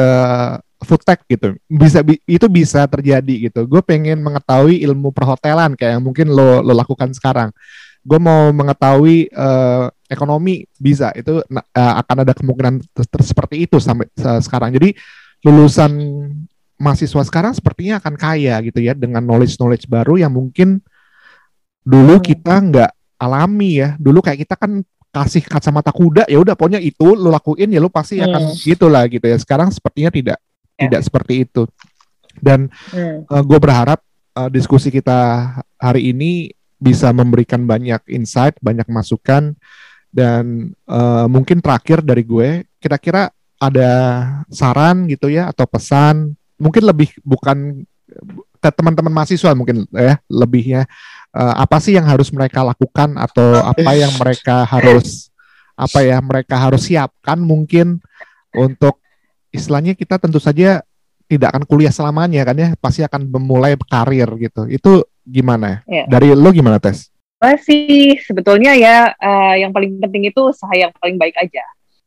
food 0.86 1.02
tech 1.02 1.24
gitu. 1.26 1.58
Bisa 1.66 2.06
bi, 2.06 2.22
itu 2.30 2.46
bisa 2.48 2.86
terjadi 2.86 3.50
gitu. 3.50 3.66
Gue 3.66 3.82
pengen 3.82 4.22
mengetahui 4.22 4.84
ilmu 4.86 5.10
perhotelan 5.16 5.74
kayak 5.74 6.00
yang 6.00 6.04
mungkin 6.04 6.30
lo 6.32 6.62
lo 6.62 6.74
lakukan 6.76 7.12
sekarang. 7.16 7.50
Gue 8.06 8.22
mau 8.22 8.54
mengetahui 8.54 9.34
uh, 9.34 9.90
ekonomi 10.06 10.70
bisa. 10.78 11.10
Itu 11.18 11.42
uh, 11.42 11.94
akan 12.06 12.18
ada 12.22 12.34
kemungkinan 12.38 12.86
seperti 13.24 13.66
itu 13.66 13.82
sampai 13.82 14.06
uh, 14.22 14.40
sekarang. 14.40 14.76
Jadi 14.78 14.94
lulusan 15.42 15.92
mahasiswa 16.76 17.24
sekarang 17.26 17.56
sepertinya 17.56 18.04
akan 18.04 18.14
kaya 18.20 18.60
gitu 18.62 18.84
ya 18.84 18.92
dengan 18.92 19.24
knowledge 19.24 19.56
knowledge 19.56 19.88
baru 19.88 20.20
yang 20.20 20.36
mungkin 20.36 20.84
dulu 21.88 22.20
hmm. 22.20 22.26
kita 22.26 22.54
nggak 22.62 22.92
alami 23.18 23.82
ya. 23.82 23.90
Dulu 23.98 24.22
kayak 24.22 24.46
kita 24.46 24.56
kan 24.60 24.86
kasih 25.16 25.48
kacamata 25.48 25.96
kuda 25.96 26.28
ya 26.28 26.36
udah 26.44 26.60
pokoknya 26.60 26.84
itu 26.84 27.16
lo 27.16 27.32
lakuin 27.32 27.72
ya 27.72 27.80
lo 27.80 27.88
pasti 27.88 28.20
akan 28.20 28.52
hmm. 28.52 28.60
gitulah 28.68 29.08
gitu 29.08 29.24
ya 29.24 29.40
sekarang 29.40 29.72
sepertinya 29.72 30.12
tidak 30.12 30.38
ya. 30.76 30.88
tidak 30.88 31.02
seperti 31.08 31.48
itu. 31.48 31.64
Dan 32.36 32.68
hmm. 32.92 33.32
uh, 33.32 33.44
gue 33.48 33.60
berharap 33.64 34.04
uh, 34.36 34.52
diskusi 34.52 34.92
kita 34.92 35.52
hari 35.80 36.12
ini 36.12 36.52
bisa 36.76 37.16
memberikan 37.16 37.64
banyak 37.64 38.04
insight, 38.12 38.60
banyak 38.60 38.86
masukan, 38.92 39.56
dan 40.12 40.76
uh, 40.92 41.26
mungkin 41.32 41.64
terakhir 41.64 42.04
dari 42.04 42.28
gue, 42.28 42.68
kira-kira 42.84 43.32
ada 43.56 43.92
saran 44.52 45.08
gitu 45.08 45.32
ya 45.32 45.48
atau 45.48 45.64
pesan, 45.64 46.36
mungkin 46.60 46.84
lebih 46.84 47.16
bukan 47.24 47.88
ke 48.60 48.70
teman-teman 48.74 49.14
mahasiswa 49.14 49.54
mungkin 49.54 49.86
ya 49.94 50.18
lebihnya 50.26 50.90
uh, 51.36 51.56
apa 51.60 51.78
sih 51.84 51.94
yang 51.94 52.08
harus 52.08 52.32
mereka 52.32 52.64
lakukan 52.64 53.20
atau 53.20 53.60
apa 53.60 53.92
yang 53.94 54.16
mereka 54.16 54.64
harus 54.64 55.30
apa 55.76 56.00
ya 56.08 56.24
mereka 56.24 56.56
harus 56.56 56.88
siapkan 56.88 57.36
mungkin 57.36 58.00
untuk 58.56 59.04
istilahnya 59.52 59.92
kita 59.92 60.16
tentu 60.16 60.40
saja 60.40 60.80
tidak 61.28 61.52
akan 61.52 61.64
kuliah 61.68 61.92
selamanya 61.92 62.48
kan 62.48 62.56
ya, 62.56 62.70
pasti 62.80 63.02
akan 63.04 63.28
memulai 63.28 63.76
karir 63.76 64.30
gitu. 64.40 64.70
Itu 64.72 65.04
gimana? 65.26 65.84
Ya. 65.90 66.08
Dari 66.08 66.32
lo 66.32 66.50
gimana 66.56 66.80
tes? 66.80 67.12
Masih 67.42 68.16
sebetulnya 68.24 68.78
ya 68.78 69.12
uh, 69.12 69.54
yang 69.60 69.76
paling 69.76 70.00
penting 70.00 70.32
itu 70.32 70.40
usaha 70.40 70.72
yang 70.72 70.94
paling 70.96 71.20
baik 71.20 71.36
aja. 71.36 71.66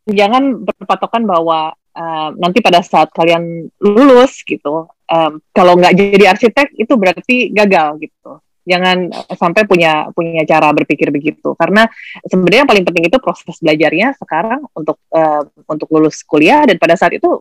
Jangan 0.08 0.64
berpatokan 0.64 1.28
bahwa 1.28 1.76
uh, 1.92 2.28
nanti 2.40 2.64
pada 2.64 2.80
saat 2.80 3.12
kalian 3.12 3.68
lulus 3.76 4.40
gitu, 4.46 4.88
um, 4.88 5.32
kalau 5.52 5.76
nggak 5.76 5.92
jadi 5.92 6.32
arsitek 6.32 6.72
itu 6.80 6.94
berarti 6.96 7.52
gagal 7.52 8.00
gitu 8.00 8.40
jangan 8.68 9.08
sampai 9.32 9.64
punya 9.64 10.12
punya 10.12 10.44
cara 10.44 10.68
berpikir 10.76 11.08
begitu 11.08 11.56
karena 11.56 11.88
sebenarnya 12.28 12.60
yang 12.62 12.70
paling 12.70 12.84
penting 12.84 13.04
itu 13.08 13.18
proses 13.18 13.56
belajarnya 13.64 14.12
sekarang 14.20 14.60
untuk 14.76 15.00
uh, 15.16 15.42
untuk 15.64 15.88
lulus 15.88 16.20
kuliah 16.28 16.68
dan 16.68 16.76
pada 16.76 16.94
saat 17.00 17.16
itu 17.16 17.40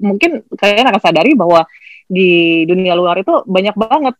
mungkin 0.00 0.40
kalian 0.56 0.88
akan 0.88 1.02
sadari 1.02 1.36
bahwa 1.36 1.68
di 2.08 2.62
dunia 2.64 2.96
luar 2.96 3.20
itu 3.20 3.44
banyak 3.44 3.76
banget 3.76 4.14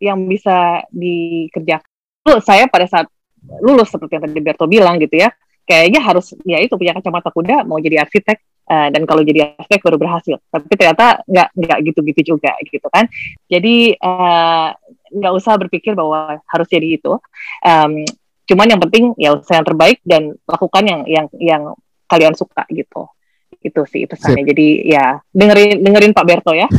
yang 0.00 0.24
bisa 0.28 0.84
dikerjakan. 0.92 1.88
Saya 2.40 2.68
pada 2.68 2.88
saat 2.88 3.06
lulus 3.60 3.92
seperti 3.92 4.16
yang 4.16 4.24
tadi 4.24 4.40
Berto 4.40 4.64
bilang 4.64 4.96
gitu 4.96 5.20
ya, 5.20 5.28
kayaknya 5.68 6.00
harus 6.00 6.32
ya 6.44 6.60
itu 6.60 6.76
punya 6.76 6.96
kacamata 6.96 7.28
kuda 7.28 7.68
mau 7.68 7.76
jadi 7.76 8.00
arsitek 8.04 8.64
uh, 8.68 8.88
dan 8.88 9.02
kalau 9.04 9.20
jadi 9.20 9.56
arsitek 9.60 9.80
baru 9.84 9.96
berhasil. 10.00 10.40
Tapi 10.48 10.72
ternyata 10.72 11.20
nggak 11.28 11.48
nggak 11.52 11.78
gitu-gitu 11.92 12.36
juga 12.36 12.56
gitu 12.64 12.88
kan. 12.88 13.04
Jadi 13.48 13.96
uh, 14.00 14.72
nggak 15.14 15.34
usah 15.34 15.54
berpikir 15.56 15.94
bahwa 15.94 16.42
harus 16.44 16.68
jadi 16.68 16.98
itu. 16.98 17.14
Um, 17.62 18.02
cuman 18.44 18.76
yang 18.76 18.80
penting 18.82 19.16
ya 19.16 19.32
usaha 19.32 19.56
yang 19.56 19.64
terbaik 19.64 20.02
dan 20.04 20.36
lakukan 20.44 20.84
yang 20.84 21.00
yang 21.08 21.26
yang 21.38 21.62
kalian 22.10 22.34
suka 22.36 22.66
gitu. 22.68 23.06
Itu 23.64 23.86
sih 23.88 24.04
pesannya. 24.04 24.44
Sip. 24.44 24.50
Jadi 24.52 24.66
ya 24.90 25.16
dengerin 25.32 25.80
dengerin 25.80 26.12
Pak 26.12 26.26
Berto 26.26 26.52
ya. 26.52 26.68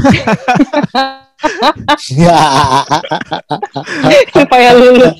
Supaya 4.35 4.77
lulus. 4.77 5.15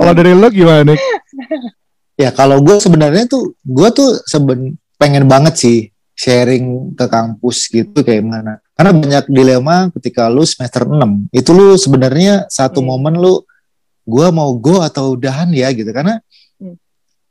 Kalau 0.00 0.14
dari 0.16 0.32
lo 0.34 0.48
gimana 0.50 0.82
nih? 0.92 0.98
Ya 2.16 2.32
kalau 2.32 2.64
gue 2.64 2.80
sebenarnya 2.80 3.28
tuh 3.28 3.54
gue 3.60 3.88
tuh 3.92 4.18
seben 4.24 4.80
pengen 4.96 5.28
banget 5.28 5.54
sih 5.60 5.78
sharing 6.16 6.96
ke 6.96 7.06
kampus 7.12 7.68
gitu 7.68 8.00
kayak 8.00 8.24
mana 8.24 8.56
karena 8.76 8.92
banyak 8.92 9.24
dilema 9.32 9.88
ketika 9.96 10.28
lu 10.28 10.44
semester 10.44 10.84
6. 10.84 11.32
Itu 11.32 11.56
lu 11.56 11.80
sebenarnya 11.80 12.44
satu 12.52 12.84
hmm. 12.84 12.88
momen 12.92 13.14
lu 13.16 13.40
gua 14.04 14.28
mau 14.28 14.52
go 14.54 14.84
atau 14.84 15.16
udahan 15.16 15.48
ya 15.50 15.72
gitu 15.72 15.88
karena 15.90 16.20
hmm. 16.60 16.76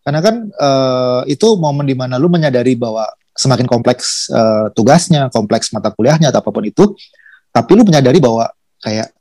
karena 0.03 0.19
kan 0.25 0.35
uh, 0.57 1.21
itu 1.29 1.47
momen 1.55 1.85
di 1.85 1.93
mana 1.93 2.17
lu 2.17 2.27
menyadari 2.27 2.73
bahwa 2.73 3.05
semakin 3.37 3.69
kompleks 3.69 4.25
uh, 4.33 4.73
tugasnya, 4.73 5.29
kompleks 5.29 5.69
mata 5.69 5.93
kuliahnya 5.93 6.33
atau 6.33 6.41
apa 6.41 6.49
pun 6.49 6.65
itu, 6.65 6.97
tapi 7.53 7.71
lu 7.77 7.85
menyadari 7.85 8.17
bahwa 8.17 8.49
kayak 8.81 9.13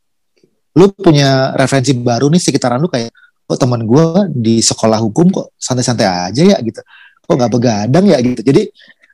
lu 0.74 0.90
punya 0.90 1.54
referensi 1.54 1.94
baru 1.94 2.26
nih 2.32 2.42
sekitaran 2.42 2.82
lu 2.82 2.90
kayak 2.90 3.12
oh 3.46 3.58
teman 3.58 3.84
gue 3.84 4.06
di 4.32 4.64
sekolah 4.64 4.98
hukum 4.98 5.30
kok 5.30 5.46
santai-santai 5.60 6.32
aja 6.32 6.42
ya 6.42 6.58
gitu 6.64 6.80
kok 7.24 7.34
nggak 7.36 7.52
begadang 7.52 8.04
ya 8.08 8.18
gitu 8.24 8.40
jadi 8.42 8.62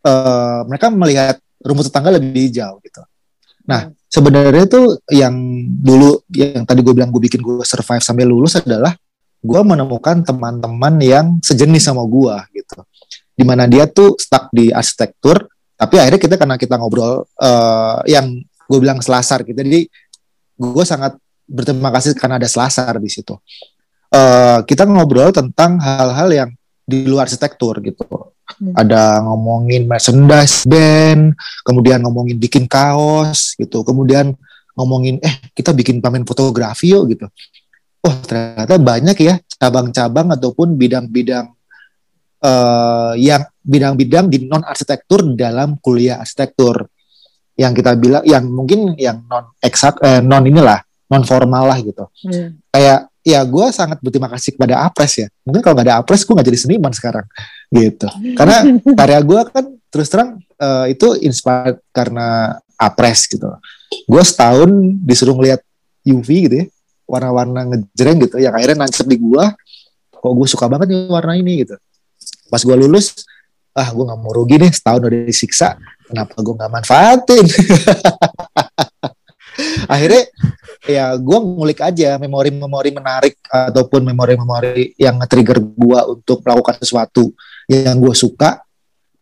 uh, 0.06 0.64
mereka 0.70 0.88
melihat 0.88 1.36
rumput 1.61 1.92
tetangga 1.92 2.16
lebih 2.16 2.48
hijau 2.48 2.80
gitu. 2.84 3.02
Nah, 3.68 3.92
sebenarnya 4.08 4.66
tuh 4.66 4.98
yang 5.12 5.34
dulu 5.68 6.24
yang 6.32 6.64
tadi 6.64 6.80
gue 6.80 6.94
bilang 6.96 7.12
gue 7.12 7.22
bikin 7.22 7.38
gue 7.44 7.62
survive 7.62 8.02
sampai 8.02 8.26
lulus 8.26 8.58
adalah 8.58 8.96
gue 9.40 9.61
menemukan 9.64 10.20
teman-teman 10.24 10.94
yang 11.00 11.26
sejenis 11.40 11.92
sama 11.92 12.02
gue 12.04 12.34
gitu. 12.61 12.82
Di 13.36 13.44
mana 13.44 13.64
dia 13.70 13.88
tuh 13.88 14.16
stuck 14.18 14.52
di 14.52 14.68
arsitektur 14.72 15.48
tapi 15.80 15.96
akhirnya 15.96 16.20
kita 16.20 16.36
karena 16.36 16.56
kita 16.61 16.76
ngobrol 16.76 17.24
uh, 17.40 18.04
yang 18.04 18.36
gue 18.44 18.78
bilang 18.84 19.00
selasar 19.00 19.40
gitu 19.48 19.56
jadi 19.56 19.88
gue 20.61 20.84
sangat 20.84 21.16
berterima 21.48 21.88
kasih 21.88 22.12
karena 22.12 22.36
ada 22.36 22.44
selasar 22.44 23.00
di 23.00 23.08
situ. 23.08 23.32
Uh, 24.11 24.61
kita 24.66 24.84
ngobrol 24.84 25.32
tentang 25.32 25.78
hal-hal 25.80 26.28
yang 26.28 26.50
di 26.84 27.06
luar 27.06 27.30
arsitektur 27.30 27.78
gitu 27.80 28.34
hmm. 28.59 28.74
ada 28.74 29.22
ngomongin 29.22 29.86
merchandise 29.86 30.66
band 30.66 31.36
kemudian 31.62 32.03
ngomongin 32.03 32.36
bikin 32.40 32.64
kaos 32.66 33.55
gitu 33.55 33.84
kemudian 33.86 34.34
ngomongin 34.74 35.20
eh 35.20 35.34
kita 35.53 35.76
bikin 35.76 36.01
pamen 36.01 36.24
fotografi 36.24 36.90
yuk 36.94 37.12
gitu 37.12 37.26
oh 38.07 38.14
ternyata 38.24 38.80
banyak 38.80 39.16
ya 39.20 39.34
cabang-cabang 39.61 40.32
ataupun 40.32 40.78
bidang-bidang 40.80 41.53
uh, 42.40 43.12
yang 43.20 43.44
bidang-bidang 43.61 44.32
di 44.32 44.48
non 44.48 44.64
arsitektur 44.64 45.36
dalam 45.36 45.76
kuliah 45.84 46.16
arsitektur 46.18 46.88
yang 47.61 47.76
kita 47.76 47.92
bilang 48.01 48.24
yang 48.24 48.48
mungkin 48.48 48.96
yang 48.96 49.20
non 49.28 49.53
eksak 49.61 50.01
eh, 50.01 50.24
non 50.24 50.48
inilah 50.48 50.80
non 51.12 51.26
formal 51.28 51.68
lah 51.68 51.78
gitu 51.84 52.09
hmm. 52.24 52.72
kayak 52.72 53.09
ya 53.20 53.44
gue 53.44 53.66
sangat 53.72 54.00
berterima 54.00 54.28
kasih 54.32 54.56
kepada 54.56 54.84
Apres 54.84 55.12
ya. 55.20 55.28
Mungkin 55.44 55.60
kalau 55.60 55.74
nggak 55.76 55.86
ada 55.86 55.96
Apres 56.00 56.24
gue 56.24 56.34
nggak 56.34 56.48
jadi 56.48 56.60
seniman 56.60 56.92
sekarang. 56.92 57.26
Gitu. 57.68 58.08
Karena 58.36 58.58
karya 59.00 59.20
gue 59.20 59.40
kan 59.52 59.64
terus 59.90 60.08
terang 60.08 60.40
uh, 60.60 60.86
itu 60.88 61.16
inspired 61.20 61.78
karena 61.92 62.56
Apres 62.80 63.28
gitu. 63.28 63.48
Gue 64.08 64.22
setahun 64.24 64.70
disuruh 65.04 65.36
ngeliat 65.36 65.60
UV 66.08 66.28
gitu 66.48 66.56
ya. 66.64 66.66
Warna-warna 67.04 67.68
ngejreng 67.68 68.18
gitu. 68.24 68.36
Yang 68.40 68.54
akhirnya 68.56 68.76
nancep 68.86 69.06
di 69.06 69.18
gue 69.20 69.44
kok 70.20 70.32
gue 70.36 70.48
suka 70.48 70.68
banget 70.68 70.92
nih 70.92 71.12
warna 71.12 71.36
ini? 71.36 71.64
Gitu. 71.66 71.76
Pas 72.48 72.60
gue 72.60 72.76
lulus 72.76 73.24
ah 73.70 73.86
gue 73.86 74.02
nggak 74.02 74.18
mau 74.18 74.34
rugi 74.34 74.58
nih 74.58 74.72
setahun 74.72 75.04
udah 75.04 75.20
disiksa. 75.28 75.76
Kenapa 76.08 76.40
gue 76.40 76.54
nggak 76.56 76.72
manfaatin? 76.72 77.46
Akhirnya 79.92 80.24
ya 80.89 81.12
gue 81.16 81.39
ngulik 81.39 81.85
aja 81.85 82.16
memori-memori 82.16 82.91
menarik 82.97 83.37
ataupun 83.49 84.01
memori-memori 84.01 84.97
yang 84.97 85.20
nge-trigger 85.20 85.61
gue 85.61 86.01
untuk 86.16 86.41
melakukan 86.41 86.81
sesuatu 86.81 87.28
yang 87.68 88.01
gue 88.01 88.14
suka 88.16 88.64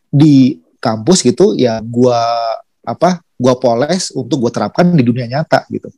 di 0.09 0.63
kampus 0.79 1.27
gitu 1.27 1.59
ya 1.59 1.83
gue 1.83 2.21
apa 2.87 3.21
gue 3.39 3.55
poles 3.59 4.11
untuk 4.15 4.47
gue 4.47 4.53
terapkan 4.55 4.87
di 4.95 5.03
dunia 5.03 5.27
nyata 5.27 5.67
gitu. 5.71 5.91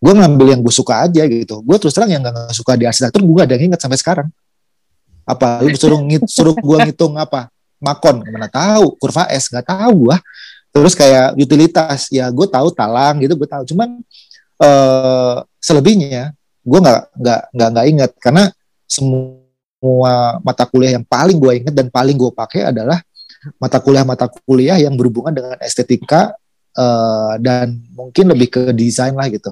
Gue 0.00 0.12
ngambil 0.16 0.56
yang 0.56 0.60
gue 0.62 0.72
suka 0.72 1.04
aja 1.04 1.22
gitu. 1.26 1.60
Gue 1.60 1.76
terus 1.76 1.92
terang 1.92 2.08
yang 2.08 2.22
gak 2.24 2.54
suka 2.54 2.78
di 2.78 2.84
arsitektur 2.86 3.20
gue 3.26 3.34
gak 3.42 3.48
ada 3.50 3.54
yang 3.58 3.72
inget 3.72 3.80
sampai 3.82 3.98
sekarang. 3.98 4.28
Apa 5.26 5.62
lu 5.62 5.74
suruh 5.82 6.00
ngit, 6.02 6.24
suruh 6.30 6.56
gua 6.58 6.82
ngitung 6.82 7.14
apa 7.14 7.52
makon 7.80 8.20
mana 8.28 8.50
tahu 8.50 8.92
kurva 9.00 9.24
S 9.30 9.48
nggak 9.50 9.66
tahu 9.66 10.08
gua. 10.08 10.16
Terus 10.70 10.94
kayak 10.94 11.34
utilitas 11.34 12.06
ya 12.14 12.30
gue 12.30 12.46
tahu 12.46 12.70
talang 12.70 13.18
gitu 13.18 13.34
gue 13.34 13.48
tahu. 13.50 13.66
Cuman 13.74 13.98
uh, 14.60 15.42
selebihnya 15.58 16.36
gue 16.60 16.78
nggak 16.78 17.00
nggak 17.16 17.40
nggak 17.56 17.68
nggak 17.72 17.86
ingat. 17.90 18.10
Karena 18.20 18.44
semua 18.84 20.38
mata 20.44 20.68
kuliah 20.68 21.00
yang 21.00 21.06
paling 21.08 21.40
gue 21.40 21.52
ingat 21.64 21.74
dan 21.74 21.88
paling 21.88 22.14
gue 22.14 22.30
pakai 22.30 22.68
adalah 22.68 23.00
mata 23.56 23.80
kuliah 23.80 24.04
mata 24.04 24.28
kuliah 24.28 24.76
yang 24.76 24.92
berhubungan 25.00 25.32
dengan 25.32 25.56
estetika 25.64 26.36
uh, 26.76 27.40
dan 27.40 27.80
mungkin 27.96 28.28
lebih 28.28 28.48
ke 28.52 28.62
desain 28.76 29.16
lah 29.16 29.26
gitu. 29.32 29.50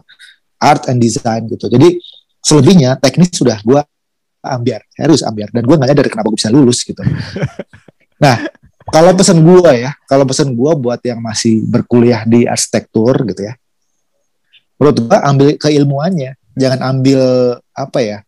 Art 0.61 0.91
and 0.93 1.01
design 1.01 1.49
gitu. 1.49 1.71
Jadi 1.71 1.97
selebihnya 2.45 3.01
teknis 3.01 3.33
sudah 3.33 3.59
gue 3.65 3.81
ambiar 4.45 4.85
harus 5.01 5.25
ambiar. 5.25 5.49
Dan 5.51 5.65
gue 5.65 5.75
nggak 5.75 5.89
nyadar 5.89 6.07
kenapa 6.13 6.29
gue 6.29 6.39
bisa 6.39 6.53
lulus 6.53 6.85
gitu. 6.85 7.01
Nah 8.19 8.35
kalau 8.91 9.15
pesan 9.15 9.39
gue 9.47 9.73
ya 9.79 9.95
kalau 10.09 10.25
pesan 10.27 10.57
gue 10.57 10.73
buat 10.75 11.01
yang 11.05 11.21
masih 11.23 11.63
berkuliah 11.71 12.25
di 12.27 12.49
arsitektur 12.49 13.15
gitu 13.31 13.47
ya 13.47 13.55
menurut 14.79 14.97
gue 15.05 15.19
ambil 15.19 15.49
keilmuannya 15.59 16.31
jangan 16.55 16.81
ambil 16.95 17.21
apa 17.75 17.99
ya 18.03 18.19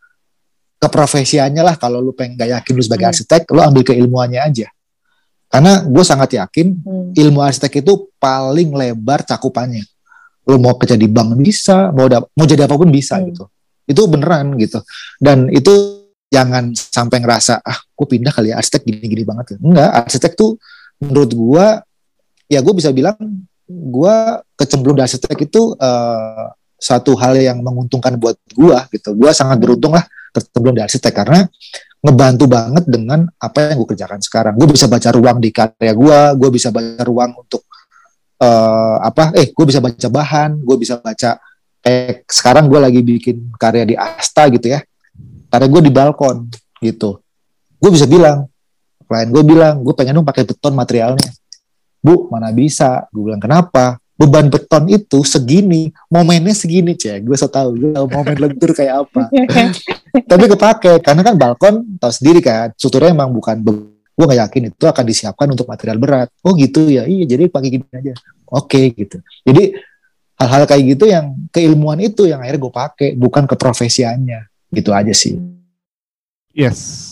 keprofesiannya 0.80 1.62
lah 1.62 1.76
kalau 1.76 2.00
lu 2.00 2.16
pengen 2.16 2.38
gak 2.40 2.50
yakin 2.60 2.72
lu 2.78 2.82
sebagai 2.82 3.06
hmm. 3.06 3.12
arsitek 3.14 3.42
lu 3.54 3.60
ambil 3.62 3.82
keilmuannya 3.86 4.40
aja 4.40 4.68
karena 5.50 5.82
gue 5.82 6.04
sangat 6.06 6.38
yakin 6.38 6.78
hmm. 6.78 7.18
ilmu 7.18 7.40
arsitek 7.42 7.82
itu 7.82 8.10
paling 8.18 8.70
lebar 8.74 9.26
cakupannya 9.26 9.82
lu 10.48 10.56
mau 10.58 10.74
kerja 10.78 10.96
di 10.96 11.06
bank 11.06 11.36
bisa 11.38 11.94
mau 11.94 12.06
mau 12.08 12.46
jadi 12.46 12.64
apa 12.64 12.74
pun 12.74 12.90
bisa 12.90 13.18
hmm. 13.18 13.24
gitu 13.30 13.44
itu 13.90 14.02
beneran 14.06 14.54
gitu 14.56 14.78
dan 15.18 15.50
itu 15.50 16.06
jangan 16.30 16.70
sampai 16.72 17.18
ngerasa 17.18 17.58
ah 17.58 17.78
gue 17.82 18.06
pindah 18.06 18.30
kali 18.30 18.54
ya 18.54 18.62
arsitek 18.62 18.86
gini-gini 18.86 19.26
banget 19.26 19.54
ya. 19.54 19.66
enggak 19.66 19.90
arsitek 20.06 20.32
tuh 20.38 20.56
menurut 21.02 21.30
gue 21.34 21.66
ya 22.46 22.62
gue 22.62 22.74
bisa 22.74 22.94
bilang 22.94 23.18
gue 23.70 24.16
kecemplung 24.58 24.98
di 24.98 25.02
arsitek 25.06 25.38
itu 25.46 25.78
uh, 25.78 26.46
satu 26.80 27.14
hal 27.14 27.38
yang 27.38 27.62
menguntungkan 27.62 28.18
buat 28.18 28.34
gue 28.50 28.78
gitu. 28.98 29.14
Gue 29.14 29.30
sangat 29.30 29.62
beruntung 29.62 29.94
lah 29.94 30.02
kecemplung 30.34 30.74
di 30.74 30.82
arsitek 30.82 31.12
karena 31.14 31.46
ngebantu 32.00 32.48
banget 32.48 32.84
dengan 32.88 33.28
apa 33.38 33.70
yang 33.70 33.84
gue 33.84 33.88
kerjakan 33.94 34.18
sekarang. 34.18 34.58
Gue 34.58 34.74
bisa 34.74 34.90
baca 34.90 35.08
ruang 35.14 35.38
di 35.38 35.54
karya 35.54 35.92
gue 35.94 36.18
gue 36.34 36.50
bisa 36.50 36.74
baca 36.74 37.02
ruang 37.06 37.30
untuk 37.38 37.62
uh, 38.42 38.98
apa 39.04 39.36
eh 39.38 39.52
gue 39.54 39.66
bisa 39.68 39.78
baca 39.78 40.08
bahan 40.10 40.50
gue 40.64 40.76
bisa 40.80 40.98
baca 40.98 41.38
kayak 41.84 42.26
sekarang 42.26 42.66
gue 42.66 42.80
lagi 42.80 43.00
bikin 43.04 43.54
karya 43.54 43.84
di 43.86 43.94
Asta 43.94 44.50
gitu 44.50 44.66
ya. 44.72 44.82
Karena 45.50 45.66
gue 45.70 45.80
di 45.84 45.92
balkon 45.92 46.48
gitu. 46.82 47.22
Gue 47.78 47.90
bisa 47.92 48.08
bilang 48.08 48.50
klien 49.10 49.28
gue 49.28 49.42
bilang 49.42 49.82
gue 49.82 49.94
pengen 49.94 50.22
dong 50.22 50.26
pakai 50.26 50.46
beton 50.46 50.70
materialnya 50.70 51.26
bu 52.00 52.28
mana 52.32 52.50
bisa? 52.50 53.06
Gue 53.12 53.30
bilang 53.30 53.40
kenapa? 53.40 54.00
Beban 54.20 54.52
beton 54.52 54.84
itu 54.92 55.24
segini 55.24 55.88
momennya 56.12 56.52
segini 56.52 56.92
cek. 56.92 57.24
Gue 57.24 57.40
so 57.40 57.48
tau 57.48 57.72
gue 57.72 57.96
tau 57.96 58.04
momen 58.04 58.36
lentur 58.36 58.76
kayak 58.76 59.08
apa. 59.08 59.32
Tapi 60.30 60.44
kepake 60.44 61.00
karena 61.00 61.22
kan 61.24 61.34
balkon 61.40 61.74
tau 61.96 62.12
sendiri 62.12 62.44
kan 62.44 62.68
strukturnya 62.76 63.16
emang 63.16 63.32
bukan 63.32 63.56
gue 64.20 64.24
gak 64.28 64.40
yakin 64.44 64.68
itu 64.68 64.84
akan 64.84 65.04
disiapkan 65.08 65.48
untuk 65.48 65.64
material 65.64 65.96
berat. 65.96 66.28
Oh 66.44 66.52
gitu 66.52 66.92
ya? 66.92 67.08
Iya 67.08 67.24
jadi 67.24 67.48
pakai 67.48 67.68
gini 67.72 67.86
aja. 67.88 68.12
Oke 68.52 68.76
okay, 68.76 68.84
gitu. 68.92 69.16
Jadi 69.48 69.72
hal-hal 70.36 70.68
kayak 70.68 70.84
gitu 70.96 71.04
yang 71.08 71.32
keilmuan 71.48 71.96
itu 72.04 72.28
yang 72.28 72.44
akhirnya 72.44 72.60
gue 72.60 72.72
pakai 72.76 73.08
bukan 73.16 73.48
keprofesiannya. 73.48 74.52
Gitu 74.68 74.90
aja 74.92 75.14
sih. 75.16 75.40
Yes. 76.52 77.09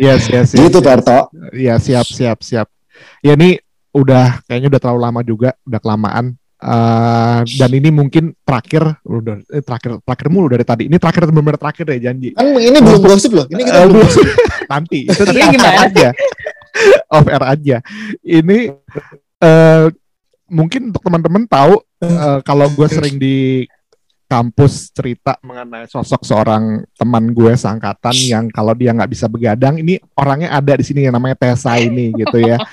Yes, 0.00 0.28
yes, 0.28 0.48
yes. 0.54 0.60
Gitu, 0.68 0.78
Perto. 0.80 1.28
Ya, 1.54 1.76
siap, 1.76 2.08
siap, 2.08 2.38
siap. 2.42 2.68
Ya, 3.22 3.34
ini 3.36 3.60
udah 3.94 4.42
kayaknya 4.46 4.68
udah 4.76 4.80
terlalu 4.80 5.00
lama 5.00 5.20
juga, 5.24 5.50
udah 5.64 5.80
kelamaan. 5.80 6.26
Uh, 6.58 7.46
dan 7.54 7.70
ini 7.70 7.94
mungkin 7.94 8.34
terakhir 8.42 8.98
udah 9.06 9.38
eh, 9.46 9.62
terakhir 9.62 10.02
terakhir 10.02 10.26
mulu 10.26 10.50
dari 10.50 10.66
tadi. 10.66 10.90
Ini 10.90 10.98
terakhir 10.98 11.30
benar-benar 11.30 11.54
terakhir 11.54 11.86
deh 11.86 12.02
janji. 12.02 12.34
Kan 12.34 12.50
ini 12.58 12.78
belum 12.82 12.98
gosip 12.98 13.30
loh. 13.30 13.46
Ini 13.46 13.62
kita 13.62 13.78
uh, 13.78 13.86
belum 13.86 14.02
gosip. 14.02 14.26
Nanti 14.74 15.06
itu 15.06 15.22
tapi 15.22 15.38
gimana 15.38 15.86
aja. 15.86 16.08
Off 17.14 17.26
air 17.30 17.44
aja. 17.46 17.76
Ini 18.26 18.74
uh, 19.38 19.86
mungkin 20.50 20.90
untuk 20.90 21.02
teman-teman 21.06 21.46
tahu 21.46 21.78
uh, 22.02 22.38
kalau 22.42 22.66
gue 22.74 22.88
sering 22.90 23.22
di 23.22 23.68
kampus 24.28 24.92
cerita 24.92 25.40
mengenai 25.40 25.88
sosok 25.88 26.20
seorang 26.20 26.84
teman 26.92 27.32
gue 27.32 27.56
seangkatan 27.56 28.12
yang 28.28 28.44
kalau 28.52 28.76
dia 28.76 28.92
nggak 28.92 29.08
bisa 29.08 29.24
begadang 29.24 29.80
ini 29.80 29.96
orangnya 30.12 30.52
ada 30.52 30.76
di 30.76 30.84
sini 30.84 31.08
yang 31.08 31.16
namanya 31.16 31.34
Tessa 31.34 31.80
ini 31.80 32.12
gitu 32.12 32.36
ya. 32.36 32.60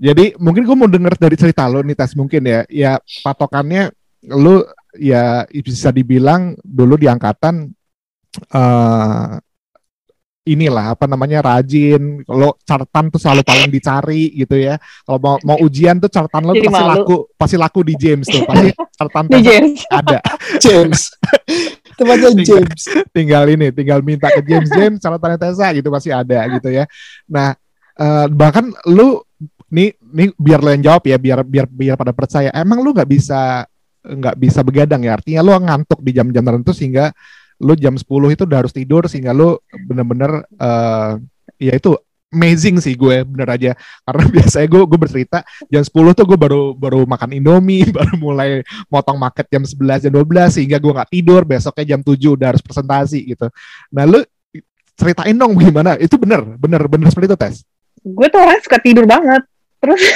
Jadi 0.00 0.36
mungkin 0.36 0.64
gue 0.64 0.76
mau 0.76 0.88
denger 0.88 1.16
dari 1.16 1.36
cerita 1.36 1.64
lo 1.68 1.80
nih 1.80 1.96
Tes 1.96 2.12
mungkin 2.12 2.44
ya. 2.44 2.60
Ya 2.68 2.92
patokannya 3.24 3.92
lu 4.28 4.60
ya 4.96 5.48
bisa 5.48 5.88
dibilang 5.88 6.56
dulu 6.60 7.00
di 7.00 7.08
angkatan 7.08 7.72
uh, 8.52 9.40
inilah 10.44 10.96
apa 10.96 11.04
namanya 11.04 11.44
rajin. 11.44 12.24
Kalau 12.24 12.56
catatan 12.64 13.04
tuh 13.12 13.20
selalu 13.20 13.42
paling 13.44 13.68
dicari 13.68 14.32
gitu 14.32 14.56
ya. 14.56 14.80
Kalau 15.04 15.18
mau 15.20 15.36
mau 15.44 15.58
ujian 15.60 16.00
tuh 16.00 16.08
catatan 16.08 16.42
lo 16.48 16.52
pasti 16.56 16.70
malu. 16.72 16.88
laku 16.88 17.16
pasti 17.36 17.56
laku 17.60 17.80
di 17.84 17.94
James 17.96 18.26
tuh. 18.26 18.42
Pasti 18.48 18.70
catatan 18.72 19.24
di 19.28 19.38
James. 19.44 19.78
ada. 19.92 20.18
James. 20.64 21.00
Tempatnya 21.96 22.30
James. 22.40 22.82
tinggal 23.12 23.44
ini 23.52 23.68
tinggal 23.76 24.00
minta 24.00 24.32
ke 24.32 24.40
James 24.40 24.72
James 24.72 24.96
catatannya 25.04 25.36
Tessa 25.36 25.68
gitu 25.76 25.88
pasti 25.92 26.08
ada 26.08 26.48
gitu 26.56 26.68
ya. 26.72 26.88
Nah 27.28 27.52
uh, 28.00 28.26
bahkan 28.32 28.72
lu 28.88 29.20
nih 29.70 29.94
nih 30.02 30.34
biar 30.34 30.60
lo 30.64 30.70
yang 30.74 30.82
jawab 30.82 31.04
ya 31.06 31.16
biar 31.20 31.44
biar 31.44 31.66
biar 31.68 31.94
pada 32.00 32.16
percaya. 32.16 32.48
Emang 32.56 32.80
lu 32.80 32.96
nggak 32.96 33.08
bisa 33.08 33.68
nggak 34.00 34.36
bisa 34.40 34.64
begadang 34.64 35.04
ya? 35.04 35.20
Artinya 35.20 35.40
lu 35.44 35.52
ngantuk 35.52 36.00
di 36.00 36.10
jam-jam 36.16 36.40
tertentu 36.40 36.72
sehingga 36.72 37.12
lu 37.60 37.76
jam 37.76 37.94
10 37.94 38.04
itu 38.34 38.42
udah 38.48 38.58
harus 38.64 38.72
tidur 38.72 39.04
sehingga 39.06 39.36
lu 39.36 39.60
bener-bener 39.86 40.48
uh, 40.56 41.20
ya 41.60 41.76
itu 41.76 41.94
amazing 42.30 42.78
sih 42.80 42.96
gue 42.96 43.22
bener 43.22 43.48
aja. 43.52 43.72
Karena 44.02 44.24
biasanya 44.40 44.66
gue 44.66 44.82
gue 44.88 44.98
bercerita 44.98 45.38
jam 45.68 45.82
10 45.84 46.16
tuh 46.16 46.24
gue 46.24 46.38
baru 46.40 46.72
baru 46.72 47.04
makan 47.04 47.36
indomie 47.36 47.84
baru 47.96 48.16
mulai 48.16 48.64
motong 48.88 49.20
market 49.20 49.46
jam 49.52 49.62
11 49.62 50.08
jam 50.08 50.12
12 50.16 50.56
sehingga 50.56 50.80
gue 50.80 50.92
nggak 50.96 51.10
tidur 51.12 51.44
besoknya 51.44 51.96
jam 51.96 52.00
7 52.00 52.16
udah 52.16 52.46
harus 52.56 52.62
presentasi 52.64 53.36
gitu. 53.36 53.46
Nah 53.92 54.08
lu 54.08 54.24
ceritain 54.96 55.36
dong 55.36 55.54
gimana? 55.60 56.00
Itu 56.00 56.16
bener 56.16 56.56
bener 56.58 56.82
bener 56.88 57.08
seperti 57.12 57.30
itu 57.30 57.38
tes 57.38 57.56
gue 58.00 58.26
tuh 58.32 58.40
orang 58.40 58.60
suka 58.64 58.78
tidur 58.80 59.04
banget 59.04 59.42
terus 59.80 60.00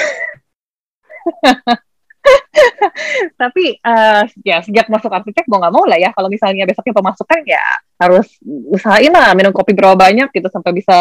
tapi 3.41 3.77
uh, 3.83 4.23
ya 4.41 4.61
sejak 4.63 4.87
masuk 4.89 5.11
arsitek 5.11 5.45
mau 5.49 5.61
nggak 5.61 5.73
mau 5.73 5.85
lah 5.85 5.99
ya 5.99 6.09
kalau 6.15 6.27
misalnya 6.31 6.65
besoknya 6.65 6.93
pemasukan 6.95 7.39
ya 7.45 7.63
harus 8.01 8.27
usahain 8.71 9.11
lah 9.13 9.31
minum 9.37 9.53
kopi 9.53 9.75
berapa 9.75 9.95
banyak 9.95 10.31
gitu 10.33 10.47
sampai 10.49 10.71
bisa 10.75 10.95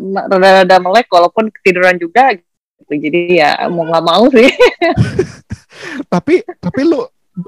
rada-rada 0.00 0.76
melek 0.80 1.08
walaupun 1.10 1.50
ketiduran 1.52 1.96
juga 2.00 2.36
gitu. 2.36 2.92
jadi 2.92 3.20
ya 3.30 3.50
mau 3.68 3.84
nggak 3.84 4.04
mau 4.04 4.24
sih 4.32 4.48
tapi 6.12 6.42
tapi 6.58 6.80
lu 6.86 7.04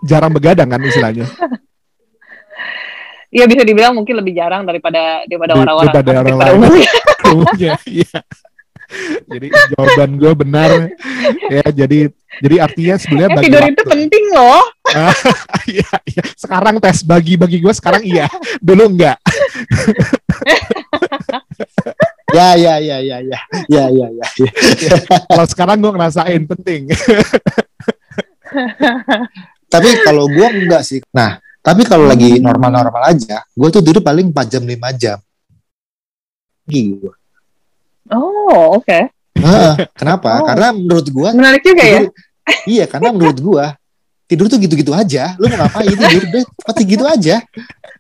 jarang 0.07 0.33
begadang 0.33 0.69
kan 0.71 0.83
istilahnya 0.83 1.27
Iya 3.31 3.47
bisa 3.47 3.63
dibilang 3.63 3.95
mungkin 3.95 4.19
lebih 4.19 4.35
jarang 4.35 4.67
daripada 4.67 5.23
daripada 5.23 5.55
orang-orang 5.55 5.95
daripada 5.95 6.19
orang 6.19 6.35
lain 6.35 6.83
umumnya. 7.31 7.79
Iya 7.87 8.27
jadi 9.31 9.47
jawaban 9.75 10.11
gue 10.19 10.33
benar 10.35 10.71
ya 11.51 11.67
jadi 11.71 12.11
jadi 12.41 12.57
artinya 12.63 12.97
sebenarnya 12.97 13.31
bagi 13.37 13.47
tidur 13.51 13.61
waktu. 13.61 13.75
itu 13.75 13.83
penting 13.85 14.25
loh. 14.33 14.65
Iya, 15.71 15.87
iya. 16.03 16.23
sekarang 16.35 16.83
tes 16.83 17.07
bagi 17.07 17.39
bagi 17.39 17.63
gue 17.63 17.71
sekarang 17.71 18.03
iya. 18.03 18.27
Dulu 18.59 18.97
enggak. 18.97 19.19
Ya 22.31 22.55
ya 22.55 22.79
ya 22.79 23.03
ya 23.03 23.19
ya. 23.27 23.41
Ya 23.67 23.91
ya 23.91 24.07
ya, 24.07 24.27
ya. 24.39 24.51
kalau 25.27 25.47
sekarang 25.51 25.83
gue 25.83 25.91
ngerasain 25.91 26.47
penting. 26.47 26.87
Tapi 29.75 29.89
kalau 30.07 30.31
gue 30.31 30.47
enggak 30.47 30.87
sih. 30.87 31.03
Nah 31.11 31.43
tapi 31.59 31.83
kalau 31.85 32.07
lagi 32.07 32.39
normal-normal 32.39 33.11
aja 33.11 33.43
gue 33.45 33.69
tuh 33.69 33.83
tidur 33.83 34.01
paling 34.01 34.31
4 34.31 34.47
jam 34.47 34.63
5 34.63 34.79
jam. 34.95 35.19
Gitu 36.71 37.11
Oh, 38.09 38.81
oke. 38.81 38.87
Okay. 38.87 39.03
Nah, 39.41 39.77
kenapa? 40.01 40.31
Oh. 40.41 40.47
Karena 40.49 40.69
menurut 40.73 41.07
gua 41.13 41.31
menarik 41.37 41.61
juga 41.61 41.85
ya? 41.85 42.01
tidur, 42.01 42.09
ya. 42.09 42.57
Iya, 42.81 42.85
karena 42.91 43.09
menurut 43.15 43.39
gua 43.39 43.67
tidur 44.31 44.47
tuh 44.47 44.59
gitu-gitu 44.63 44.95
aja. 44.95 45.35
Lu 45.43 45.51
mau 45.51 45.67
ngapain 45.67 45.91
tidur 45.91 46.23
deh, 46.31 46.45
pasti 46.63 46.83
gitu 46.87 47.03
aja. 47.03 47.43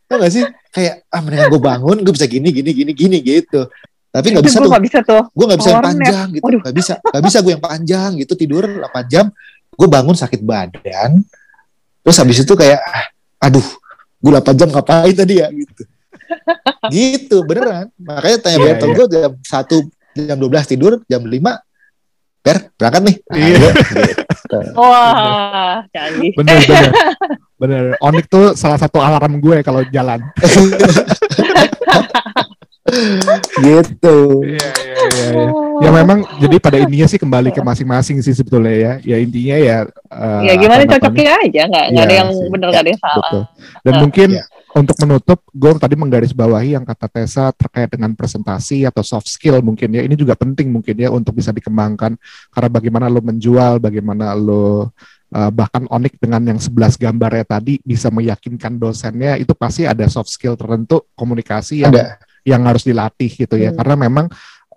Tau 0.06 0.22
gak 0.22 0.30
sih? 0.30 0.46
Kayak 0.70 1.02
ah 1.10 1.18
mendingan 1.18 1.50
gue 1.50 1.58
bangun, 1.58 1.96
gue 2.06 2.14
bisa 2.14 2.30
gini 2.30 2.54
gini 2.54 2.70
gini 2.70 2.92
gini 2.94 3.18
gitu. 3.18 3.66
Tapi 4.14 4.26
nggak 4.30 4.46
bisa 4.46 4.62
tuh. 4.62 4.70
Gak 4.70 4.84
bisa 4.86 4.98
tuh. 5.02 5.22
Gue 5.34 5.44
nggak 5.50 5.58
bisa 5.58 5.70
yang 5.74 5.82
panjang 5.82 6.26
gitu. 6.30 6.50
Gak 6.62 6.76
bisa, 6.78 6.94
gak 7.02 7.22
bisa 7.26 7.38
gue 7.42 7.52
yang 7.58 7.64
panjang 7.66 8.10
gitu 8.22 8.32
tidur 8.38 8.62
8 8.86 9.10
jam. 9.10 9.26
Gue 9.74 9.88
bangun 9.90 10.14
sakit 10.14 10.38
badan. 10.46 11.18
Terus 12.06 12.16
habis 12.22 12.38
itu 12.38 12.54
kayak, 12.54 12.78
aduh, 13.42 13.66
gue 14.22 14.30
8 14.30 14.54
jam 14.54 14.68
ngapain 14.70 15.14
tadi 15.14 15.42
ya 15.42 15.50
gitu. 15.50 15.82
Gitu 16.94 17.42
beneran. 17.46 17.88
Makanya 18.00 18.38
tanya 18.42 18.58
yeah, 18.60 18.76
yeah. 18.78 18.94
gue 18.96 19.06
jam 19.10 19.32
satu 19.44 19.76
jam 20.14 20.36
12 20.38 20.72
tidur, 20.76 20.92
jam 21.06 21.22
5 21.22 21.36
Per, 22.40 22.56
berangkat 22.80 23.02
nih. 23.04 23.16
Nah, 23.20 23.36
iya. 23.36 23.52
gitu. 23.52 24.58
Wah, 24.80 25.84
canggih. 25.92 26.32
Bener, 26.32 26.56
bener. 26.64 26.90
Bener. 27.60 27.84
Onik 28.00 28.32
tuh 28.32 28.56
salah 28.56 28.80
satu 28.80 28.96
alarm 28.96 29.36
gue 29.44 29.60
kalau 29.60 29.84
jalan. 29.92 30.24
gitu. 33.60 34.40
Iya, 34.40 34.56
iya, 34.56 35.04
iya, 35.04 35.32
iya. 35.36 35.48
Ya 35.84 35.90
memang 35.92 36.24
jadi 36.40 36.56
pada 36.56 36.80
intinya 36.80 37.06
sih 37.12 37.20
kembali 37.20 37.52
ke 37.52 37.60
masing-masing 37.60 38.24
sih 38.24 38.32
sebetulnya 38.32 38.72
ya. 38.72 38.92
Ya 39.04 39.16
intinya 39.20 39.56
ya 39.60 39.76
uh, 40.08 40.40
Ya 40.40 40.56
gimana 40.56 40.88
cocoknya 40.88 41.44
aja, 41.44 41.62
nggak 41.68 41.86
ya, 41.92 42.00
ada 42.08 42.14
yang 42.24 42.28
benar 42.48 42.66
nggak 42.72 42.82
ada 42.88 42.90
yang 42.96 43.02
salah. 43.04 43.20
Betul. 43.20 43.42
Dan 43.84 43.92
uh, 43.92 44.00
mungkin 44.00 44.28
ya 44.32 44.44
untuk 44.70 44.94
menutup, 45.02 45.42
gue 45.50 45.70
tadi 45.82 45.98
menggarisbawahi 45.98 46.78
yang 46.78 46.86
kata 46.86 47.10
Tessa 47.10 47.50
terkait 47.50 47.90
dengan 47.90 48.14
presentasi 48.14 48.86
atau 48.86 49.02
soft 49.02 49.26
skill 49.26 49.58
mungkin 49.66 49.90
ya. 49.90 50.06
Ini 50.06 50.14
juga 50.14 50.38
penting 50.38 50.70
mungkin 50.70 50.94
ya 50.94 51.10
untuk 51.10 51.34
bisa 51.34 51.50
dikembangkan 51.50 52.14
karena 52.54 52.68
bagaimana 52.70 53.10
lo 53.10 53.18
menjual, 53.18 53.82
bagaimana 53.82 54.30
lo 54.38 54.94
uh, 55.34 55.50
bahkan 55.50 55.90
Onik 55.90 56.22
dengan 56.22 56.54
yang 56.54 56.60
11 56.62 57.02
gambarnya 57.02 57.58
tadi 57.58 57.82
bisa 57.82 58.14
meyakinkan 58.14 58.78
dosennya 58.78 59.42
itu 59.42 59.58
pasti 59.58 59.90
ada 59.90 60.06
soft 60.06 60.30
skill 60.30 60.54
tertentu 60.54 61.02
komunikasi 61.18 61.82
yang 61.82 61.90
ada. 61.90 62.22
yang 62.46 62.62
harus 62.62 62.86
dilatih 62.86 63.30
gitu 63.30 63.58
ya. 63.58 63.74
Hmm. 63.74 63.78
Karena 63.82 63.94
memang 63.98 64.26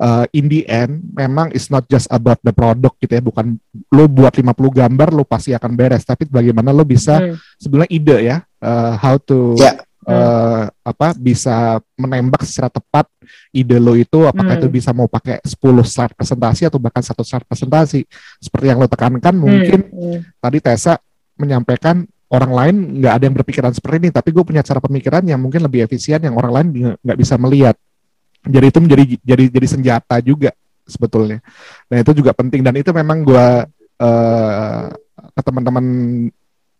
uh, 0.02 0.26
in 0.34 0.50
the 0.50 0.66
end 0.66 1.04
memang 1.14 1.54
it's 1.54 1.70
not 1.70 1.86
just 1.86 2.10
about 2.10 2.40
the 2.42 2.54
product 2.56 2.98
gitu 2.98 3.20
ya 3.20 3.22
bukan 3.22 3.60
lo 3.94 4.06
buat 4.10 4.34
50 4.34 4.50
gambar 4.56 5.10
lo 5.14 5.28
pasti 5.28 5.54
akan 5.54 5.72
beres 5.78 6.08
tapi 6.08 6.26
bagaimana 6.26 6.74
lo 6.74 6.88
bisa 6.88 7.20
hmm. 7.20 7.38
sebenarnya 7.60 7.92
ide 7.94 8.18
ya 8.34 8.38
uh, 8.64 8.94
how 8.98 9.20
to 9.20 9.54
yeah. 9.60 9.83
Ya. 10.04 10.12
uh, 10.12 10.64
apa 10.84 11.16
bisa 11.16 11.80
menembak 11.96 12.44
secara 12.44 12.68
tepat 12.68 13.08
ide 13.56 13.80
lo 13.80 13.96
itu 13.96 14.28
apakah 14.28 14.60
hmm. 14.60 14.62
itu 14.64 14.68
bisa 14.68 14.92
mau 14.92 15.08
pakai 15.08 15.40
10 15.40 15.56
slide 15.88 16.14
presentasi 16.14 16.68
atau 16.68 16.76
bahkan 16.76 17.00
satu 17.00 17.24
slide 17.24 17.48
presentasi 17.48 18.04
seperti 18.44 18.66
yang 18.68 18.84
lo 18.84 18.88
tekankan 18.92 19.32
mungkin 19.32 19.80
hmm. 19.88 20.44
tadi 20.44 20.60
Tessa 20.60 21.00
menyampaikan 21.40 22.04
orang 22.34 22.52
lain 22.52 22.76
nggak 23.00 23.14
ada 23.16 23.24
yang 23.24 23.36
berpikiran 23.38 23.72
seperti 23.72 23.96
ini 24.04 24.10
tapi 24.12 24.36
gue 24.36 24.44
punya 24.44 24.60
cara 24.60 24.84
pemikiran 24.84 25.24
yang 25.24 25.40
mungkin 25.40 25.64
lebih 25.64 25.86
efisien 25.88 26.20
yang 26.20 26.36
orang 26.36 26.52
lain 26.52 26.68
nggak 27.00 27.18
bisa 27.18 27.40
melihat 27.40 27.78
jadi 28.44 28.66
itu 28.74 28.80
menjadi 28.84 29.04
jadi 29.24 29.44
jadi 29.54 29.68
senjata 29.70 30.20
juga 30.20 30.52
sebetulnya 30.84 31.40
nah 31.88 31.98
itu 32.02 32.12
juga 32.12 32.36
penting 32.36 32.60
dan 32.60 32.76
itu 32.76 32.92
memang 32.92 33.24
gue 33.24 33.48
uh, 34.04 34.84
ke 35.32 35.42
teman-teman 35.46 35.86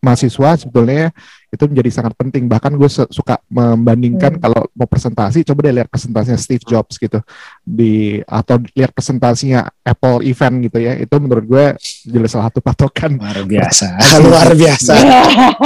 mahasiswa 0.04 0.60
sebetulnya 0.60 1.16
itu 1.54 1.70
menjadi 1.70 1.90
sangat 1.94 2.18
penting. 2.18 2.50
Bahkan 2.50 2.74
gue 2.82 2.90
suka 2.90 3.38
membandingkan 3.46 4.36
hmm. 4.36 4.42
kalau 4.42 4.66
mau 4.74 4.90
presentasi 4.90 5.46
coba 5.46 5.70
deh 5.70 5.74
lihat 5.78 5.90
presentasinya 5.94 6.40
Steve 6.42 6.66
Jobs 6.66 6.98
gitu. 6.98 7.22
Di 7.62 8.26
atau 8.26 8.58
lihat 8.74 8.90
presentasinya 8.90 9.70
Apple 9.86 10.26
event 10.26 10.66
gitu 10.66 10.82
ya. 10.82 10.98
Itu 10.98 11.22
menurut 11.22 11.46
gue 11.46 11.66
jelas 12.10 12.34
salah 12.34 12.50
satu 12.50 12.66
patokan. 12.66 13.22
Luar 13.22 13.46
biasa. 13.46 13.88
Luar 14.26 14.50
biasa. 14.58 14.94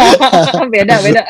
Beda 0.75 0.99
beda. 0.99 1.23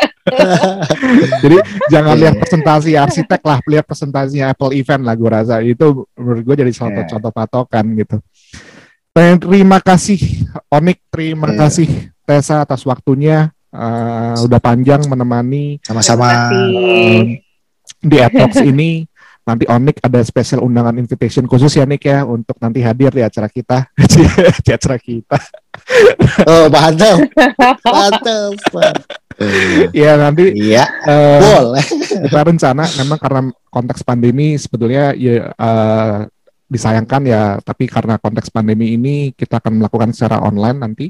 Jadi 1.45 1.57
jangan 1.93 2.15
lihat 2.17 2.35
presentasi 2.41 2.97
arsitek 2.97 3.41
lah 3.45 3.59
lihat 3.69 3.85
presentasinya 3.85 4.51
Apple 4.51 4.73
event 4.73 5.05
lah 5.05 5.13
gue 5.13 5.29
rasa. 5.29 5.61
Itu 5.61 6.09
menurut 6.17 6.43
gue 6.43 6.55
jadi 6.65 6.71
salah 6.73 6.91
satu 6.91 7.01
yeah. 7.05 7.11
contoh 7.13 7.31
patokan 7.31 7.85
gitu. 7.93 8.17
Terima 9.13 9.77
kasih 9.79 10.19
Onik. 10.73 10.99
Terima 11.13 11.53
yeah. 11.53 11.59
kasih 11.61 11.87
Tessa 12.27 12.59
atas 12.59 12.83
waktunya 12.83 13.55
uh, 13.73 14.35
udah 14.43 14.59
panjang 14.61 15.03
menemani 15.07 15.81
sama-sama 15.83 16.51
um, 16.51 17.35
di 18.01 18.17
Atrox 18.19 18.63
ini. 18.71 19.03
Nanti 19.47 19.63
Onik 19.63 20.03
ada 20.03 20.19
special 20.27 20.59
undangan 20.59 20.99
invitation 20.99 21.47
khusus 21.47 21.71
ya 21.79 21.87
Nick 21.87 22.03
ya 22.03 22.27
untuk 22.27 22.59
nanti 22.59 22.83
hadir 22.83 23.15
di 23.15 23.23
acara 23.23 23.47
kita 23.47 23.87
di 24.67 24.71
acara 24.75 24.99
kita. 24.99 25.39
Oh 26.43 26.67
mantap, 26.67 27.23
mantap. 27.95 28.51
Iya 29.95 30.19
nanti. 30.19 30.51
Iya. 30.51 30.83
Uh, 30.99 31.39
boleh. 31.39 31.85
Kita 32.27 32.39
rencana 32.43 32.83
memang 32.99 33.19
karena 33.23 33.41
konteks 33.71 34.03
pandemi 34.03 34.59
sebetulnya 34.59 35.15
ya 35.15 35.55
uh, 35.55 36.27
disayangkan 36.67 37.23
ya, 37.23 37.41
tapi 37.63 37.87
karena 37.87 38.19
konteks 38.19 38.51
pandemi 38.51 38.99
ini 38.99 39.31
kita 39.31 39.63
akan 39.63 39.79
melakukan 39.79 40.11
secara 40.11 40.43
online 40.43 40.77
nanti. 40.83 41.07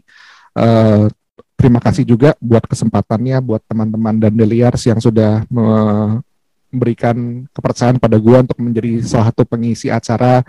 Uh, 0.54 1.10
terima 1.58 1.82
kasih 1.82 2.06
juga 2.06 2.38
buat 2.38 2.64
kesempatannya 2.64 3.42
buat 3.42 3.66
teman-teman 3.66 4.16
dan 4.22 4.34
Deliars 4.38 4.86
yang 4.86 5.02
sudah 5.02 5.44
memberikan 5.50 7.50
kepercayaan 7.50 7.98
pada 7.98 8.22
gua 8.22 8.46
untuk 8.46 8.62
menjadi 8.62 9.02
salah 9.04 9.34
satu 9.34 9.44
pengisi 9.44 9.90
acara 9.90 10.46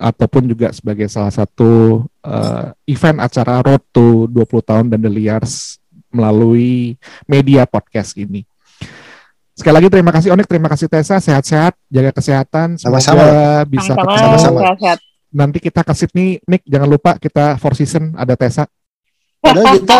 ataupun 0.00 0.48
juga 0.48 0.72
sebagai 0.72 1.06
salah 1.12 1.32
satu 1.32 2.04
uh, 2.24 2.72
event 2.88 3.18
acara 3.20 3.60
Road 3.60 3.82
to 3.92 4.24
20 4.30 4.68
tahun 4.68 4.86
dan 4.88 5.00
Deliars 5.04 5.76
melalui 6.08 6.96
media 7.28 7.68
podcast 7.68 8.16
ini. 8.16 8.48
Sekali 9.58 9.74
lagi 9.74 9.88
terima 9.90 10.14
kasih 10.14 10.30
Onik, 10.30 10.46
terima 10.46 10.70
kasih 10.70 10.86
Tessa, 10.86 11.18
sehat-sehat, 11.18 11.74
jaga 11.90 12.14
kesehatan, 12.14 12.78
semoga 12.78 13.02
Sama-sama. 13.02 13.66
bisa 13.66 13.92
sama-sama. 13.98 14.60
Nanti 15.34 15.58
kita 15.58 15.82
ke 15.82 15.92
Sydney, 15.98 16.38
Nick 16.46 16.62
jangan 16.62 16.88
lupa 16.88 17.18
kita 17.18 17.58
Four 17.58 17.74
Season 17.74 18.14
ada 18.14 18.38
Tessa. 18.38 18.70
Padahal 19.38 19.66
kita 19.78 19.98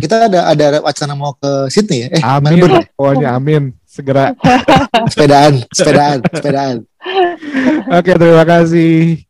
kita 0.00 0.14
ada 0.30 0.40
ada 0.48 0.66
wacana 0.80 1.12
mau 1.12 1.32
ke 1.36 1.68
Sydney 1.68 2.06
ya. 2.06 2.08
Eh, 2.16 2.22
amin. 2.24 2.86
Pokoknya 2.96 3.36
amin. 3.36 3.76
Segera. 3.84 4.32
sepedaan, 5.10 5.64
sepedaan, 5.74 6.18
sepedaan. 6.30 6.76
Oke, 7.92 8.12
terima 8.14 8.44
kasih. 8.46 9.27